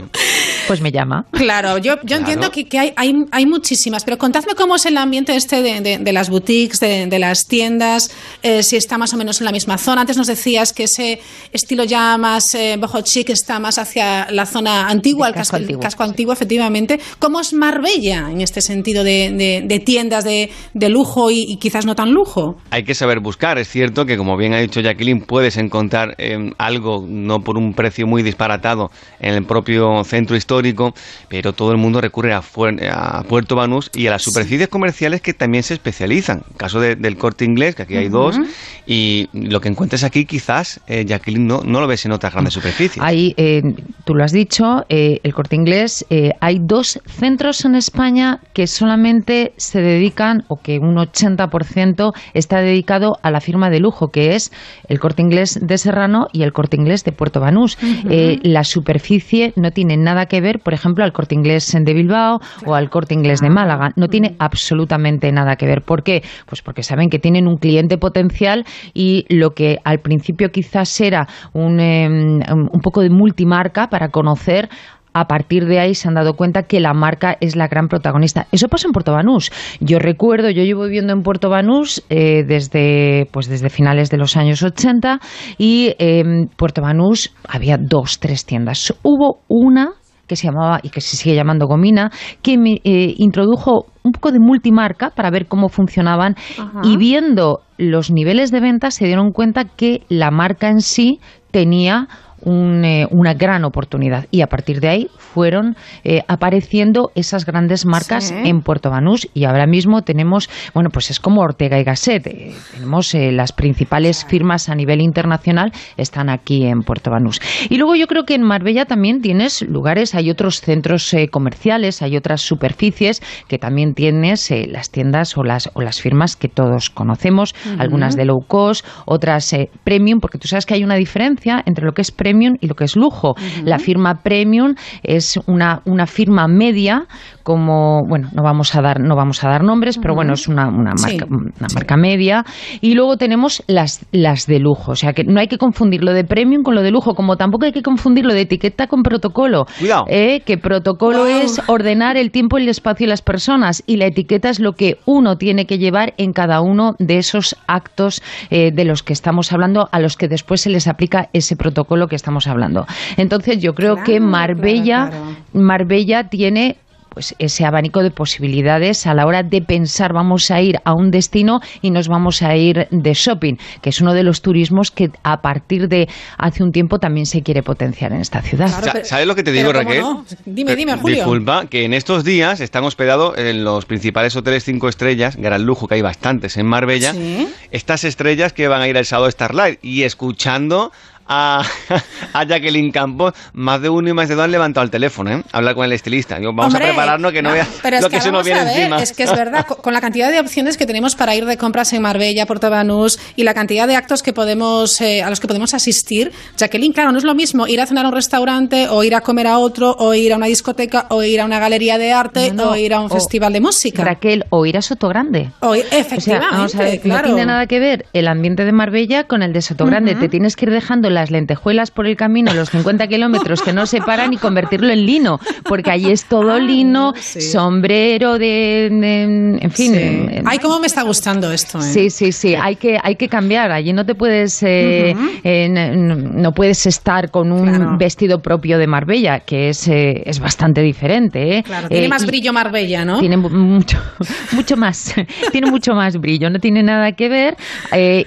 [0.68, 1.26] Pues me llama.
[1.32, 4.95] Claro, yo, yo entiendo que, que hay, hay, hay muchísimas, pero contadme cómo es el
[4.98, 8.10] ambiente este de, de- de las boutiques, de, de las tiendas,
[8.41, 10.02] eh, si está más o menos en la misma zona.
[10.02, 11.19] Antes nos decías que ese
[11.52, 12.56] estilo ya más
[12.95, 16.99] eh, boho chic está más hacia la zona antigua, el casco, el casco antiguo, efectivamente.
[17.19, 21.57] ¿Cómo es Marbella en este sentido de, de- de tiendas de, de lujo y, y
[21.57, 22.57] quizás no tan lujo?
[22.72, 23.57] Hay que saber buscar.
[23.57, 27.73] Es cierto que, como bien ha dicho Jacqueline, puedes encontrar eh, algo no por un
[27.73, 30.93] precio muy disparatado en el propio centro histórico,
[31.27, 35.22] pero todo el mundo recurre a, Fuer- a Puerto Banús y a las superficies comerciales
[35.22, 36.43] que también se especializan.
[36.57, 38.38] Caso de- del corte inglés, que aquí hay dos,
[38.85, 42.53] y lo que encuentres aquí quizás, eh, Jacqueline, no, no lo ves en otras grandes
[42.53, 42.74] superficies.
[42.99, 43.61] Hay, eh,
[44.06, 48.68] tú lo has dicho, eh, el corte inglés, eh, hay dos centros en España que
[48.68, 54.35] solamente se dedican, o que un 80% está dedicado a la firma de lujo, que
[54.35, 54.52] es
[54.88, 57.77] el corte inglés de Serrano y el corte inglés de Puerto Banús.
[58.10, 62.39] Eh, la superficie no tiene nada que ver, por ejemplo, al corte inglés de Bilbao
[62.65, 63.91] o al corte inglés de Málaga.
[63.95, 65.81] No tiene absolutamente nada que ver.
[65.81, 66.23] ¿Por qué?
[66.45, 71.27] Pues porque saben que tienen un cliente potencial y lo que al principio quizás era
[71.53, 74.69] un, eh, un poco de multimarca para conocer
[75.15, 78.47] a partir de ahí se han dado cuenta que la marca es la gran protagonista.
[78.51, 79.49] Eso pasa en Puerto Banús.
[79.79, 84.35] Yo recuerdo, yo llevo viviendo en Puerto Banús eh, desde, pues desde finales de los
[84.35, 85.19] años 80
[85.57, 88.93] y en Puerto Banús había dos, tres tiendas.
[89.03, 89.93] Hubo una
[90.27, 92.11] que se llamaba y que se sigue llamando Gomina,
[92.41, 96.35] que me eh, introdujo un poco de multimarca para ver cómo funcionaban
[96.83, 101.19] y viendo los niveles de venta se dieron cuenta que la marca en sí
[101.51, 102.07] tenía
[102.41, 104.26] un, eh, una gran oportunidad.
[104.32, 108.36] Y a partir de ahí fueron eh, apareciendo esas grandes marcas Sí.
[108.45, 109.28] en Puerto Banús.
[109.34, 114.26] Y ahora mismo tenemos, bueno, pues es como Ortega y Gasset, eh, tenemos las principales
[114.26, 117.40] firmas a nivel internacional están aquí en Puerto Banús.
[117.70, 122.18] Y luego yo creo que en Marbella también tienes lugares, hay otros centros comerciales, hay
[122.18, 127.56] otras superficies que también tienes las tiendas o las, o las firmas que todos conocemos,
[127.80, 131.94] algunas de low cost, otras premium, porque tú sabes que hay una diferencia entre lo
[131.94, 133.36] que es premium y lo que es lujo.
[133.64, 137.06] La firma premium es una, una firma media,
[137.44, 140.68] como, bueno, no vamos a dar, no vamos a dar nombres, pero bueno, es una,
[140.68, 142.44] una Sí, marca, una marca media.
[142.82, 144.91] Y luego tenemos las, las de lujo.
[144.91, 147.38] O sea que no hay que confundir lo de premium con lo de lujo, como
[147.38, 149.66] tampoco hay que confundir lo de etiqueta con protocolo.
[149.80, 150.06] Cuidado.
[150.07, 151.28] Eh, que protocolo Wow.
[151.28, 153.84] es ordenar el tiempo, el espacio y las personas.
[153.86, 157.56] Y la etiqueta es lo que uno tiene que llevar en cada uno de esos
[157.68, 161.56] actos eh, de los que estamos hablando, a los que después se les aplica ese
[161.56, 162.85] protocolo que estamos hablando.
[163.17, 165.09] Entonces yo creo que Marbella,
[165.53, 166.77] Marbella tiene
[167.09, 171.11] pues ese abanico de posibilidades a la hora de pensar vamos a ir a un
[171.11, 175.07] destino y nos vamos a ir de shopping, que es uno de los turismos que
[175.23, 178.67] a partir de hace un tiempo también se quiere potenciar en esta ciudad.
[178.67, 180.01] Sa- ¿Sabes lo que te digo, Pero ¿cómo Raquel?
[180.03, 180.25] no?
[180.45, 181.15] Dime, dime, Julio.
[181.15, 185.87] Disculpa, que en estos días están hospedados en los principales hoteles cinco estrellas, gran lujo
[185.87, 187.47] que hay bastantes en Marbella, Sí.
[187.71, 190.91] estas estrellas que van a ir al sábado Starlight y escuchando
[191.27, 191.61] a,
[192.34, 195.43] a Jacqueline Campos, más de uno y más de dos han levantado el teléfono, ¿eh?
[195.52, 196.38] Hablar con el estilista.
[196.38, 198.43] Digo, vamos Hombre, a prepararnos que no, veas Pero es lo que, que, se nos
[198.45, 198.97] viene ver, encima.
[199.02, 201.57] Es que es verdad, co- con la cantidad de opciones que tenemos para ir de
[201.57, 205.39] compras en Marbella, Puerto Banús y la cantidad de actos que podemos eh, a los
[205.39, 208.88] que podemos asistir, Jacqueline, claro, no es lo mismo ir a cenar a un restaurante
[208.89, 211.60] o ir a comer a otro o ir a una discoteca o ir a una
[211.60, 214.03] galería de arte No, no, o ir a un o- festival de música.
[214.03, 215.52] Raquel, o ir a Sotogrande.
[215.61, 217.30] O ir- O sea, efectivamente, vamos a ver, claro.
[217.30, 220.11] no tiene nada que ver el ambiente de Marbella con el de Sotogrande.
[220.11, 220.22] Ujú.
[220.22, 223.87] Te tienes que ir dejando las lentejuelas por el camino, los 50 kilómetros que no
[223.87, 227.13] separan y convertirlo en lino, porque allí es todo lino,
[227.55, 229.93] sombrero de, de- en fin.
[229.95, 231.79] eh, Ay, cómo me está gustando esto.
[231.79, 231.81] ¿eh?
[231.83, 233.71] Sí, sí, sí, hay que, hay que cambiar.
[233.71, 239.39] Allí no te puedes, eh, eh, no puedes estar con un vestido propio de Marbella,
[239.39, 241.63] que es, eh, es bastante diferente.
[241.65, 243.19] Claro, tiene más brillo Marbella, ¿no?
[243.19, 243.97] tiene mu- mucho,
[244.51, 245.13] mucho más,
[245.51, 247.55] tiene mucho más brillo, no tiene nada que ver.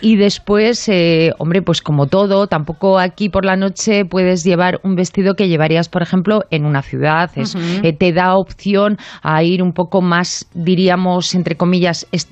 [0.00, 4.94] y después, eh, hombre, pues como todo, tampoco aquí por la noche puedes llevar un
[4.94, 7.30] vestido que llevarías, por ejemplo, en una ciudad.
[7.36, 12.28] Es- eh, te da opción a ir un poco más, diríamos, entre comillas, es-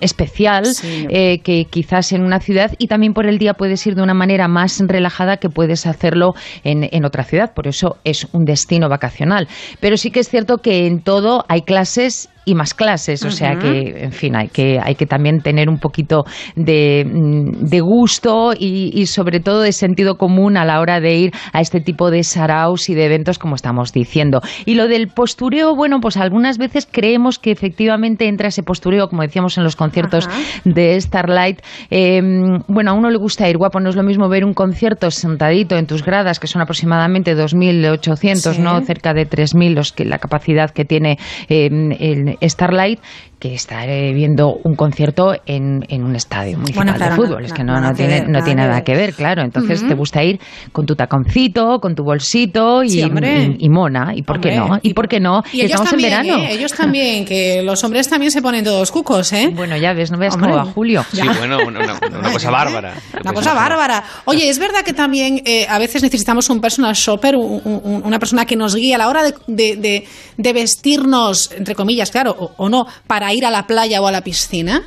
[0.00, 0.64] especial
[1.10, 4.14] eh, que quizás en una ciudad y también por el día puedes ir de una
[4.14, 7.52] manera más relajada que puedes hacerlo en, en otra ciudad.
[7.54, 9.48] Por eso es un destino vacacional.
[9.80, 13.56] Pero sí que es cierto que en todo hay clases y más clases, o sea
[13.56, 16.24] que, en fin, hay que, hay que también tener un poquito
[16.56, 21.14] de, mm, de gusto y, y sobre todo de sentido común a la hora de
[21.14, 24.40] ir a este tipo de saraos y de eventos como estamos diciendo.
[24.64, 29.22] Y lo del postureo, bueno, pues algunas veces creemos que efectivamente entra ese postureo, como
[29.22, 30.26] decíamos en los conciertos
[30.64, 31.60] de Starlight.
[31.90, 32.22] Eh,
[32.66, 35.76] bueno, a uno le gusta ir guapo, no es lo mismo ver un concierto sentadito
[35.76, 38.62] en tus gradas, que son aproximadamente 2.800, Sí.
[38.62, 38.80] ¿no?
[38.80, 41.18] Cerca de 3.000 los que, la capacidad que tiene
[41.48, 41.68] eh,
[42.00, 43.00] el Starlight,
[43.38, 47.40] que estar eh, viendo un concierto en, en un estadio municipal Bueno, claro, de fútbol.
[47.40, 48.84] no- es que no- no, tiene, ver, no nada tiene que nada ver.
[48.84, 49.42] que ver, claro.
[49.42, 50.40] Entonces te gusta ir
[50.72, 54.12] con tu taconcito, con tu bolsito y, Sí, y- y mona.
[54.14, 54.80] ¿Y por qué Hombre, no?
[54.82, 55.42] ¿Y por qué no?
[55.52, 56.42] Y ellos Estamos también, en verano.
[56.44, 56.52] ¿eh?
[56.52, 59.50] Ellos también, que los hombres también se ponen todos cucos, ¿eh?
[59.54, 60.50] Bueno, ya ves, no veas Hombre.
[60.50, 61.04] cómo va Julio.
[61.12, 62.94] Sí, bueno, una, una- una cosa bárbara.
[63.22, 64.02] Una cosa bárbara.
[64.24, 68.18] Oye, es verdad que también eh, a veces necesitamos un personal shopper, un- un- una
[68.18, 70.04] persona que nos guíe a la hora de, de- de-
[70.36, 74.12] de vestirnos, entre comillas, claro, o, o no, para ir a la playa o a
[74.12, 74.84] la piscina.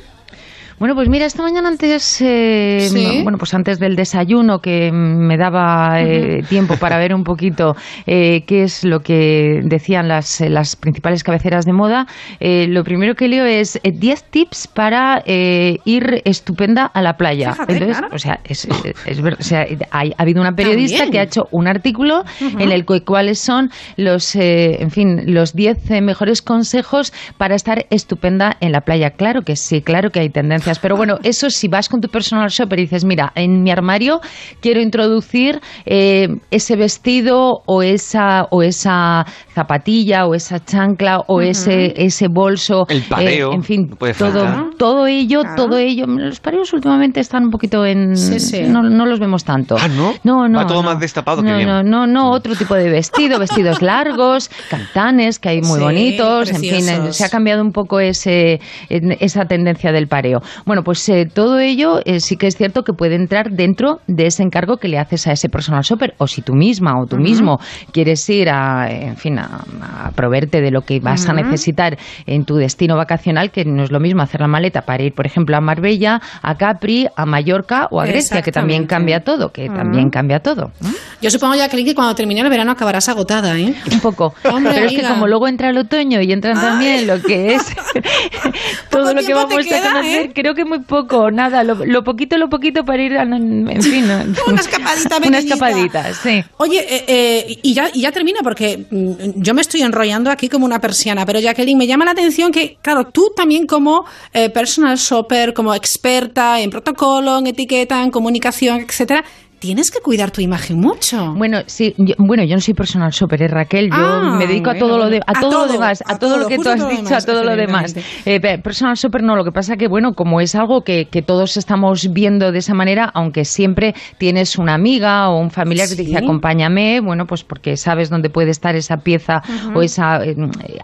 [0.82, 3.20] Bueno, pues mira, esta mañana antes, eh, Sí.
[3.22, 8.42] bueno, pues antes del desayuno que me daba eh, tiempo para ver un poquito eh,
[8.48, 12.08] qué es lo que decían las, eh, las principales cabeceras de moda,
[12.40, 17.16] eh, lo primero que leo es eh, 10 tips para eh, ir estupenda a la
[17.16, 17.52] playa.
[17.52, 18.16] Fíjate, Entonces, claro.
[18.16, 18.66] o sea, es,
[19.06, 21.12] es- o sea, hay- ha habido una periodista También.
[21.12, 22.24] que ha hecho un artículo
[22.58, 27.54] en el que cuáles son los, eh, en fin, los 10 eh, mejores consejos para
[27.54, 29.10] estar estupenda en la playa.
[29.10, 32.48] Claro que sí, claro que hay tendencias, pero bueno, eso si vas con tu personal
[32.48, 34.20] shopper y dices, mira, en mi armario
[34.60, 39.24] quiero introducir eh, ese vestido o esa o esa
[39.54, 44.14] zapatilla o esa chancla o ese ese bolso, El pareo, eh, en fin, no puede
[44.14, 46.06] todo todo ello, todo ello.
[46.06, 48.62] Los pareos últimamente están un poquito en, Sí, sí.
[48.66, 49.76] no, no los vemos tanto.
[49.78, 50.14] Ah, ¿no?
[50.24, 50.58] No, no.
[50.58, 50.90] Va todo no.
[50.90, 51.66] más destapado, bien.
[51.66, 56.50] No, no, no, otro tipo de vestido, vestidos largos, cantanes, que hay muy Sí, bonitos,
[56.50, 60.40] en fin, se ha cambiado un poco ese, esa tendencia del pareo.
[60.64, 64.26] Bueno, pues eh, todo ello eh, sí que es cierto que puede entrar dentro de
[64.26, 67.16] ese encargo que le haces a ese personal shopper, o si tú misma o tú
[67.16, 67.58] mismo
[67.92, 69.64] quieres ir a, en fin, a,
[70.04, 73.90] a proveerte de lo que vas a necesitar en tu destino vacacional, que no es
[73.90, 77.88] lo mismo hacer la maleta para ir, por ejemplo, a Marbella, a Capri, a Mallorca
[77.90, 80.72] o a Grecia, que también cambia todo, que también cambia todo.
[81.20, 83.74] Yo supongo, Jacqueline, que cuando termine el verano acabarás agotada, ¿eh?
[83.92, 84.34] Un poco.
[84.44, 87.62] Hombre, Pero es que como luego entra el otoño y entran también lo que es
[88.90, 90.32] todo lo que vamos a conocer, ¿eh?
[90.42, 94.04] Creo que muy poco, nada, lo, lo poquito, lo poquito para ir, a- en fin.
[94.48, 96.42] Una escapadita Una escapadita, sí.
[96.56, 100.48] Oye, eh, eh, y, ya, y ya termina porque mm, yo me estoy enrollando aquí
[100.48, 104.50] como una persiana, pero Jacqueline, me llama la atención que, claro, tú también como eh,
[104.50, 109.24] personal shopper, como experta en protocolo, en etiqueta, en comunicación, etcétera,
[109.62, 111.34] tienes que cuidar tu imagen mucho.
[111.36, 113.90] Bueno, sí, yo, bueno, yo no soy personal shopper, ¿eh, Raquel.
[113.90, 116.14] Yo Ah, me dedico a bueno, todo lo de, a A todo, lo demás, a,
[116.14, 117.94] a todo, todo, lo que tú has dicho, demás, a todo lo demás.
[118.26, 121.22] Eh, pe- personal shopper no, lo que pasa que bueno, como es algo que, que
[121.22, 125.94] todos estamos viendo de esa manera, aunque siempre tienes una amiga o un familiar que
[125.94, 129.42] te dice acompáñame, bueno, pues porque sabes dónde puede estar esa pieza
[129.76, 130.34] o esa eh,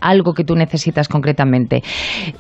[0.01, 1.83] algo que tú necesitas concretamente.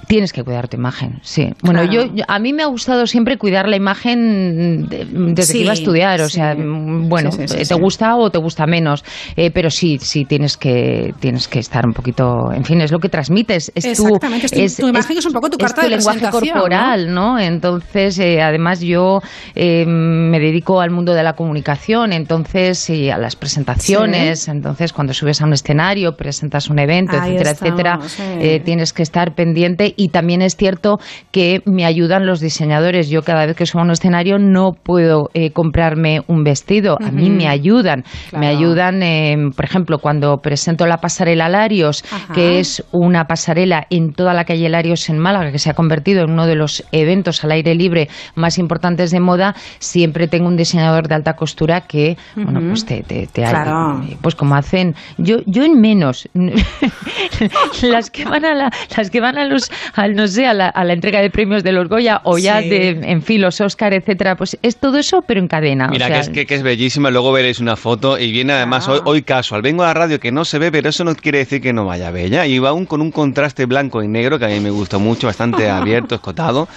[0.06, 1.48] Tienes que cuidar tu imagen, sí.
[1.64, 2.06] Bueno, Claro.
[2.06, 5.04] yo, yo- a mí me ha gustado siempre cuidar la imagen de-
[5.34, 6.36] desde Sí, que iba a estudiar, o sí.
[6.40, 9.04] sea, mm, bueno, Sí, sí, sí, eh, te gusta o te gusta menos,
[9.36, 12.98] eh, pero sí, sí tienes que tienes que estar un poquito, en fin, es lo
[12.98, 15.90] que transmites, es tu, Exactamente, es tu- tu imagen es un poco tu carta de
[15.90, 17.38] lenguaje corporal, ¿no?
[17.38, 19.20] Entonces, eh, además yo
[19.54, 25.12] eh, me dedico al mundo de la comunicación, entonces sí, a las presentaciones, entonces cuando
[25.14, 29.94] subes a un escenario, presentas un evento, Ahí etcétera, estamos, etcétera, tienes que estar pendiente
[29.96, 30.98] y también es cierto
[31.30, 33.08] que me ayudan los diseñadores.
[33.08, 36.96] Yo cada vez que subo a un escenario no puedo comprarme un vestido.
[37.00, 38.04] A mí me ayudan.
[38.32, 42.34] Me ayudan, eh, por ejemplo, cuando presento la pasarela Larios, Ajá.
[42.34, 46.24] que es una pasarela en toda la calle Larios en Málaga, que se ha convertido
[46.24, 50.56] en uno de los eventos al aire libre más importantes de moda, siempre tengo un
[50.56, 54.00] diseñador de alta costura que, bueno, pues te, te, te Claro.
[54.20, 56.28] pues como hacen, yo, yo en menos,
[57.82, 60.68] las que van a la, las que van a los, al, no sé, a la,
[60.68, 63.92] a la entrega de premios de los Goya o ya de, en fin, los Oscar,
[63.94, 65.88] etcétera, pues es todo eso, pero en cadena.
[65.98, 68.52] Mira, o sea, que, es, que, que es bellísima, luego veréis una foto y viene
[68.54, 69.62] además hoy, hoy casual.
[69.62, 71.84] Vengo a la radio que no se ve, pero eso no quiere decir que no
[71.84, 72.46] vaya bella.
[72.46, 75.26] Y va aún con un contraste blanco y negro que a mí me gusta mucho,
[75.26, 76.68] bastante abierto, escotado.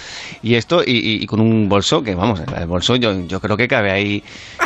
[0.42, 3.56] Y esto, y, y- y con un bolso que, vamos, el bolso yo, yo creo
[3.56, 4.22] que cabe ahí.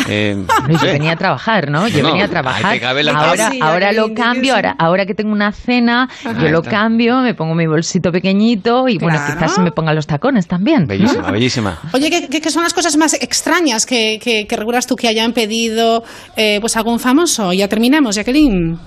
[0.09, 0.87] eh, No, yo sé.
[0.93, 1.87] venía a trabajar, ¿no?
[1.89, 2.73] Yo No, venía a ahí trabajar.
[2.75, 3.51] te cabe la ahora.
[3.51, 6.71] Sí, ahora lo que cambio, ahora, ahora que tengo una cena, Ajá, yo lo está.
[6.71, 9.35] cambio, me pongo mi bolsito pequeñito y bueno, Claro.
[9.41, 10.83] quizás me ponga los tacones también.
[10.83, 10.87] ¿no?
[10.89, 11.79] Bellísima, bellísima.
[11.93, 15.09] Oye, ¿qué, qué- qué son las cosas más extrañas que, que, que recuerdas tú que
[15.09, 16.03] hayan pedido
[16.37, 17.53] eh, pues algún famoso?
[17.53, 18.79] Ya terminamos, Jacqueline.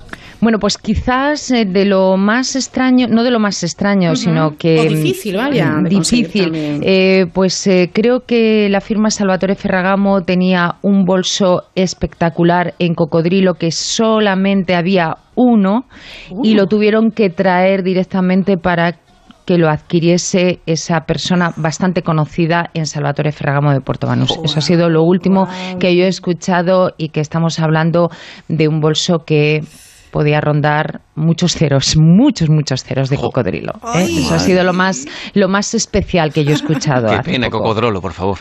[0.42, 4.80] Bueno, pues quizás eh, de lo más extraño, no de lo más extraño, sino que...
[4.80, 6.50] O difícil, vaya, mm, Difícil.
[6.54, 13.52] Eh, pues eh, creo que la firma Salvatore Ferragamo tenía un bolso espectacular en cocodrilo
[13.54, 15.84] que solamente había uno
[16.42, 16.56] y Uh.
[16.56, 18.98] lo tuvieron que traer directamente para
[19.50, 24.38] que lo adquiriese esa persona bastante conocida en Salvatore Ferragamo de Puerto Banús.
[24.44, 25.48] Eso ha sido lo último
[25.80, 28.12] que yo he escuchado y que estamos hablando
[28.46, 29.64] de un bolso que
[30.10, 33.72] podía rondar muchos ceros, muchos, muchos ceros de cocodrilo.
[33.76, 33.78] ¿eh?
[33.82, 34.18] Ay.
[34.24, 35.04] Eso ha sido lo más,
[35.34, 37.08] lo más especial que yo he escuchado.
[37.08, 37.64] Qué hace pena, poco.
[37.64, 38.38] cocodrolo, por favor.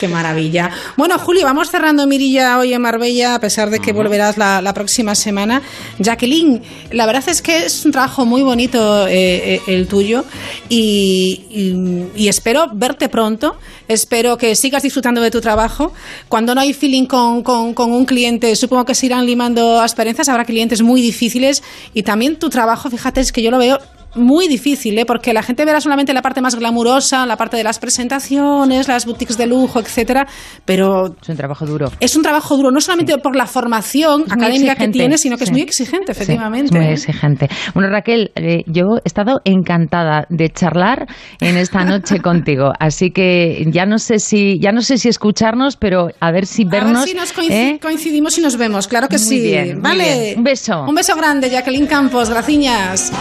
[0.00, 0.70] Qué maravilla.
[0.96, 4.74] Bueno, Julio, vamos cerrando Mirilla hoy en Marbella, a pesar de que volverás la, la
[4.74, 5.62] próxima semana.
[5.98, 10.24] Jacqueline, la verdad es que es un trabajo muy bonito eh, eh, el tuyo
[10.68, 13.56] y, y- y espero verte pronto.
[13.88, 15.92] Espero que sigas disfrutando de tu trabajo.
[16.28, 20.28] Cuando no hay feeling con, con- con un cliente, supongo que se irán limando asperezas.
[20.28, 21.62] Habrá clientes muy difíciles
[21.94, 23.78] y también tu trabajo, fíjate, es que yo lo veo
[24.14, 25.04] muy difícil, ¿eh?
[25.04, 29.04] porque la gente verá solamente la parte más glamurosa, la parte de las presentaciones, las
[29.06, 30.26] boutiques de lujo, etcétera,
[30.64, 31.90] pero Es un trabajo duro.
[32.00, 35.50] es un trabajo duro, no solamente por la formación académica que tiene, sino que es
[35.52, 36.66] muy exigente, Sí, efectivamente.
[36.66, 36.92] es muy ¿eh?
[36.92, 37.48] exigente.
[37.74, 41.06] Bueno, Raquel, eh, yo he estado encantada de charlar
[41.40, 45.76] en esta noche contigo, así que ya no sé si ya no sé si escucharnos,
[45.76, 47.00] pero a ver si A vernos.
[47.00, 47.78] ver si nos ¿eh?
[47.82, 49.40] coincidimos y nos vemos, claro que Muy sí.
[49.40, 50.04] bien, vale.
[50.04, 50.38] bien.
[50.38, 50.82] Un beso.
[50.88, 53.12] Un beso grande, Jacqueline Campos, graciñas.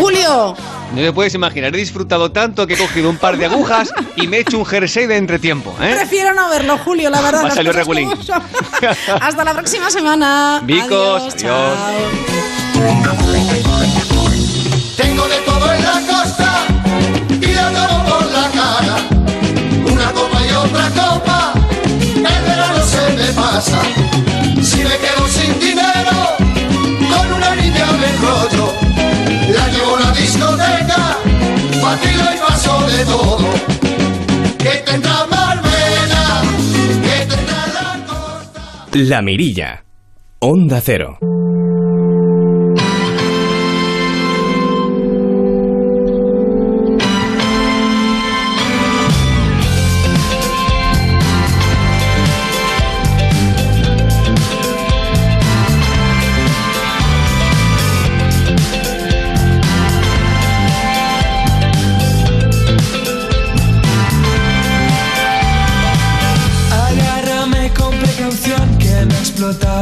[0.00, 3.92] Julio, No te puedes imaginar, he disfrutado tanto que he cogido un par de agujas
[4.16, 5.74] y me he hecho un jersey de entretiempo.
[5.80, 5.94] ¿eh?
[5.96, 7.38] prefiero no verlo, Julio, la verdad.
[7.40, 8.10] Va a las salir cosas regulín.
[8.10, 8.42] como son.
[9.20, 10.60] Hasta la próxima semana.
[10.64, 11.78] Vicos, adiós.
[14.96, 16.66] Tengo de todo en la costa
[17.40, 18.96] y la tomo por la cara.
[19.90, 21.52] Una copa y otra copa,
[22.16, 23.80] el verano se me pasa.
[33.04, 33.38] De todo.
[34.58, 36.42] Que tendrá Marbella,
[37.02, 39.84] que tendrá la La Mirilla.
[40.40, 41.18] Onda Cero.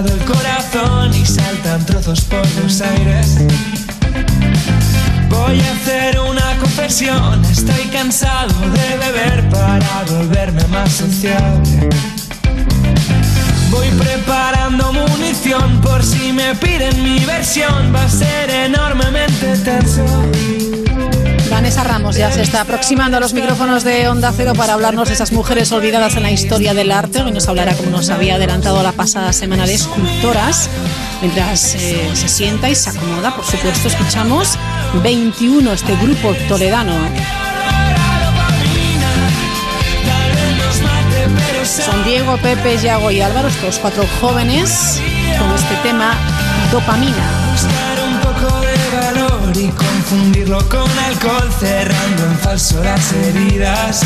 [0.08, 3.36] El corazón y saltan trozos por los aires.
[5.28, 11.90] Voy a hacer una confesión, estoy cansado de beber para volverme más sociable.
[13.70, 20.04] Voy preparando munición por si me piden mi versión, va a ser enormemente tenso.
[21.50, 25.14] Vanessa Ramos ya se está aproximando a los micrófonos de Onda Cero para hablarnos de
[25.14, 27.22] esas mujeres olvidadas en la historia del arte.
[27.22, 30.70] Hoy nos hablará, como nos había adelantado la pasada semana, de escultoras.
[31.20, 34.56] Mientras eh, se sienta y se acomoda, por supuesto, escuchamos
[35.02, 36.94] 21, este grupo toledano.
[41.64, 45.00] Son Diego, Pepe, Yago y Álvaro, estos cuatro jóvenes,
[45.38, 46.14] con este tema
[46.70, 47.79] Dopamina.
[50.10, 54.00] Confundirlo con alcohol, cerrando en falso las heridas.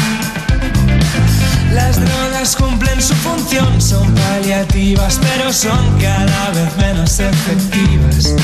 [1.73, 8.35] Las drogas cumplen su función, son paliativas, pero son cada vez menos efectivas.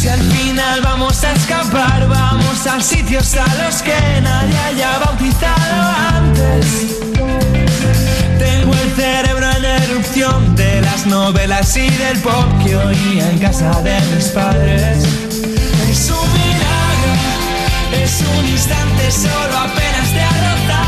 [0.00, 5.82] Si al final vamos a escapar, vamos a sitios a los que nadie haya bautizado
[6.16, 6.98] antes.
[8.38, 8.90] Tengo el
[10.82, 15.55] las novelas y del pop que oía en casa de mis padres.
[19.10, 20.85] Solo apenas te ha.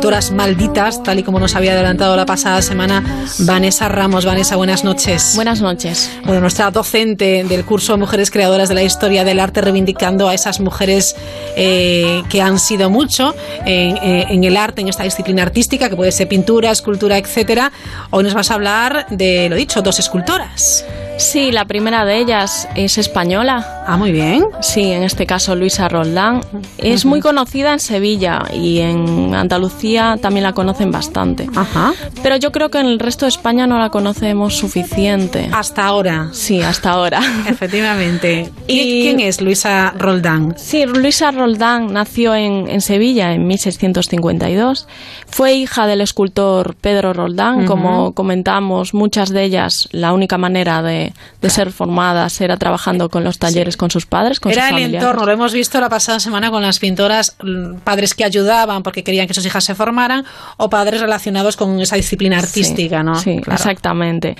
[0.00, 3.04] Esculturas malditas, tal y como nos había adelantado la pasada semana
[3.40, 4.24] Vanessa Ramos.
[4.24, 5.32] Vanessa, buenas noches.
[5.34, 6.10] Buenas noches.
[6.24, 10.58] Bueno, nuestra docente del curso Mujeres Creadoras de la Historia del Arte, reivindicando a esas
[10.58, 11.16] mujeres
[11.54, 13.34] eh, que han sido mucho
[13.66, 17.70] en, eh, en el arte, en esta disciplina artística, que puede ser pintura, escultura, etcétera.
[18.08, 20.82] Hoy nos vas a hablar de, lo dicho, dos escultoras.
[21.18, 23.79] Sí, la primera de ellas es española.
[23.86, 24.44] Ah, muy bien.
[24.60, 26.42] Sí, en este caso Luisa Roldán.
[26.78, 31.48] Es muy conocida en Sevilla y en Andalucía también la conocen bastante.
[31.54, 31.92] Ajá.
[32.22, 35.48] Pero yo creo que en el resto de España no la conocemos suficiente.
[35.52, 36.28] Hasta ahora.
[36.32, 37.20] Sí, hasta ahora.
[37.48, 38.50] Efectivamente.
[38.66, 40.54] ¿Y quién es Luisa Roldán?
[40.56, 44.86] Sí, Luisa Roldán nació en, en Sevilla en 1652.
[45.26, 47.58] Fue hija del escultor Pedro Roldán.
[47.60, 47.66] Ujú.
[47.66, 53.24] Como comentamos, muchas de ellas, la única manera de, de ser formadas era trabajando con
[53.24, 55.02] los talleres con sus padres, con Era sus el familiares.
[55.08, 59.02] entorno, lo hemos visto la pasada semana con las pintoras, mm, padres que ayudaban porque
[59.04, 60.24] querían que sus hijas se formaran
[60.56, 63.14] o padres relacionados con esa disciplina artística, ¿no?
[63.16, 63.56] Sí, Claro.
[63.56, 64.36] exactamente.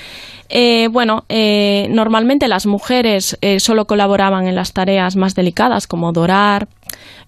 [0.49, 6.13] Eh, bueno, eh, normalmente las mujeres eh, solo colaboraban en las tareas más delicadas como
[6.13, 6.67] dorar,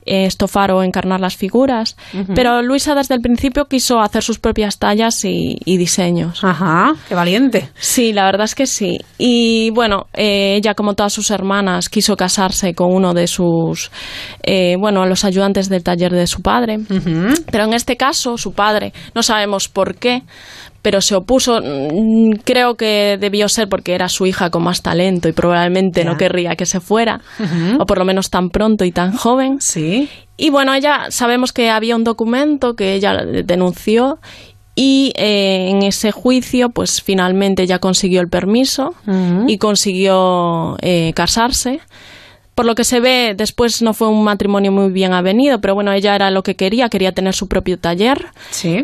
[0.04, 1.96] eh, estofar o encarnar las figuras,
[2.34, 6.42] pero Luisa desde el principio quiso hacer sus propias tallas y, y diseños.
[6.44, 7.68] Ajá, qué valiente.
[7.74, 8.98] Sí, la verdad es que sí.
[9.18, 13.90] Y bueno, eh, ella como todas sus hermanas quiso casarse con uno de sus,
[14.42, 16.78] eh, bueno, los ayudantes del taller de su padre.
[17.50, 20.22] Pero en este caso, su padre, no sabemos por qué,
[20.82, 21.60] pero se opuso.
[21.62, 26.16] Mm, Creo que debió ser porque era su hija con más talento y probablemente no
[26.16, 27.20] querría que se fuera,
[27.78, 29.60] o por lo menos tan pronto y tan joven.
[29.60, 30.08] Sí.
[30.36, 34.18] Y bueno, ella sabemos que había un documento que ella denunció
[34.74, 38.94] y eh, en ese juicio, pues finalmente ella consiguió el permiso
[39.46, 41.80] y consiguió eh, casarse.
[42.54, 45.92] Por lo que se ve, después no fue un matrimonio muy bien avenido, pero bueno,
[45.92, 48.26] ella era lo que quería, quería tener su propio taller.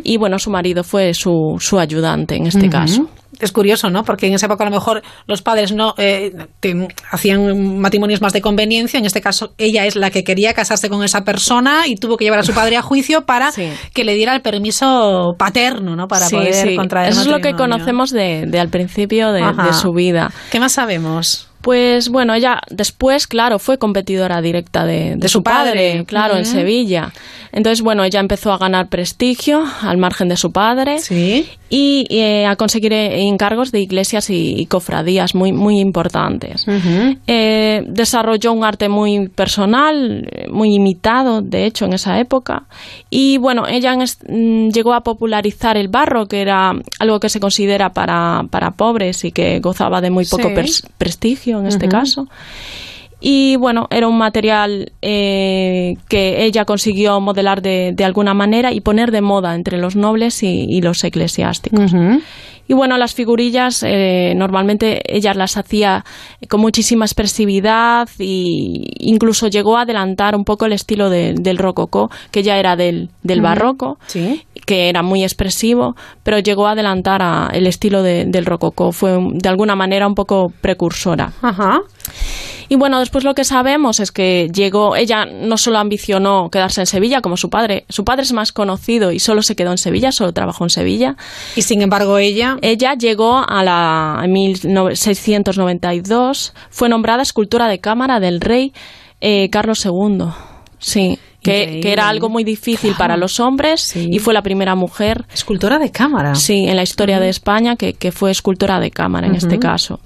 [0.05, 3.09] Y bueno, su marido fue su, su ayudante en este caso.
[3.41, 4.03] Es curioso, ¿no?
[4.05, 8.33] Porque en esa época a lo mejor los padres no eh, te- hacían matrimonios más
[8.33, 8.99] de conveniencia.
[8.99, 12.25] En este caso, ella es la que quería casarse con esa persona y tuvo que
[12.25, 13.51] llevar a su padre a juicio para
[13.95, 16.09] que le diera el permiso paterno, ¿no?
[16.09, 16.75] Para Sí, poder sí.
[16.75, 19.43] contraer Eso es lo que conocemos de, de al principio de
[19.75, 20.33] su vida.
[20.51, 21.48] ¿Qué más sabemos?
[21.61, 25.91] Pues bueno, ella después, claro, fue competidora directa de, de De su padre.
[25.91, 26.47] padre, claro, en.
[26.47, 27.13] Sevilla.
[27.51, 30.99] Entonces, bueno, ella empezó a ganar prestigio al margen de su padre.
[31.71, 36.65] Y eh, a conseguir eh, encargos de iglesias y, y cofradías muy, muy importantes.
[37.27, 42.65] Eh, desarrolló un arte muy personal, eh, muy imitado, de hecho, en esa época.
[43.11, 47.91] Y bueno, ella mm, llegó a popularizar el barro, que era algo que se considera
[47.91, 50.83] para, para pobres y que gozaba de muy poco Sí.
[50.97, 51.93] prestigio en este Ujú.
[51.93, 52.29] caso.
[53.21, 58.81] Y bueno, era un material eh, que ella consiguió modelar de, de alguna manera y
[58.81, 61.93] poner de moda entre los nobles y, y los eclesiásticos.
[62.71, 66.05] Y bueno, las figurillas eh, normalmente ella las hacía
[66.51, 72.11] con muchísima expresividad y incluso llegó a adelantar un poco el estilo de- del rococó,
[72.31, 73.99] que ya era del, del barroco,
[74.67, 78.93] que era muy expresivo, pero llegó a adelantar a el estilo de- del rococó.
[78.93, 81.33] Fue de alguna manera un poco precursora.
[81.41, 81.81] Ajá.
[82.69, 86.87] Y bueno, después lo que sabemos es que llegó, ella no solo ambicionó quedarse en
[86.87, 90.13] Sevilla como su padre, su padre es más conocido y solo se quedó en Sevilla,
[90.13, 91.17] solo trabajó en Sevilla.
[91.57, 92.59] Y sin embargo ella...
[92.61, 98.75] Ella llegó a la en 1692, fue nombrada escultora de cámara del rey
[99.21, 100.25] eh, Carlos II.
[100.79, 101.19] Sí.
[101.43, 105.25] Que, que era algo muy difícil para los hombres y fue la primera mujer.
[105.33, 106.35] Escultora de cámara.
[106.35, 109.99] Sí, en la historia de España que, que fue escultora de cámara en este caso.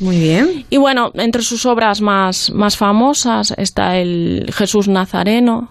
[0.00, 0.64] Muy bien.
[0.70, 5.70] Y bueno, entre sus obras más, más famosas está el Jesús Nazareno,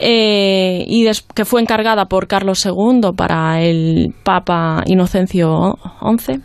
[0.00, 6.40] eh, y des- que fue encargada por Carlos II para el Papa Inocencio XI.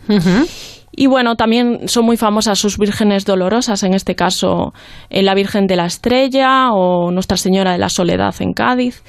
[1.00, 4.74] Y bueno, también son muy famosas sus vírgenes dolorosas, en este caso
[5.08, 9.02] eh, la Virgen de la Estrella o Nuestra Señora de la Soledad en Cádiz.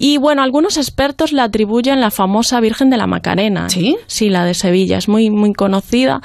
[0.00, 3.68] Y bueno, algunos expertos le atribuyen la famosa Virgen de la Macarena.
[3.68, 3.96] ¿Sí?
[4.08, 6.20] Sí, la de Sevilla, es muy, muy conocida.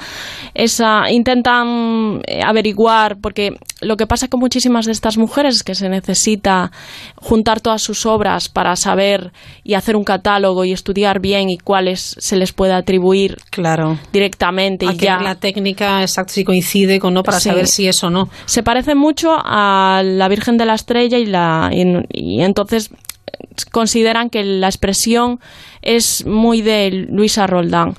[0.54, 5.76] Esa, intentan eh, averiguar, porque lo que pasa con muchísimas de estas mujeres es que
[5.76, 6.72] se necesita
[7.14, 9.30] juntar todas sus obras para saber
[9.62, 13.96] y hacer un catálogo y estudiar bien y cuáles se les puede atribuir claro.
[14.12, 14.87] directamente.
[14.96, 15.20] Que ya.
[15.20, 17.48] la técnica exacta si coincide con no para Sí.
[17.48, 18.28] saber si es o no.
[18.46, 22.90] Se parece mucho a la Virgen de la Estrella y, la, y, y entonces
[23.26, 25.40] eh, consideran que la expresión
[25.82, 27.94] es muy de Luisa Roldán.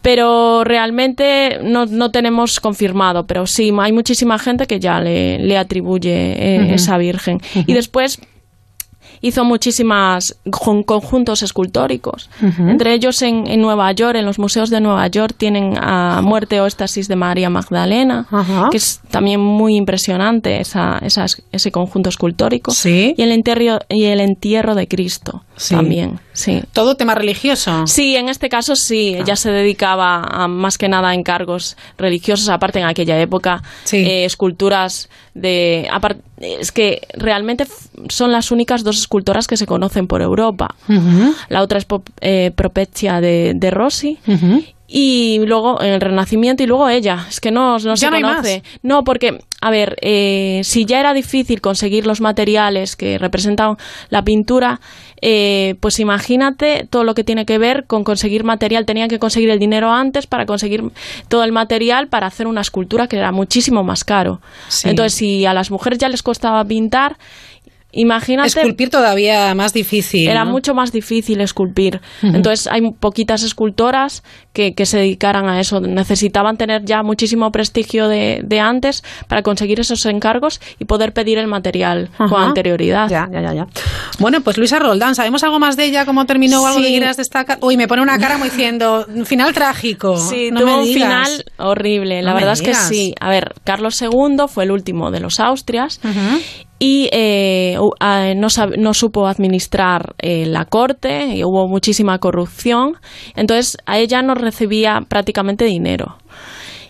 [0.00, 5.56] Pero realmente no, no tenemos confirmado, pero sí, hay muchísima gente que ya le, le
[5.56, 7.40] atribuye eh, esa Virgen.
[7.54, 8.18] Y después
[9.22, 12.28] hizo muchísimas con- conjuntos escultóricos.
[12.68, 16.60] Entre ellos en, en Nueva York, en los museos de Nueva York, tienen a Muerte
[16.60, 18.26] o Éxtasis de María Magdalena,
[18.70, 21.00] que es también muy impresionante esa,
[21.52, 22.72] ese conjunto escultórico.
[23.16, 25.76] Y, el entierro, y el entierro de Cristo Sí.
[25.76, 26.18] también.
[26.32, 26.60] Sí.
[26.72, 27.86] ¿Todo tema religioso?
[27.86, 29.14] Sí, en este caso sí.
[29.14, 33.62] Ella se dedicaba a, más que nada a encargos religiosos, aparte en aquella época,
[33.92, 35.88] eh, esculturas de...
[36.40, 37.66] es que realmente
[38.08, 40.74] son las únicas dos escultoras que se conocen por Europa.
[41.48, 41.86] La otra es
[42.20, 44.18] eh, Propecia de, de Rossi.
[44.88, 47.24] Y luego en el Renacimiento y luego ella.
[47.28, 48.62] Es que no, no se no conoce.
[48.82, 53.76] No, porque, a ver, eh, si ya era difícil conseguir los materiales que representan
[54.10, 54.80] la pintura,
[55.20, 58.86] eh, pues imagínate todo lo que tiene que ver con conseguir material.
[58.86, 60.82] Tenían que conseguir el dinero antes para conseguir
[61.28, 64.40] todo el material para hacer una escultura que era muchísimo más caro.
[64.66, 64.88] Sí.
[64.88, 67.16] Entonces, si a las mujeres ya les costaba pintar,
[67.92, 68.48] imagínate.
[68.48, 70.28] Esculpir todavía más difícil.
[70.28, 70.50] Era ¿no?
[70.50, 72.00] mucho más difícil esculpir.
[72.22, 75.80] Entonces hay poquitas escultoras que, que se dedicaran a eso.
[75.80, 81.38] Necesitaban tener ya muchísimo prestigio de, de antes para conseguir esos encargos y poder pedir
[81.38, 83.08] el material con anterioridad.
[83.08, 83.66] Ya, ya, ya, ya.
[84.18, 86.04] Bueno, pues Luisa Roldán, ¿sabemos algo más de ella?
[86.04, 86.84] ¿Cómo terminó o algo Sí.
[86.86, 87.58] que quieras destacar?
[87.60, 90.16] Uy, me pone una cara como diciendo, un final trágico.
[90.16, 91.28] Sí, no tuvo me un digas.
[91.28, 92.22] final horrible.
[92.22, 93.14] La No verdad es que sí.
[93.20, 96.00] A ver, Carlos II fue el último de los Austrias
[96.84, 102.96] y eh, ah, no, no supo administrar eh, la corte y hubo muchísima corrupción.
[103.36, 106.16] Entonces a ella no recibía prácticamente dinero.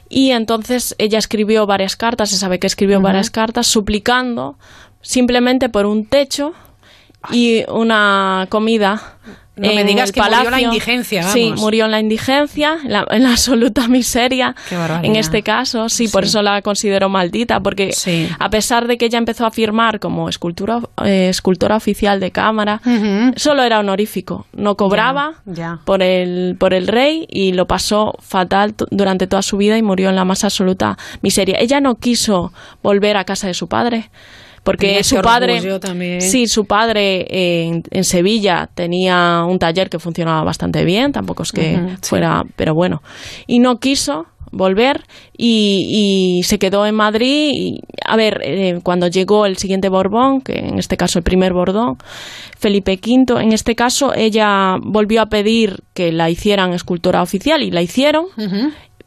[0.09, 3.05] Y entonces ella escribió varias cartas, se sabe que escribió Ujú.
[3.05, 4.56] varias cartas suplicando
[5.02, 6.52] simplemente por un techo
[7.31, 9.19] y una comida.
[9.55, 10.69] No me digas el que murió la palacio.
[10.69, 14.57] indigencia, Sí, murió en la indigencia, en la, en la absoluta miseria.
[14.69, 15.05] Qué barbaridad.
[15.05, 17.93] En este caso, sí, por eso la considero maldita, porque
[18.39, 22.81] a pesar de que ella empezó a firmar como escultura, eh, escultora oficial de cámara,
[23.37, 25.35] solo era honorífico, no cobraba
[25.85, 30.09] por el por el rey y lo pasó fatal durante toda su vida y murió
[30.09, 31.59] en la más absoluta miseria.
[31.61, 32.53] Ella no quiso
[32.83, 34.11] volver a casa de su padre.
[34.64, 35.60] Porque su padre,
[36.20, 41.51] sí, su padre en, en Sevilla tenía un taller que funcionaba bastante bien, tampoco es
[41.51, 43.02] que fuera, pero bueno,
[43.47, 45.02] y no quiso volver
[45.36, 50.43] y, y se quedó en Madrid y a ver, eh, cuando llegó el siguiente Borbón,
[50.43, 51.97] que en este caso el primer Borbón,
[52.59, 57.70] Felipe V, en este caso ella volvió a pedir que la hicieran escultora oficial y
[57.70, 58.26] la hicieron.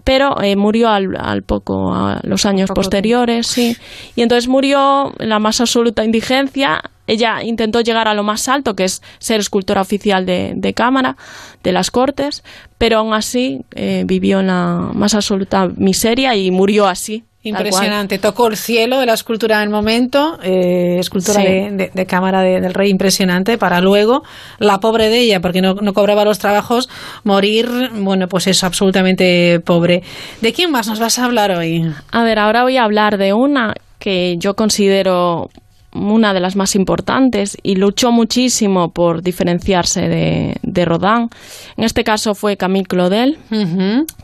[0.05, 3.75] Pero eh, murió al, al, poco, a los años posteriores, sí.
[4.15, 6.81] Y entonces murió en la más absoluta indigencia.
[7.07, 11.17] Ella intentó llegar a lo más alto, que es ser escultora oficial de, de Cámara,
[11.63, 12.43] de las Cortes,
[12.77, 18.17] pero aún así eh, vivió en la más absoluta miseria y murió así, Impresionante.
[18.19, 21.45] Tocó el cielo de la escultura en el momento, eh, escultura Sí.
[21.47, 24.23] de, de- de cámara de- del rey impresionante, para luego,
[24.59, 26.89] la pobre de ella, porque no, no cobraba los trabajos,
[27.23, 30.03] morir, bueno, pues eso, absolutamente pobre.
[30.41, 31.85] ¿De quién más nos vas a hablar hoy?
[32.11, 35.49] A ver, ahora voy a hablar de una que yo considero
[35.95, 41.29] una de las más importantes y luchó muchísimo por diferenciarse de, de Rodin.
[41.77, 43.37] En este caso fue Camille Claudel.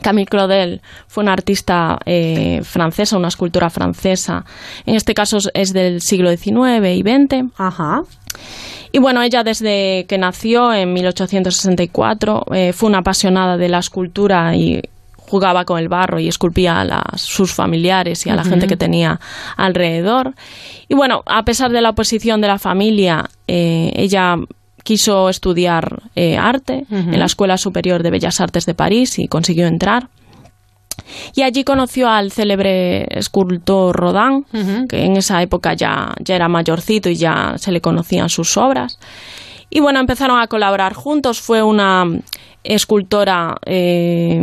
[0.02, 4.44] Camille Claudel fue una artista eh, francesa, una escultura francesa.
[4.86, 7.52] En este caso es del siglo XIX y XX.
[7.56, 8.02] Ajá.
[8.92, 14.54] Y bueno, ella desde que nació en 1864 eh, fue una apasionada de la escultura
[14.54, 14.82] y
[15.32, 18.76] jugaba con el barro y esculpía a las- sus familiares y a la gente que
[18.76, 19.18] tenía
[19.56, 20.34] alrededor.
[20.88, 24.36] Y bueno, a pesar de la oposición de la familia, eh, ella
[24.84, 27.12] quiso estudiar eh, arte Ujú.
[27.14, 30.08] en la Escuela Superior de Bellas Artes de París y consiguió entrar.
[31.34, 34.44] Y allí conoció al célebre escultor Rodin,
[34.88, 38.98] que en esa época ya, ya era mayorcito y ya se le conocían sus obras.
[39.70, 41.40] Y bueno, empezaron a colaborar juntos.
[41.40, 42.04] Fue una
[42.64, 44.40] escultora eh,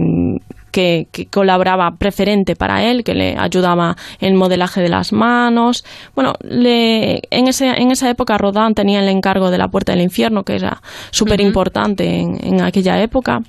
[0.71, 5.83] que, que colaboraba preferente para él, que le ayudaba en el modelaje de las manos.
[6.15, 10.01] Bueno, le, en, ese, en esa época Rodin tenía el encargo de la Puerta del
[10.01, 10.81] Infierno, que era
[11.11, 13.41] súper importante en, en aquella época.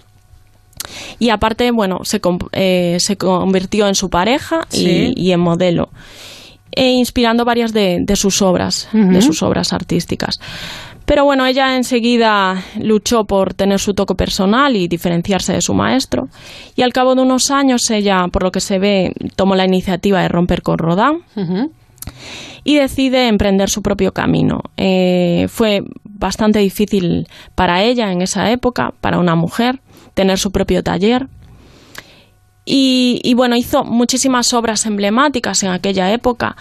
[1.18, 2.20] Y aparte, bueno, se,
[2.52, 5.12] eh, se convirtió en su pareja y, Sí.
[5.16, 5.90] y en modelo,
[6.72, 10.40] e inspirando varias de, de sus obras, de sus obras artísticas.
[11.10, 16.28] Pero bueno, ella enseguida luchó por tener su toque personal y diferenciarse de su maestro.
[16.76, 20.22] Y al cabo de unos años, ella, por lo que se ve, tomó la iniciativa
[20.22, 21.24] de romper con Rodin
[22.62, 24.62] y decide emprender su propio camino.
[24.76, 27.26] Eh, fue bastante difícil
[27.56, 29.80] para ella en esa época, para una mujer,
[30.14, 31.26] tener su propio taller.
[32.64, 36.56] Y, y bueno, hizo muchísimas obras emblemáticas en aquella época.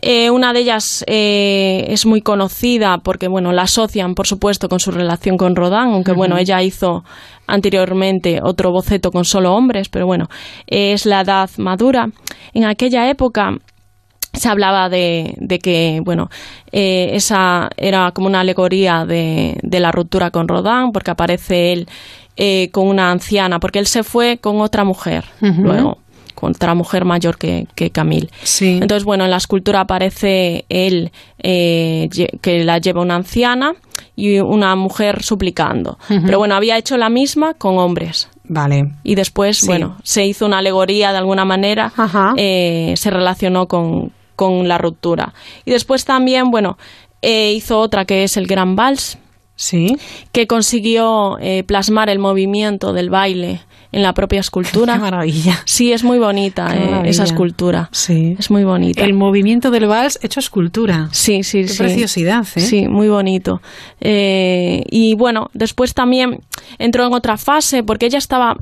[0.00, 4.80] Eh, una de ellas eh, es muy conocida porque bueno la asocian por supuesto con
[4.80, 7.04] su relación con Rodin, aunque bueno ella hizo
[7.46, 10.28] anteriormente otro boceto con solo hombres, pero bueno
[10.66, 12.10] eh, es la edad madura.
[12.54, 13.56] En aquella época
[14.32, 16.28] se hablaba de, de que bueno
[16.70, 21.88] eh, esa era como una alegoría de, de la ruptura con Rodin porque aparece él
[22.36, 25.98] eh, con una anciana porque él se fue con otra mujer luego
[26.38, 28.78] con otra mujer mayor que, que Camille Sí.
[28.80, 31.10] entonces bueno en la escultura aparece él
[31.42, 32.08] eh,
[32.40, 33.74] que la lleva una anciana
[34.14, 38.92] y una mujer suplicando pero bueno había hecho la misma con hombres Vale.
[39.04, 39.66] y después, Sí.
[39.66, 41.92] bueno, se hizo una alegoría de alguna manera,
[42.38, 45.34] eh, se relacionó con, con la ruptura.
[45.66, 46.78] Y después también, bueno,
[47.20, 49.18] eh, hizo otra que es el Gran Vals,
[49.54, 49.98] sí.
[50.32, 53.60] que consiguió eh, plasmar el movimiento del baile
[53.92, 54.94] en la propia escultura.
[54.94, 55.62] Qué maravilla.
[55.64, 57.88] Sí, es muy bonita eh, esa escultura.
[57.92, 58.36] Sí.
[58.38, 59.04] Es muy bonita.
[59.04, 61.08] El movimiento del vals hecho escultura.
[61.12, 61.78] Sí, sí, Qué sí.
[61.78, 62.60] preciosidad, ¿eh?
[62.60, 63.62] Sí, muy bonito.
[64.00, 66.40] Eh, y bueno, después también
[66.78, 68.56] entró en otra fase porque ella estaba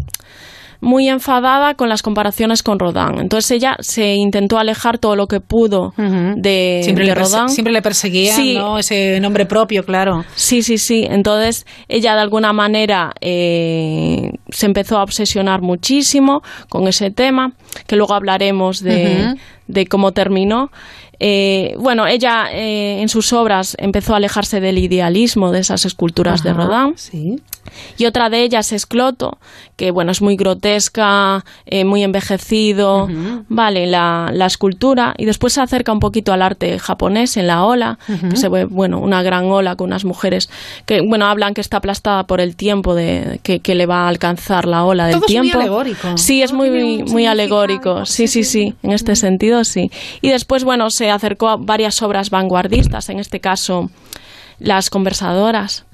[0.81, 3.19] muy enfadada con las comparaciones con Rodin.
[3.21, 7.49] Entonces ella se intentó alejar todo lo que pudo de, Siempre de Rodin.
[7.49, 8.55] siempre le perseguía, Sí.
[8.57, 8.79] ¿no?
[8.79, 10.25] Ese nombre propio, claro.
[10.35, 11.07] Sí, sí, sí.
[11.09, 17.53] Entonces ella de alguna manera eh, se empezó a obsesionar muchísimo con ese tema,
[17.87, 20.71] que luego hablaremos de cómo terminó.
[21.21, 26.43] Eh, bueno, ella eh, en sus obras empezó a alejarse del idealismo de esas esculturas
[26.43, 26.95] de Rodin.
[26.97, 27.37] Sí.
[27.99, 29.39] Y otra de ellas es Cloto,
[29.77, 33.09] que bueno, es muy grotesca, eh, muy envejecido,
[33.49, 37.65] vale, la, la escultura, y después se acerca un poquito al arte japonés en la
[37.65, 37.99] ola,
[38.31, 40.49] que se ve, bueno, una gran ola con unas mujeres
[40.87, 44.09] que, bueno, hablan que está aplastada por el tiempo de, que, que le va a
[44.09, 45.61] alcanzar la ola del Todo es muy tiempo.
[45.61, 46.17] alegórico.
[46.17, 46.71] Sí, es muy,
[47.03, 49.91] muy alegórico, sí, sí, sí, en este sentido sí.
[50.23, 53.91] Y después, bueno, se acercó a varias obras vanguardistas, en este caso
[54.59, 55.85] las conversadoras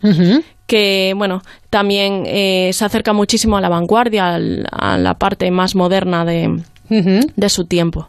[0.67, 5.75] que bueno también eh, se acerca muchísimo a la vanguardia al- a la parte más
[5.75, 8.09] moderna de, de su tiempo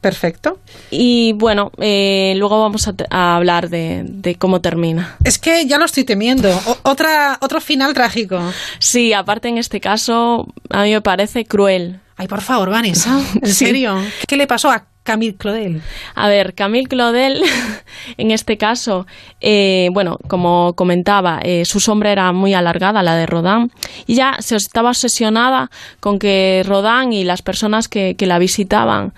[0.00, 0.58] Perfecto.
[0.90, 5.84] y bueno eh, luego vamos a, hablar de, de cómo termina Es que ya lo
[5.84, 6.50] estoy temiendo.
[6.66, 8.40] O- otra, otro final trágico.
[8.80, 13.18] sí aparte en este caso a mí me parece cruel Ay, por favor, Vanessa.
[13.40, 13.64] ¿En Sí.
[13.66, 13.96] serio?
[14.28, 15.82] ¿Qué le pasó a Camille Claudel?
[16.14, 17.42] A ver, Camille Claudel,
[18.16, 19.06] en este caso,
[19.40, 23.72] eh, bueno, como comentaba, eh, su sombra era muy alargada, la de Rodin,
[24.06, 25.70] y ya se estaba obsesionada
[26.00, 29.12] con que Rodin y las personas que, que la visitaban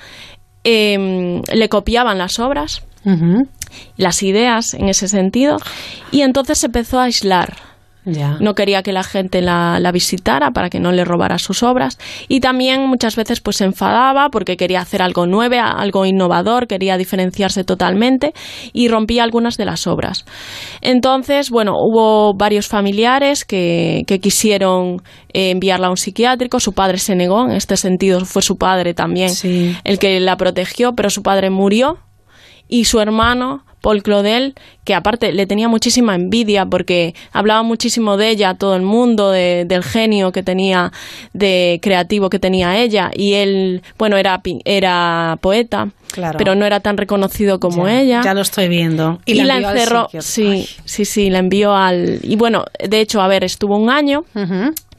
[0.64, 2.82] em, le copiaban las obras,
[3.98, 5.58] las ideas en ese sentido,
[6.10, 7.73] y entonces se empezó a aislar
[8.04, 11.98] no quería que la gente la, visitara para que no le robara sus obras.
[12.28, 16.96] Y también muchas veces pues se enfadaba porque quería hacer algo nuevo, algo innovador, quería
[16.96, 18.32] diferenciarse totalmente
[18.72, 20.24] y rompía algunas de las obras.
[20.80, 25.02] Entonces, bueno, hubo varios familiares que, quisieron
[25.32, 26.60] eh, enviarla a un psiquiátrico.
[26.60, 29.30] Su padre se negó, en este sentido fue su padre también
[29.84, 31.98] el que la protegió, pero su padre murió
[32.68, 34.54] y su hermano Paul Claudel,
[34.84, 39.30] que aparte le tenía muchísima envidia porque hablaba muchísimo de ella a todo el mundo,
[39.30, 40.90] del genio que tenía,
[41.34, 45.90] de creativo que tenía ella, y él, bueno, era, era poeta.
[46.38, 48.22] Pero no era tan reconocido como ella.
[48.24, 49.18] Ya lo estoy viendo.
[49.26, 50.08] Y, la, encerró.
[50.20, 52.20] Sí, sí, sí, la envió al.
[52.22, 54.24] Y bueno, de hecho, a ver, estuvo un año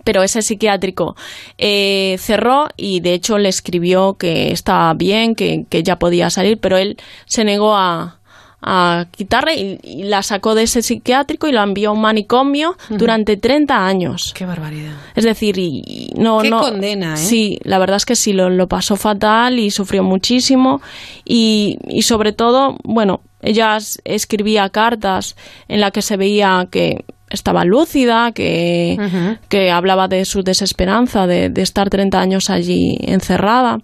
[0.06, 1.18] pero ese psiquiátrico
[1.58, 6.58] eh, cerró y de hecho le escribió que estaba bien, que, que, ya podía salir,
[6.60, 6.96] pero él
[7.26, 8.20] se negó a,
[8.62, 13.36] a quitarla y, la sacó de ese psiquiátrico y la envió a un manicomio durante
[13.36, 14.34] 30 años.
[14.36, 14.94] Qué barbaridad.
[15.16, 16.62] Es decir, y, no, Qué no.
[16.62, 17.18] condena, ¿eh?
[17.18, 20.82] Sí, la verdad es que sí, lo, lo pasó fatal y sufrió muchísimo.
[21.26, 25.36] Y, y sobre todo, bueno, ella escribía cartas
[25.68, 31.50] en las que se veía que estaba lúcida, que, que hablaba de su desesperanza de,
[31.50, 33.80] de estar 30 años allí encerrada.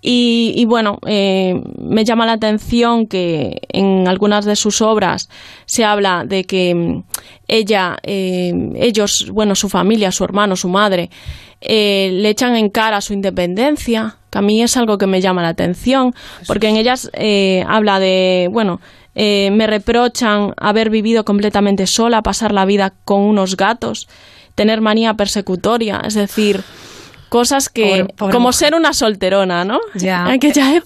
[0.00, 5.28] Y, bueno, eh, me llama la atención que en algunas de sus obras
[5.66, 7.04] se habla de que mm,
[7.48, 11.10] ella, eh, ellos, bueno, su familia, su hermano, su madre,
[11.60, 15.42] eh, le echan en cara su independencia, que a mí es algo que me llama
[15.42, 16.14] la atención,
[16.46, 17.10] porque en ellas
[17.66, 18.80] habla de, bueno,
[19.52, 24.08] me reprochan haber vivido completamente sola, pasar la vida con unos gatos,
[24.54, 26.62] tener manía persecutoria, es decir,
[27.28, 29.80] cosas que como ser una solterona, ¿no?
[29.94, 30.26] Ya.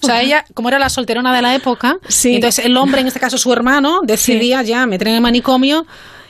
[0.01, 2.35] O sea, ella como era la solterona de la época, sí.
[2.35, 5.85] entonces el hombre, en este caso su hermano, decidía ya meter en el manicomio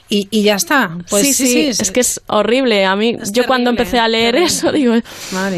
[0.08, 0.98] y, y, ya está.
[1.08, 2.84] Pues sí, sí, sí, es que es horrible.
[2.84, 4.94] A mí, yo cuando empecé a leer eso, digo,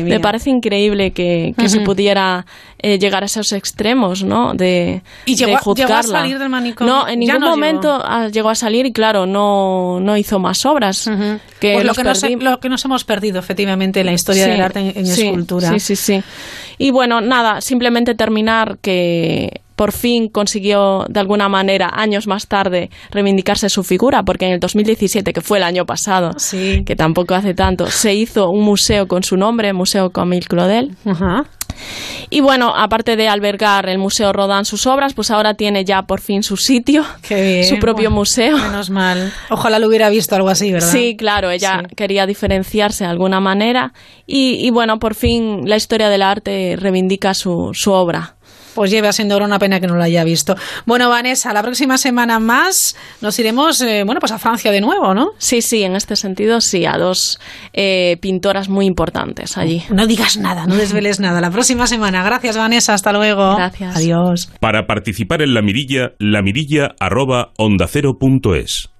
[0.05, 2.47] me parece increíble que, que se pudiera
[2.78, 4.55] eh, llegar a esos extremos, ¿no?
[4.55, 5.98] De, ¿Y llegó, juzgarla.
[5.98, 6.93] a salir del manicomio?
[6.93, 8.02] No, en ningún momento
[8.32, 8.51] llegó.
[8.51, 11.10] a salir y, claro, no, no hizo más obras.
[11.59, 14.60] que pues lo, que nos, lo que nos hemos perdido, efectivamente, en la historia del
[14.60, 15.70] arte en, escultura.
[15.70, 16.23] Sí, sí, sí.
[16.78, 22.90] Y bueno, nada, simplemente terminar que por fin consiguió de alguna manera años más tarde
[23.11, 27.55] reivindicarse su figura, porque en el 2017, que fue el año pasado, que tampoco hace
[27.55, 30.97] tanto, se hizo un museo con su nombre, Museo Camille Claudel.
[32.31, 36.20] Y bueno, aparte de albergar el Museo Rodin sus obras, pues ahora tiene ya por
[36.20, 38.57] fin su sitio, su propio museo.
[38.57, 39.32] Menos mal.
[39.51, 40.90] Ojalá lo hubiera visto algo así, ¿verdad?
[40.90, 43.93] Sí, claro, ella quería diferenciarse de alguna manera
[44.27, 48.35] y, y, bueno, por fin la historia del arte reivindica su, su obra
[48.77, 50.55] pues lleva siendo ahora una pena que no lo haya visto.
[50.85, 55.15] Bueno, Vanessa, la próxima semana más nos iremos, eh, bueno, pues a Francia de nuevo,
[55.15, 55.31] ¿no?
[55.39, 57.40] Sí, sí, en este sentido sí, a dos
[57.73, 59.82] eh, pintoras muy importantes allí.
[59.90, 61.40] No digas nada, no desveles nada.
[61.40, 62.23] La próxima semana.
[62.23, 63.57] Gracias, Vanessa, hasta luego.
[63.57, 63.97] Gracias.
[63.97, 64.53] Adiós.
[64.61, 68.90] Para participar en la mirilla, la mirilla arroba onda cero punto es.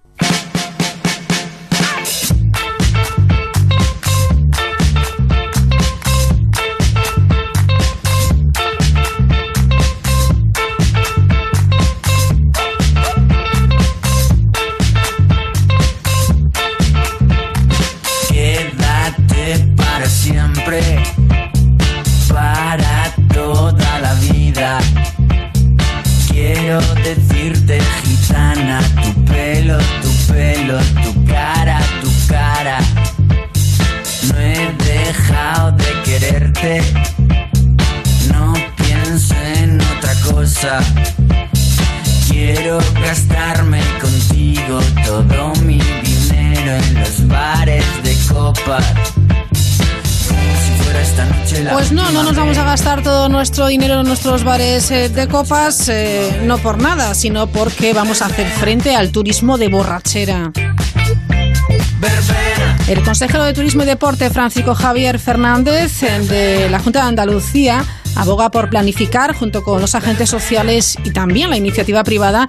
[53.37, 58.23] Nuestro dinero en nuestros bares eh, de copas, eh, no por nada, sino porque vamos
[58.23, 60.53] a hacer frente al turismo de borrachera.
[62.89, 67.85] El consejero de Turismo y Deporte, Francisco Javier Fernández, de la Junta de Andalucía,
[68.15, 72.49] aboga por planificar, junto con los agentes sociales y también la iniciativa privada,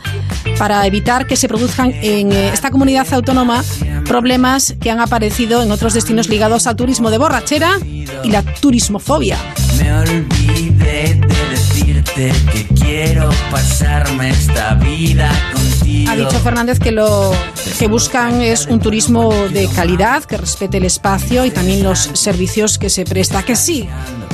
[0.58, 3.62] para evitar que se produzcan en eh, esta comunidad autónoma
[4.06, 9.38] problemas que han aparecido en otros destinos ligados al turismo de borrachera y la turismofobia.
[9.78, 16.12] Me olvidé de decirte que quiero pasarme esta vida contigo.
[16.12, 17.32] Ha dicho Fernández que lo
[17.78, 22.78] que buscan es un turismo de calidad, que respete el espacio y también los servicios
[22.78, 23.44] que se presta.
[23.44, 23.88] Que sí,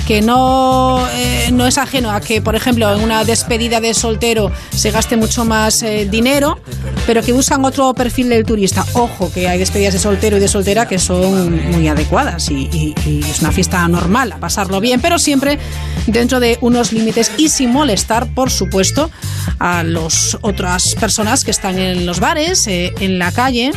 [0.08, 4.52] que no, eh, no es ajeno a que, por ejemplo, en una despedida de soltero
[4.72, 6.60] se gaste mucho más eh, dinero,
[7.08, 8.86] pero que buscan otro perfil del turista.
[8.94, 13.40] Ojo, que hay despedidas de soltero y de soltera que son muy adecuadas y, es
[13.42, 15.60] una fiesta normal, a pasarlo bien, pero siempre
[16.08, 19.10] dentro de unos límites y sin molestar, por supuesto,
[19.60, 23.72] a las otras personas que están en los bares, eh, en la calle.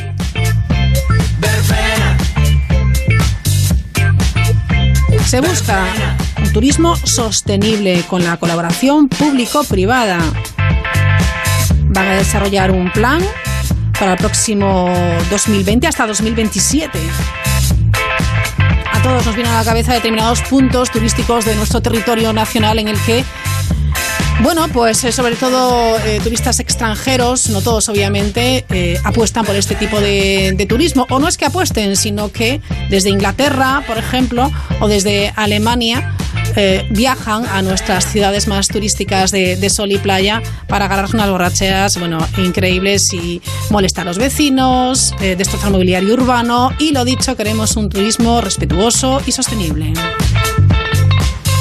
[5.27, 5.85] Se busca
[6.41, 10.21] un turismo sostenible con la colaboración público-privada.
[11.89, 13.21] Van a desarrollar un plan
[13.99, 14.89] para el próximo
[15.29, 16.97] 2020 hasta 2027.
[18.93, 22.87] A todos nos vienen a la cabeza determinados puntos turísticos de nuestro territorio nacional en
[22.87, 23.25] el que
[24.43, 29.75] bueno, pues eh, sobre todo eh, turistas extranjeros, no todos obviamente, eh, apuestan por este
[29.75, 31.07] tipo de, de turismo.
[31.11, 32.61] O no es que apuesten, sino que
[32.91, 34.51] desde Inglaterra, por ejemplo,
[34.81, 36.17] o desde Alemania,
[36.59, 41.29] eh, viajan a nuestras ciudades más turísticas de, de sol y playa para agarrarse unas
[41.29, 47.37] borracheras, bueno, increíbles y molestar a los vecinos, eh, destrozar mobiliario urbano y lo dicho,
[47.37, 49.93] queremos un turismo respetuoso y sostenible.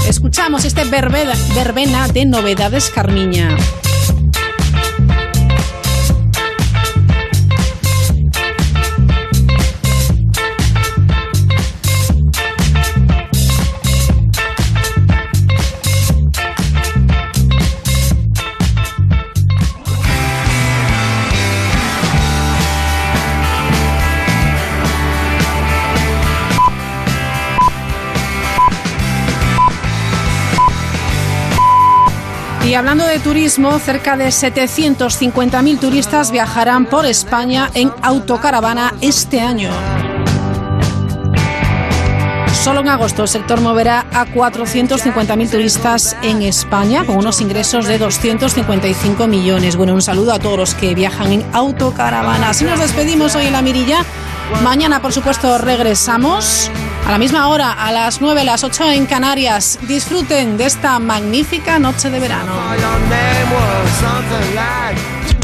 [0.07, 3.57] Escuchamos este verbena, verbena de novedades Carmiña.
[32.75, 39.69] Y hablando de turismo, cerca de 750.000 turistas viajarán por España en autocaravana este año.
[42.51, 47.97] Solo en agosto el sector moverá a 450.000 turistas en España con unos ingresos de
[47.97, 49.77] 255 millones.
[49.77, 52.49] Bueno, un saludo a todos los que viajan en autocaravana.
[52.49, 54.03] Así nos despedimos hoy en la Mirilla.
[54.63, 56.69] Mañana, por supuesto, regresamos
[57.05, 59.77] a la misma hora, a las 9, las 8 en Canarias.
[59.83, 62.53] Disfruten de esta magnífica noche de verano.